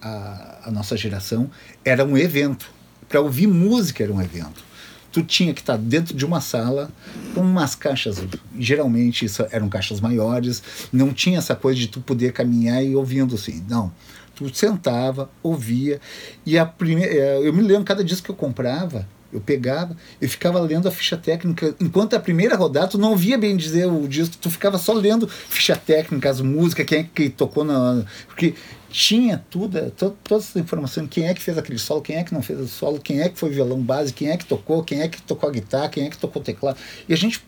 a, 0.01 0.63
a, 0.65 0.71
nossa 0.71 0.97
geração 0.97 1.49
era 1.85 2.03
um 2.03 2.17
evento. 2.17 2.69
Para 3.07 3.21
ouvir 3.21 3.47
música 3.47 4.03
era 4.03 4.11
um 4.11 4.21
evento. 4.21 4.61
Tu 5.09 5.23
tinha 5.23 5.53
que 5.53 5.61
estar 5.61 5.77
dentro 5.77 6.13
de 6.13 6.25
uma 6.25 6.41
sala 6.41 6.91
com 7.33 7.39
umas 7.39 7.75
caixas, 7.75 8.21
geralmente 8.59 9.23
isso 9.23 9.47
eram 9.51 9.69
caixas 9.69 10.01
maiores, 10.01 10.61
não 10.91 11.13
tinha 11.13 11.37
essa 11.37 11.55
coisa 11.55 11.79
de 11.79 11.87
tu 11.87 12.01
poder 12.01 12.33
caminhar 12.33 12.83
e 12.83 12.93
ouvindo 12.93 13.35
assim. 13.35 13.63
Não. 13.69 13.89
Tu 14.35 14.53
sentava, 14.53 15.31
ouvia, 15.41 16.01
e 16.45 16.59
a 16.59 16.65
primeira, 16.65 17.13
eu 17.39 17.53
me 17.53 17.61
lembro, 17.61 17.85
cada 17.85 18.03
disco 18.03 18.25
que 18.25 18.31
eu 18.31 18.35
comprava, 18.35 19.07
eu 19.31 19.41
pegava 19.41 19.95
e 20.21 20.27
ficava 20.27 20.59
lendo 20.59 20.87
a 20.87 20.91
ficha 20.91 21.17
técnica. 21.17 21.75
Enquanto 21.79 22.15
a 22.15 22.19
primeira 22.19 22.55
rodada, 22.55 22.87
tu 22.87 22.97
não 22.97 23.15
via 23.15 23.37
bem 23.37 23.55
dizer 23.57 23.85
o 23.85 24.07
disco, 24.07 24.37
tu 24.39 24.49
ficava 24.49 24.77
só 24.77 24.93
lendo 24.93 25.27
ficha 25.27 25.75
técnica, 25.75 26.29
as 26.29 26.41
músicas, 26.41 26.85
quem 26.85 26.99
é 26.99 27.03
que 27.03 27.29
tocou 27.29 27.63
na. 27.63 28.05
Porque 28.27 28.55
tinha 28.89 29.43
tudo, 29.49 29.91
to, 29.91 30.15
todas 30.23 30.45
essas 30.45 30.61
informações, 30.61 31.07
quem 31.09 31.27
é 31.27 31.33
que 31.33 31.41
fez 31.41 31.57
aquele 31.57 31.77
solo, 31.77 32.01
quem 32.01 32.15
é 32.15 32.23
que 32.23 32.33
não 32.33 32.41
fez 32.41 32.59
o 32.59 32.67
solo, 32.67 32.99
quem 32.99 33.21
é 33.21 33.29
que 33.29 33.37
foi 33.37 33.49
violão 33.49 33.81
base, 33.81 34.13
quem 34.13 34.29
é 34.29 34.37
que 34.37 34.45
tocou, 34.45 34.83
quem 34.83 35.01
é 35.01 35.07
que 35.07 35.21
tocou 35.21 35.49
a 35.49 35.51
guitarra, 35.51 35.89
quem 35.89 36.05
é 36.05 36.09
que 36.09 36.17
tocou 36.17 36.41
o 36.41 36.45
teclado. 36.45 36.77
E 37.07 37.13
a 37.13 37.17
gente 37.17 37.43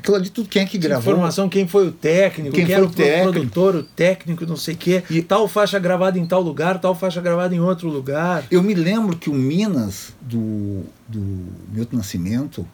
aquilo 0.00 0.16
ali 0.16 0.28
tudo 0.30 0.48
quem 0.48 0.62
é 0.62 0.66
que 0.66 0.78
gravou. 0.78 1.12
Informação, 1.12 1.48
quem 1.48 1.68
foi 1.68 1.86
o 1.88 1.92
técnico, 1.92 2.54
quem, 2.54 2.66
quem 2.66 2.74
foi 2.74 2.84
o, 2.84 2.90
técnico. 2.90 3.32
produtor, 3.32 3.74
o 3.76 3.82
técnico, 3.82 4.46
não 4.46 4.56
sei 4.56 4.74
o 4.74 4.76
quê. 4.76 5.04
E 5.08 5.22
tal 5.22 5.46
faixa 5.46 5.78
gravada 5.78 6.18
em 6.18 6.26
tal 6.26 6.40
lugar, 6.40 6.80
tal 6.80 6.94
faixa 6.94 7.20
gravada 7.20 7.54
em 7.54 7.60
outro 7.60 7.88
lugar. 7.88 8.44
Eu 8.50 8.62
me 8.62 8.74
lembro 8.74 9.16
que 9.16 9.30
o 9.30 9.34
Minas, 9.34 10.12
do, 10.20 10.82
do 11.06 11.20
Milton 11.72 11.98
Nascimento, 11.98 12.66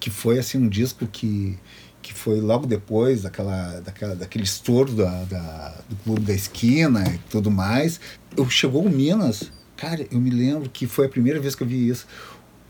que 0.00 0.08
foi 0.08 0.38
assim 0.38 0.58
um 0.58 0.68
disco 0.68 1.06
que, 1.06 1.58
que 2.00 2.14
foi 2.14 2.40
logo 2.40 2.66
depois 2.66 3.22
daquela, 3.22 3.80
daquela, 3.80 4.14
daquele 4.14 4.44
estouro 4.44 4.92
da, 4.92 5.24
da, 5.24 5.74
do 5.88 5.96
Clube 5.96 6.20
da 6.20 6.32
Esquina 6.32 7.04
e 7.12 7.18
tudo 7.30 7.50
mais. 7.50 8.00
Eu, 8.36 8.48
chegou 8.48 8.84
o 8.84 8.90
Minas, 8.90 9.50
cara, 9.76 10.06
eu 10.10 10.20
me 10.20 10.30
lembro 10.30 10.70
que 10.70 10.86
foi 10.86 11.06
a 11.06 11.08
primeira 11.08 11.40
vez 11.40 11.54
que 11.54 11.62
eu 11.62 11.66
vi 11.66 11.88
isso 11.88 12.06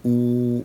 o, 0.04 0.64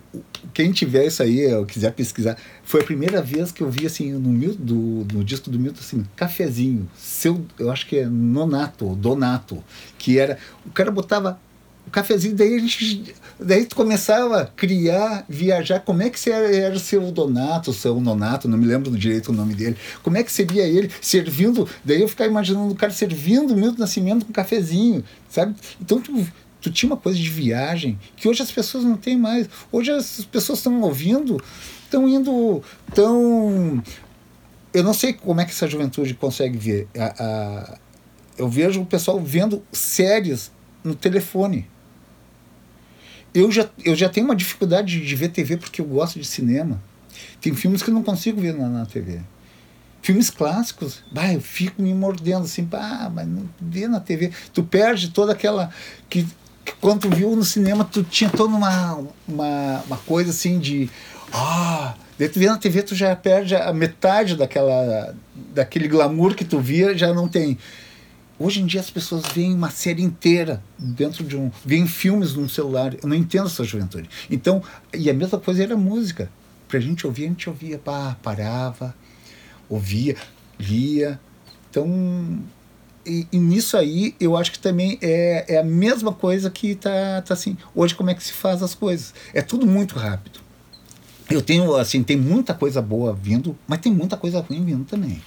quem 0.54 0.72
tiver 0.72 1.08
isso 1.08 1.24
aí, 1.24 1.54
ou 1.54 1.66
quiser 1.66 1.92
pesquisar, 1.94 2.38
foi 2.64 2.82
a 2.82 2.84
primeira 2.84 3.22
vez 3.22 3.52
que 3.52 3.62
eu 3.62 3.70
vi 3.70 3.86
assim 3.86 4.12
no, 4.12 4.54
do, 4.54 5.08
no 5.14 5.24
disco 5.24 5.50
do 5.50 5.60
Milton 5.60 5.80
assim, 5.80 6.06
cafezinho, 6.16 6.90
seu, 6.96 7.44
eu 7.58 7.72
acho 7.72 7.88
que 7.88 7.98
é 7.98 8.06
Nonato, 8.06 8.96
Donato, 8.96 9.64
que 9.98 10.20
era, 10.20 10.38
o 10.66 10.70
cara 10.70 10.92
botava 10.92 11.40
o 11.86 11.92
cafezinho, 11.92 12.36
daí 12.36 12.56
a 12.56 12.60
gente, 12.60 13.14
daí 13.40 13.66
tu 13.66 13.76
começava 13.76 14.42
a 14.42 14.46
criar, 14.46 15.26
viajar, 15.28 15.80
como 15.82 16.02
é 16.02 16.10
que 16.10 16.30
era, 16.30 16.56
era 16.56 16.80
seu 16.80 17.12
Donato, 17.12 17.74
seu 17.74 18.00
Nonato, 18.00 18.48
não 18.48 18.58
me 18.58 18.66
lembro 18.66 18.92
direito 18.92 19.30
o 19.30 19.36
nome 19.36 19.54
dele, 19.54 19.76
como 20.02 20.18
é 20.18 20.24
que 20.24 20.32
seria 20.32 20.64
ele 20.64 20.90
servindo, 21.02 21.68
daí 21.84 22.02
eu 22.02 22.08
ficava 22.08 22.30
imaginando 22.30 22.72
o 22.72 22.76
cara 22.76 22.94
servindo 22.94 23.54
o 23.54 23.58
Milton 23.58 23.80
Nascimento 23.80 24.26
com 24.26 24.32
cafezinho, 24.32 25.04
sabe? 25.28 25.56
Então 25.82 26.00
tu 26.00 26.26
tu 26.64 26.72
tinha 26.72 26.90
uma 26.90 26.98
coisa 26.98 27.20
de 27.20 27.30
viagem 27.30 28.00
que 28.16 28.28
hoje 28.28 28.42
as 28.42 28.52
pessoas 28.52 28.84
não 28.84 28.96
têm 28.96 29.18
mais. 29.18 29.48
Hoje 29.72 29.92
as 29.92 30.26
pessoas 30.26 30.60
estão 30.60 30.82
ouvindo, 30.82 31.44
estão 31.86 32.08
indo, 32.08 32.64
tão 32.96 33.84
eu 34.74 34.84
não 34.84 34.94
sei 34.94 35.14
como 35.14 35.40
é 35.40 35.46
que 35.46 35.52
essa 35.52 35.68
juventude 35.68 36.16
consegue 36.16 36.58
ver. 36.58 36.88
A, 36.98 37.24
a, 37.24 37.78
eu 38.38 38.50
vejo 38.50 38.82
o 38.82 38.86
pessoal 38.86 39.20
vendo 39.20 39.64
séries 39.72 40.52
no 40.84 40.96
telefone. 40.96 41.68
Eu 43.34 43.52
já, 43.52 43.70
eu 43.86 43.96
já 43.96 44.10
tenho 44.10 44.26
uma 44.26 44.36
dificuldade 44.36 45.00
de 45.00 45.16
ver 45.16 45.30
TV 45.30 45.58
porque 45.58 45.80
eu 45.80 45.86
gosto 45.86 46.20
de 46.20 46.26
cinema. 46.26 46.82
Tem 47.40 47.54
filmes 47.54 47.84
que 47.84 47.90
eu 47.90 47.94
não 47.94 48.02
consigo 48.02 48.42
ver 48.42 48.56
na, 48.56 48.68
na 48.68 48.86
TV. 48.86 49.22
Filmes 50.02 50.30
clássicos, 50.30 51.04
bah, 51.12 51.32
eu 51.32 51.40
fico 51.40 51.82
me 51.82 51.94
mordendo 51.94 52.44
assim, 52.44 52.64
bah, 52.64 53.10
mas 53.14 53.28
não 53.28 53.48
vê 53.62 53.88
na 53.88 54.00
TV. 54.00 54.32
Tu 54.52 54.64
perde 54.64 55.12
toda 55.12 55.32
aquela. 55.32 55.72
que 56.10 56.26
quando 56.72 57.02
tu 57.02 57.10
viu 57.10 57.36
no 57.36 57.44
cinema, 57.44 57.84
tu 57.84 58.04
tinha 58.04 58.30
toda 58.30 58.56
uma, 58.56 59.04
uma, 59.28 59.84
uma 59.86 59.98
coisa 59.98 60.32
assim 60.32 60.60
de. 60.60 60.90
Ah, 61.32 61.96
daí 62.18 62.30
tu 62.30 62.40
vê 62.40 62.48
na 62.48 62.58
TV, 62.58 62.84
tu 62.84 62.96
já 62.96 63.16
perde 63.16 63.56
a 63.56 63.74
metade 63.74 64.36
daquela, 64.36 65.16
daquele 65.54 65.88
glamour 65.88 66.36
que 66.36 66.46
tu 66.46 66.60
via, 66.60 66.98
já 66.98 67.14
não 67.14 67.28
tem. 67.28 67.58
Hoje 68.40 68.62
em 68.62 68.66
dia 68.66 68.80
as 68.80 68.90
pessoas 68.90 69.24
veem 69.34 69.54
uma 69.54 69.70
série 69.70 70.02
inteira 70.02 70.62
dentro 70.78 71.24
de 71.24 71.38
um. 71.38 71.52
veem 71.66 71.88
filmes 71.88 72.34
num 72.34 72.50
celular. 72.50 72.94
Eu 73.02 73.08
não 73.08 73.16
entendo 73.16 73.48
essa 73.48 73.64
juventude. 73.64 74.10
Então, 74.30 74.62
e 74.94 75.10
a 75.10 75.14
mesma 75.14 75.40
coisa 75.40 75.64
era 75.64 75.78
música. 75.78 76.30
Pra 76.68 76.80
gente 76.80 77.06
ouvir, 77.06 77.26
a 77.26 77.28
gente 77.28 77.50
ouvia, 77.50 77.78
pá, 77.78 78.18
parava, 78.22 78.96
ouvia, 79.70 80.16
lia. 80.60 81.20
Então, 81.70 82.40
e, 83.06 83.28
e, 83.32 83.38
nisso 83.38 83.76
aí 83.78 84.16
eu 84.20 84.38
acho 84.38 84.52
que 84.52 84.60
também 84.60 84.98
é, 85.02 85.56
é 85.56 85.58
a 85.58 85.64
mesma 85.64 86.14
coisa 86.14 86.50
que 86.50 86.76
tá, 86.76 87.22
tá 87.22 87.34
assim. 87.34 87.58
Hoje 87.76 87.96
como 87.96 88.10
é 88.10 88.14
que 88.14 88.24
se 88.24 88.34
faz 88.34 88.64
as 88.64 88.74
coisas? 88.74 89.14
É 89.34 89.42
tudo 89.42 89.66
muito 89.66 89.96
rápido. 89.96 90.40
Eu 91.30 91.42
tenho, 91.42 91.76
assim, 91.76 92.04
tem 92.04 92.18
muita 92.18 92.54
coisa 92.54 92.82
boa 92.82 93.14
vindo, 93.14 93.58
mas 93.68 93.80
tem 93.80 93.92
muita 93.92 94.18
coisa 94.18 94.40
ruim 94.40 94.64
vindo 94.64 94.86
também. 94.86 95.22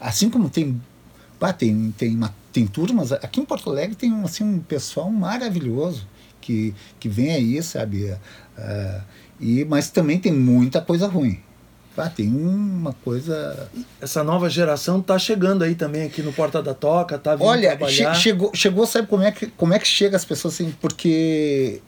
Assim 0.00 0.30
como 0.30 0.48
tem. 0.48 0.80
Pá, 1.38 1.52
tem, 1.52 1.92
tem, 1.96 2.14
uma, 2.14 2.34
tem 2.52 2.66
turmas. 2.66 3.12
Aqui 3.12 3.40
em 3.40 3.44
Porto 3.44 3.70
Alegre 3.70 3.96
tem 3.96 4.12
assim, 4.22 4.44
um 4.44 4.58
pessoal 4.60 5.10
maravilhoso 5.10 6.06
que, 6.40 6.74
que 7.00 7.08
vem 7.08 7.32
aí, 7.32 7.62
sabe? 7.62 8.12
Uh, 8.12 9.02
e, 9.40 9.64
mas 9.64 9.90
também 9.90 10.18
tem 10.18 10.32
muita 10.32 10.80
coisa 10.80 11.06
ruim. 11.06 11.40
Ah, 11.96 12.10
tem 12.10 12.28
uma 12.28 12.92
coisa. 12.92 13.70
Essa 14.00 14.24
nova 14.24 14.50
geração 14.50 15.00
tá 15.00 15.16
chegando 15.16 15.62
aí 15.62 15.76
também 15.76 16.02
aqui 16.02 16.22
no 16.22 16.32
Porta 16.32 16.60
da 16.60 16.74
Toca, 16.74 17.16
tá 17.18 17.36
vindo 17.36 17.46
Olha, 17.46 17.78
che 17.88 18.14
chegou, 18.16 18.50
chegou, 18.52 18.86
sabe 18.86 19.06
como 19.06 19.22
é 19.22 19.30
que 19.30 19.46
como 19.46 19.72
é 19.72 19.78
que 19.78 19.86
chega 19.86 20.16
as 20.16 20.24
pessoas 20.24 20.54
assim? 20.54 20.74
Porque 20.80 21.80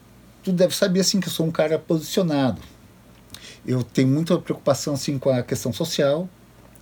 tu 0.45 0.53
deve 0.53 0.75
saber 0.77 1.01
assim 1.01 1.19
que 1.19 1.27
eu 1.27 1.33
sou 1.33 1.45
um 1.45 1.51
cara 1.51 1.77
posicionado. 1.79 2.61
Eu 3.67 3.83
tenho 3.83 4.07
muita 4.07 4.39
preocupação 4.39 4.95
assim 4.95 5.19
com 5.19 5.31
a 5.31 5.43
questão 5.43 5.73
social. 5.73 6.29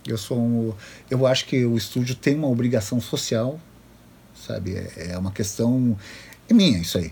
Eu 0.05 0.19
sou 0.19 0.37
um, 0.37 0.73
eu 1.09 1.25
acho 1.25 1.45
que 1.47 1.65
o 1.65 1.75
estúdio 1.75 2.13
tem 2.13 2.35
uma 2.35 2.47
obrigação 2.47 3.01
social, 3.01 3.59
sabe? 4.35 4.75
É, 4.75 5.13
é 5.13 5.17
uma 5.17 5.31
questão 5.31 5.97
é 6.47 6.53
minha 6.53 6.77
isso 6.77 6.99
aí. 6.99 7.11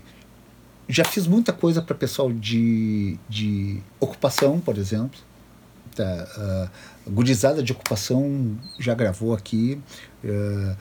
Já 0.88 1.04
fiz 1.04 1.26
muita 1.26 1.52
coisa 1.52 1.82
para 1.82 1.96
pessoal 1.96 2.32
de, 2.32 3.18
de 3.28 3.82
ocupação, 3.98 4.60
por 4.60 4.78
exemplo 4.78 5.18
uh, 6.02 7.10
Gurizada 7.10 7.62
de 7.62 7.72
Ocupação 7.72 8.58
já 8.78 8.94
gravou 8.94 9.34
aqui. 9.34 9.80
Uh, 10.24 10.76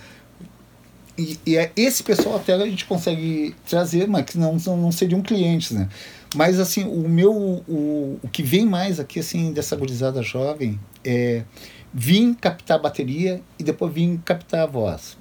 e, 1.18 1.40
e 1.46 1.58
é 1.58 1.72
esse 1.76 2.04
pessoal 2.04 2.38
até 2.38 2.54
a 2.54 2.66
gente 2.66 2.86
consegue 2.86 3.56
trazer, 3.68 4.08
mas 4.08 4.26
que 4.26 4.38
não, 4.38 4.58
não, 4.66 4.78
não 4.78 4.92
seriam 4.92 5.22
clientes, 5.22 5.72
né? 5.72 5.88
Mas 6.36 6.60
assim, 6.60 6.84
o 6.86 7.08
meu 7.08 7.32
o, 7.32 8.20
o 8.22 8.28
que 8.30 8.42
vem 8.42 8.66
mais 8.66 9.00
aqui 9.00 9.20
assim 9.20 9.54
dessa 9.54 9.76
gurizada 9.76 10.24
jovem 10.24 10.80
é 11.06 11.44
vir 11.94 12.36
captar 12.36 12.80
a 12.80 12.82
bateria 12.82 13.42
e 13.60 13.64
depois 13.64 13.94
vir 13.94 14.20
captar 14.26 14.62
a 14.62 14.66
voz. 14.66 15.16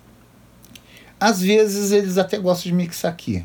Às 1.20 1.42
vezes 1.42 1.92
eles 1.92 2.16
até 2.16 2.38
gostam 2.38 2.70
de 2.70 2.76
mixar 2.76 3.12
aqui. 3.12 3.44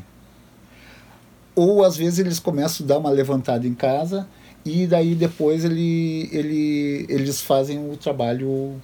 Ou 1.54 1.84
às 1.84 1.96
vezes 1.96 2.18
eles 2.18 2.38
começam 2.38 2.84
a 2.84 2.88
dar 2.88 2.98
uma 2.98 3.10
levantada 3.10 3.66
em 3.66 3.74
casa 3.74 4.26
e 4.68 4.86
daí 4.86 5.14
depois 5.14 5.64
ele, 5.64 6.28
ele, 6.32 7.06
eles 7.08 7.40
fazem 7.40 7.78
o 7.78 7.96
trabalho 7.96 8.74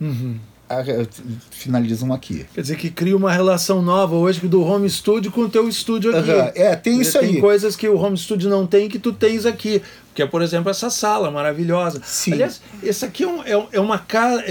Uhum. 0.00 0.36
a- 0.68 0.84
finalizam 1.50 2.12
aqui. 2.12 2.46
Quer 2.54 2.60
dizer 2.62 2.76
que 2.76 2.90
cria 2.90 3.16
uma 3.16 3.32
relação 3.32 3.82
nova 3.82 4.14
hoje 4.16 4.40
do 4.46 4.62
home 4.62 4.88
studio 4.88 5.30
com 5.32 5.42
o 5.42 5.48
teu 5.48 5.68
estúdio 5.68 6.16
aqui. 6.16 6.30
Aham, 6.30 6.52
É, 6.54 6.76
tem 6.76 7.00
isso 7.00 7.18
tem 7.18 7.30
aí. 7.36 7.40
coisas 7.40 7.74
que 7.76 7.88
o 7.88 7.98
home 7.98 8.16
studio 8.16 8.48
não 8.50 8.66
tem 8.66 8.88
que 8.88 8.98
tu 8.98 9.12
tens 9.12 9.44
aqui. 9.46 9.82
Que 10.14 10.22
é, 10.22 10.26
por 10.26 10.42
exemplo, 10.42 10.68
essa 10.70 10.90
sala 10.90 11.30
maravilhosa. 11.30 12.00
Sim. 12.04 12.32
Aliás, 12.32 12.60
esse 12.82 13.04
aqui 13.04 13.22
é, 13.24 13.28
um- 13.28 13.42
é 13.44 13.66
é 13.72 13.80
uma 13.80 13.98
casa. 13.98 14.42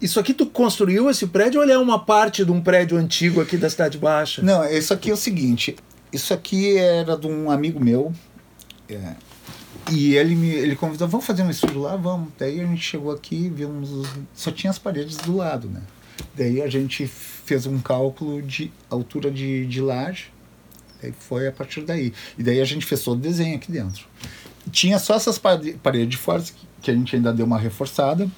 isso 0.00 0.20
aqui 0.20 0.32
tu 0.34 0.46
construiu 0.46 1.08
esse 1.10 1.26
prédio 1.26 1.58
ou 1.60 1.64
ele 1.64 1.72
é 1.72 1.78
uma 1.78 1.98
parte 1.98 2.44
de 2.44 2.52
um 2.52 2.60
prédio 2.60 2.96
antigo 2.96 3.40
aqui 3.40 3.56
da 3.56 3.68
Cidade 3.68 3.98
Baixa? 3.98 4.42
Não, 4.42 4.64
isso 4.70 4.92
aqui 4.94 5.10
é 5.10 5.14
o 5.14 5.16
seguinte. 5.16 5.74
Isso 6.12 6.32
aqui 6.32 6.76
era 6.76 7.16
de 7.16 7.26
um 7.26 7.50
amigo 7.50 7.78
meu. 7.82 8.12
é, 8.88 8.96
e 9.92 10.14
ele 10.16 10.34
me 10.34 10.48
ele 10.48 10.76
convidou, 10.76 11.08
vamos 11.08 11.26
fazer 11.26 11.42
um 11.42 11.50
estúdio 11.50 11.80
lá? 11.80 11.96
Vamos. 11.96 12.28
Daí 12.38 12.60
a 12.60 12.66
gente 12.66 12.82
chegou 12.82 13.10
aqui, 13.12 13.48
vimos. 13.48 13.90
os- 13.90 14.08
só 14.34 14.50
tinha 14.50 14.70
as 14.70 14.78
paredes 14.78 15.16
do 15.18 15.36
lado, 15.36 15.68
né? 15.68 15.82
Daí 16.36 16.60
a 16.62 16.68
gente 16.68 17.06
fez 17.06 17.66
um 17.66 17.78
cálculo 17.78 18.42
de 18.42 18.70
altura 18.90 19.30
de, 19.30 19.66
de 19.66 19.80
laje. 19.80 20.26
Daí 21.00 21.12
foi 21.18 21.46
a 21.46 21.52
partir 21.52 21.82
daí. 21.82 22.12
E 22.36 22.42
daí 22.42 22.60
a 22.60 22.64
gente 22.64 22.84
fez 22.84 23.02
todo 23.02 23.18
o 23.18 23.20
desenho 23.20 23.56
aqui 23.56 23.70
dentro. 23.70 24.04
Tinha 24.70 24.98
só 24.98 25.14
essas 25.14 25.38
pare- 25.38 25.78
paredes 25.82 26.08
de 26.10 26.16
fora 26.16 26.42
que 26.82 26.90
a 26.90 26.94
gente 26.94 27.14
ainda 27.16 27.32
deu 27.32 27.46
uma 27.46 27.58
reforçada. 27.58 28.28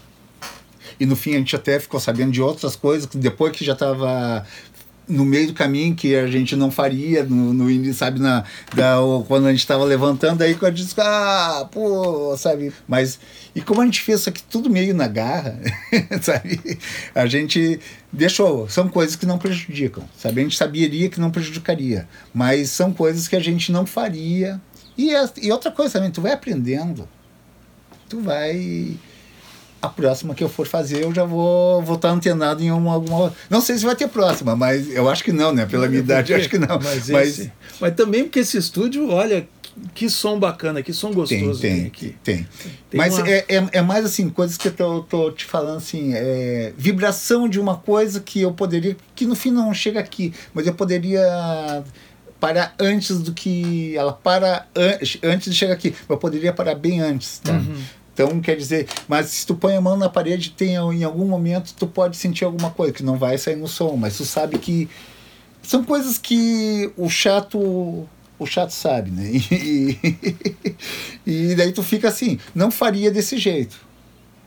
E 0.99 1.07
no 1.07 1.17
fim 1.17 1.35
a 1.35 1.39
gente 1.39 1.57
até 1.57 1.81
ficou 1.81 1.99
sabendo 1.99 2.33
de 2.33 2.43
outras 2.43 2.77
coisas, 2.77 3.07
que 3.09 3.17
depois 3.17 3.57
que 3.57 3.65
já 3.65 3.73
estava 3.73 4.45
no 5.11 5.25
meio 5.25 5.49
do 5.49 5.55
caminho, 5.55 5.95
que 5.95 6.15
a 6.15 6.27
gente 6.27 6.55
não 6.55 6.71
faria, 6.71 7.25
no, 7.25 7.53
no 7.53 7.95
sabe, 7.95 8.21
na, 8.21 8.45
da, 8.75 8.97
quando 9.27 9.47
a 9.47 9.51
gente 9.51 9.61
estava 9.61 9.85
levantando, 9.85 10.43
aí 10.43 10.55
quando 10.55 10.75
disse, 10.75 10.95
ah, 10.99 11.69
pô, 11.71 12.37
sabe. 12.37 12.73
Mas, 12.87 13.19
e 13.55 13.61
como 13.61 13.81
a 13.81 13.85
gente 13.85 14.01
fez 14.01 14.21
isso 14.21 14.29
aqui 14.29 14.43
tudo 14.45 14.71
meio 14.71 14.95
na 14.95 15.09
garra, 15.09 15.61
sabe, 16.23 16.79
a 17.15 17.27
gente 17.27 17.81
deixou. 18.13 18.69
São 18.69 18.89
coisas 18.89 19.17
que 19.17 19.27
não 19.27 19.39
prejudicam, 19.39 20.05
sabe, 20.17 20.41
a 20.41 20.45
gente 20.45 20.57
saberia 20.57 21.09
que 21.09 21.21
não 21.21 21.31
prejudicaria, 21.31 22.09
mas 22.33 22.71
são 22.71 22.93
coisas 22.93 23.27
que 23.27 23.37
a 23.37 23.41
gente 23.41 23.73
não 23.73 23.85
faria. 23.85 24.61
E, 24.97 25.15
é- 25.15 25.31
e 25.43 25.51
outra 25.51 25.71
coisa 25.71 25.95
também, 25.95 26.11
tu 26.11 26.21
vai 26.23 26.33
aprendendo, 26.33 27.09
tu 28.09 28.21
vai 28.21 28.97
a 29.83 29.89
próxima 29.89 30.35
que 30.35 30.45
eu 30.45 30.49
for 30.49 30.67
fazer, 30.67 31.03
eu 31.03 31.15
já 31.15 31.25
vou 31.25 31.83
vou 31.83 31.97
estar 31.97 32.11
antenado 32.11 32.63
em 32.63 32.71
uma, 32.71 32.93
alguma. 32.95 33.33
Não 33.49 33.61
sei 33.61 33.79
se 33.79 33.85
vai 33.85 33.97
ter 33.97 34.09
próxima, 34.09 34.55
mas 34.55 34.89
eu 34.91 35.09
acho 35.09 35.25
que 35.25 35.33
não, 35.33 35.53
né? 35.53 35.65
Pela 35.67 35.89
minha 35.89 36.01
idade, 36.01 36.33
eu 36.33 36.39
acho 36.39 36.49
que 36.49 36.59
não. 36.59 36.79
Mas, 36.83 37.09
Mas, 37.09 37.29
esse- 37.39 37.53
mas 37.81 37.95
também 37.95 38.25
porque 38.25 38.41
esse 38.41 38.57
estúdio, 38.59 39.09
olha, 39.11 39.49
que, 39.95 40.11
som 40.11 40.39
bacana, 40.39 40.83
que 40.83 40.93
som 40.93 41.09
tem, 41.09 41.15
gostoso 41.17 41.61
tem, 41.63 41.87
aqui. 41.87 42.15
tem. 42.23 42.47
Tem 42.91 42.99
mas 42.99 43.15
uma- 43.17 43.27
é, 43.29 43.45
é, 43.49 43.69
é 43.73 43.81
mais 43.83 44.05
assim, 44.05 44.29
coisas 44.29 44.59
que 44.59 44.69
eu 44.69 44.73
tô, 44.73 45.03
tô 45.05 45.31
te 45.31 45.45
falando 45.47 45.79
assim, 45.79 46.11
é, 46.13 46.73
vibração 46.77 47.49
de 47.49 47.59
uma 47.59 47.77
coisa 47.77 48.21
que 48.21 48.43
eu 48.43 48.53
poderia, 48.53 48.95
que 49.15 49.25
no 49.25 49.35
fim 49.35 49.51
não 49.51 49.73
chega 49.73 49.99
aqui, 50.01 50.35
mas 50.53 50.67
eu 50.67 50.75
poderia 50.75 51.23
parar 52.39 52.75
antes 52.79 53.21
do 53.21 53.33
que 53.33 53.95
ela 53.97 54.13
para 54.13 54.67
an- 54.75 54.99
antes 55.23 55.53
de 55.53 55.59
chegar 55.59 55.75
aqui, 55.75 55.95
eu 56.09 56.17
poderia 56.17 56.53
parar 56.53 56.75
bem 56.75 57.01
antes, 57.01 57.39
tá? 57.39 57.53
Uhum. 57.53 57.77
Então, 58.23 58.39
quer 58.39 58.55
dizer, 58.55 58.87
mas 59.09 59.29
se 59.29 59.47
tu 59.47 59.55
põe 59.55 59.75
a 59.75 59.81
mão 59.81 59.97
na 59.97 60.11
parede, 60.11 60.51
tem 60.51 60.75
em 60.75 61.05
algum 61.05 61.25
momento 61.25 61.73
tu 61.75 61.87
pode 61.87 62.19
sentir 62.19 62.45
alguma 62.45 62.71
coisa 62.71 62.93
que 62.93 63.03
não 63.03 63.17
vai 63.17 63.39
sair 63.39 63.57
no 63.57 63.67
som, 63.67 63.97
mas 63.97 64.19
tu 64.19 64.27
sabe 64.27 64.59
que 64.59 64.91
são 65.63 65.83
coisas 65.83 66.19
que 66.19 66.93
o 66.99 67.09
chato 67.09 68.07
o 68.39 68.47
chato 68.47 68.73
sabe, 68.73 69.11
né? 69.11 69.31
E, 71.27 71.53
e 71.53 71.55
daí 71.55 71.73
tu 71.73 71.83
fica 71.83 72.09
assim, 72.09 72.39
não 72.55 72.71
faria 72.71 73.11
desse 73.11 73.39
jeito. 73.39 73.79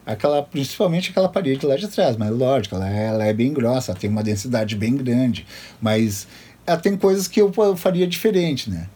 Aquela, 0.05 0.43
principalmente 0.43 1.11
aquela 1.11 1.29
parede 1.29 1.65
lá 1.65 1.75
de 1.75 1.87
trás, 1.87 2.17
mas 2.17 2.29
lógico, 2.29 2.75
ela 2.75 2.89
é, 2.89 3.05
ela 3.05 3.25
é 3.25 3.33
bem 3.33 3.53
grossa, 3.53 3.91
ela 3.91 3.99
tem 3.99 4.09
uma 4.09 4.23
densidade 4.23 4.75
bem 4.75 4.95
grande, 4.95 5.45
mas 5.81 6.27
ela 6.65 6.77
tem 6.77 6.97
coisas 6.97 7.27
que 7.27 7.41
eu 7.41 7.51
faria 7.75 8.05
diferente, 8.05 8.69
né? 8.69 8.87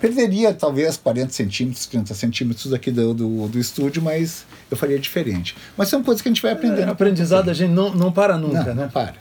Perderia 0.00 0.52
talvez 0.52 0.96
40 0.96 1.32
centímetros, 1.32 1.86
30 1.86 2.14
centímetros 2.14 2.72
aqui 2.72 2.90
do, 2.90 3.14
do, 3.14 3.48
do 3.48 3.58
estúdio, 3.58 4.02
mas 4.02 4.44
eu 4.70 4.76
faria 4.76 4.98
diferente. 4.98 5.56
Mas 5.76 5.88
são 5.88 6.02
coisas 6.02 6.20
que 6.20 6.28
a 6.28 6.30
gente 6.30 6.42
vai 6.42 6.52
aprendendo. 6.52 6.88
É, 6.88 6.90
aprendizado 6.90 7.48
a 7.48 7.54
gente 7.54 7.70
não, 7.72 7.94
não 7.94 8.12
para 8.12 8.36
nunca, 8.36 8.58
não, 8.58 8.74
né? 8.74 8.82
não 8.82 8.88
para. 8.88 9.14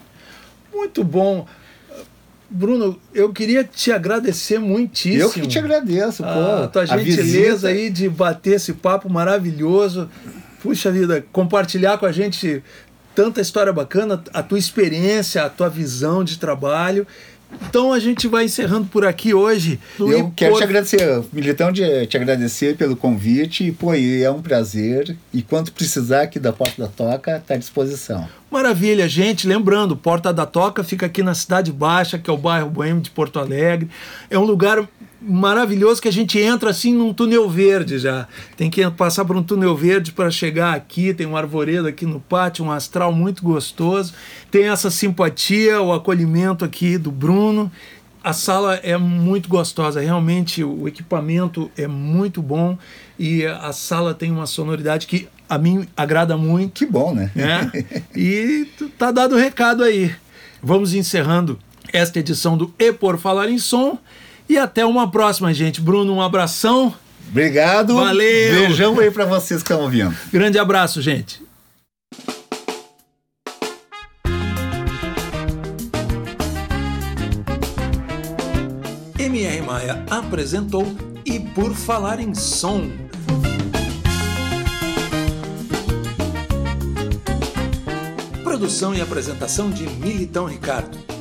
Muito 0.74 1.04
bom. 1.04 1.46
Bruno, 2.50 3.00
eu 3.14 3.32
queria 3.34 3.64
te 3.64 3.92
agradecer 3.92 4.60
muitíssimo. 4.60 5.24
Eu 5.24 5.30
que 5.30 5.48
te 5.48 5.58
agradeço, 5.58 6.24
pô. 6.24 6.30
a 6.30 6.68
tua 6.68 6.84
a 6.84 6.86
gentileza 6.86 7.70
aí 7.70 7.90
de 7.90 8.08
bater 8.08 8.56
esse 8.56 8.74
papo 8.74 9.10
maravilhoso. 9.10 10.10
Puxa 10.62 10.92
vida, 10.92 11.26
compartilhar 11.32 11.98
com 11.98 12.06
a 12.06 12.12
gente 12.12 12.64
tanta 13.16 13.40
história 13.40 13.72
bacana, 13.72 14.22
a 14.34 14.44
tua 14.44 14.60
experiência, 14.60 15.44
a 15.44 15.50
tua 15.50 15.70
visão 15.70 16.24
de 16.24 16.38
trabalho. 16.38 17.08
Então 17.70 17.92
a 17.94 18.00
gente 18.00 18.28
vai 18.28 18.46
encerrando 18.46 18.88
por 18.88 19.06
aqui 19.06 19.34
hoje. 19.34 19.80
Eu 20.00 20.28
E 20.30 20.32
quero 20.36 20.52
por- 20.54 20.58
te 20.60 20.64
agradecer, 20.64 21.24
Militão, 21.32 21.72
de 21.72 22.06
te 22.08 22.18
agradecer 22.18 22.76
pelo 22.76 22.96
convite. 22.96 23.66
E, 23.66 23.72
pô, 23.72 23.94
é 23.94 24.30
um 24.30 24.42
prazer. 24.42 25.16
E 25.34 25.42
quando 25.42 25.72
precisar 25.72 26.24
aqui 26.24 26.40
da 26.40 26.52
Porta 26.54 26.82
da 26.84 26.88
Toca, 26.88 27.38
está 27.38 27.54
à 27.54 27.58
disposição. 27.58 28.28
Maravilha, 28.52 29.08
gente. 29.08 29.48
Lembrando, 29.48 29.96
Porta 29.96 30.34
da 30.34 30.46
Toca 30.46 30.84
fica 30.84 31.06
aqui 31.06 31.24
na 31.24 31.34
Cidade 31.34 31.72
Baixa, 31.72 32.18
que 32.18 32.30
é 32.30 32.34
o 32.34 32.38
bairro 32.38 32.70
Boêmio 32.70 33.02
de 33.02 33.10
Porto 33.10 33.40
Alegre. 33.40 33.90
É 34.30 34.38
um 34.38 34.44
lugar 34.44 34.88
maravilhoso 35.26 36.02
que 36.02 36.08
a 36.08 36.12
gente 36.12 36.40
entra 36.40 36.70
assim 36.70 36.94
num 36.94 37.14
túnel 37.14 37.50
verde 37.50 37.98
já. 37.98 38.28
Tem 38.56 38.70
que 38.70 38.90
passar 38.92 39.26
por 39.26 39.36
um 39.36 39.44
túnel 39.44 39.76
verde 39.76 40.12
para 40.12 40.30
chegar 40.30 40.76
aqui. 40.76 41.14
Tem 41.14 41.26
um 41.26 41.36
arvoredo 41.36 41.88
aqui 41.88 42.06
no 42.06 42.20
pátio, 42.20 42.66
um 42.66 42.72
astral 42.72 43.12
muito 43.12 43.44
gostoso. 43.44 44.14
Tem 44.52 44.70
essa 44.70 44.92
simpatia, 44.92 45.82
o 45.82 45.92
acolhimento 45.92 46.64
aqui 46.64 46.98
do 46.98 47.12
Bruno. 47.12 47.72
A 48.24 48.34
sala 48.34 48.76
é 48.78 48.98
muito 48.98 49.48
gostosa, 49.48 50.02
realmente 50.02 50.64
o 50.64 50.88
equipamento 50.88 51.70
é 51.78 51.86
muito 51.86 52.42
bom 52.42 52.76
e 53.20 53.46
a 53.46 53.72
sala 53.72 54.16
tem 54.16 54.32
uma 54.32 54.48
sonoridade 54.48 55.06
que 55.06 55.28
a 55.48 55.60
mim 55.60 55.88
agrada 55.96 56.36
muito 56.36 56.74
Que 56.74 56.86
bom, 56.88 57.14
né? 57.14 57.30
né? 57.36 57.72
E 58.16 58.68
tá 58.98 59.12
dado 59.12 59.36
o 59.36 59.38
recado 59.38 59.84
aí. 59.84 60.12
Vamos 60.62 60.96
encerrando 60.96 61.60
esta 61.94 62.20
edição 62.20 62.58
do 62.58 62.74
E 62.80 62.92
por 62.92 63.20
Falar 63.20 63.48
em 63.48 63.60
Som. 63.60 64.00
E 64.48 64.58
até 64.58 64.86
uma 64.86 65.10
próxima, 65.10 65.54
gente. 65.54 65.82
Bruno, 65.82 66.14
um 66.14 66.22
abração. 66.22 66.94
Obrigado. 67.30 67.96
Valeu. 67.96 68.54
Beijão 68.54 69.00
aí 69.00 69.10
para 69.10 69.26
vocês 69.26 69.62
que 69.62 69.72
estão 69.72 69.84
ouvindo. 69.84 70.16
Grande 70.32 70.60
abraço, 70.60 71.02
gente. 71.02 71.44
MR 79.18 79.62
Maia 79.64 80.06
apresentou 80.10 80.86
E 81.26 81.40
por 81.40 81.74
Falar 81.74 82.20
em 82.20 82.34
Som. 82.36 82.90
Produção 88.44 88.96
e 88.96 89.02
apresentação 89.02 89.70
de 89.70 89.84
Militão 89.84 90.46
Ricardo. 90.46 91.15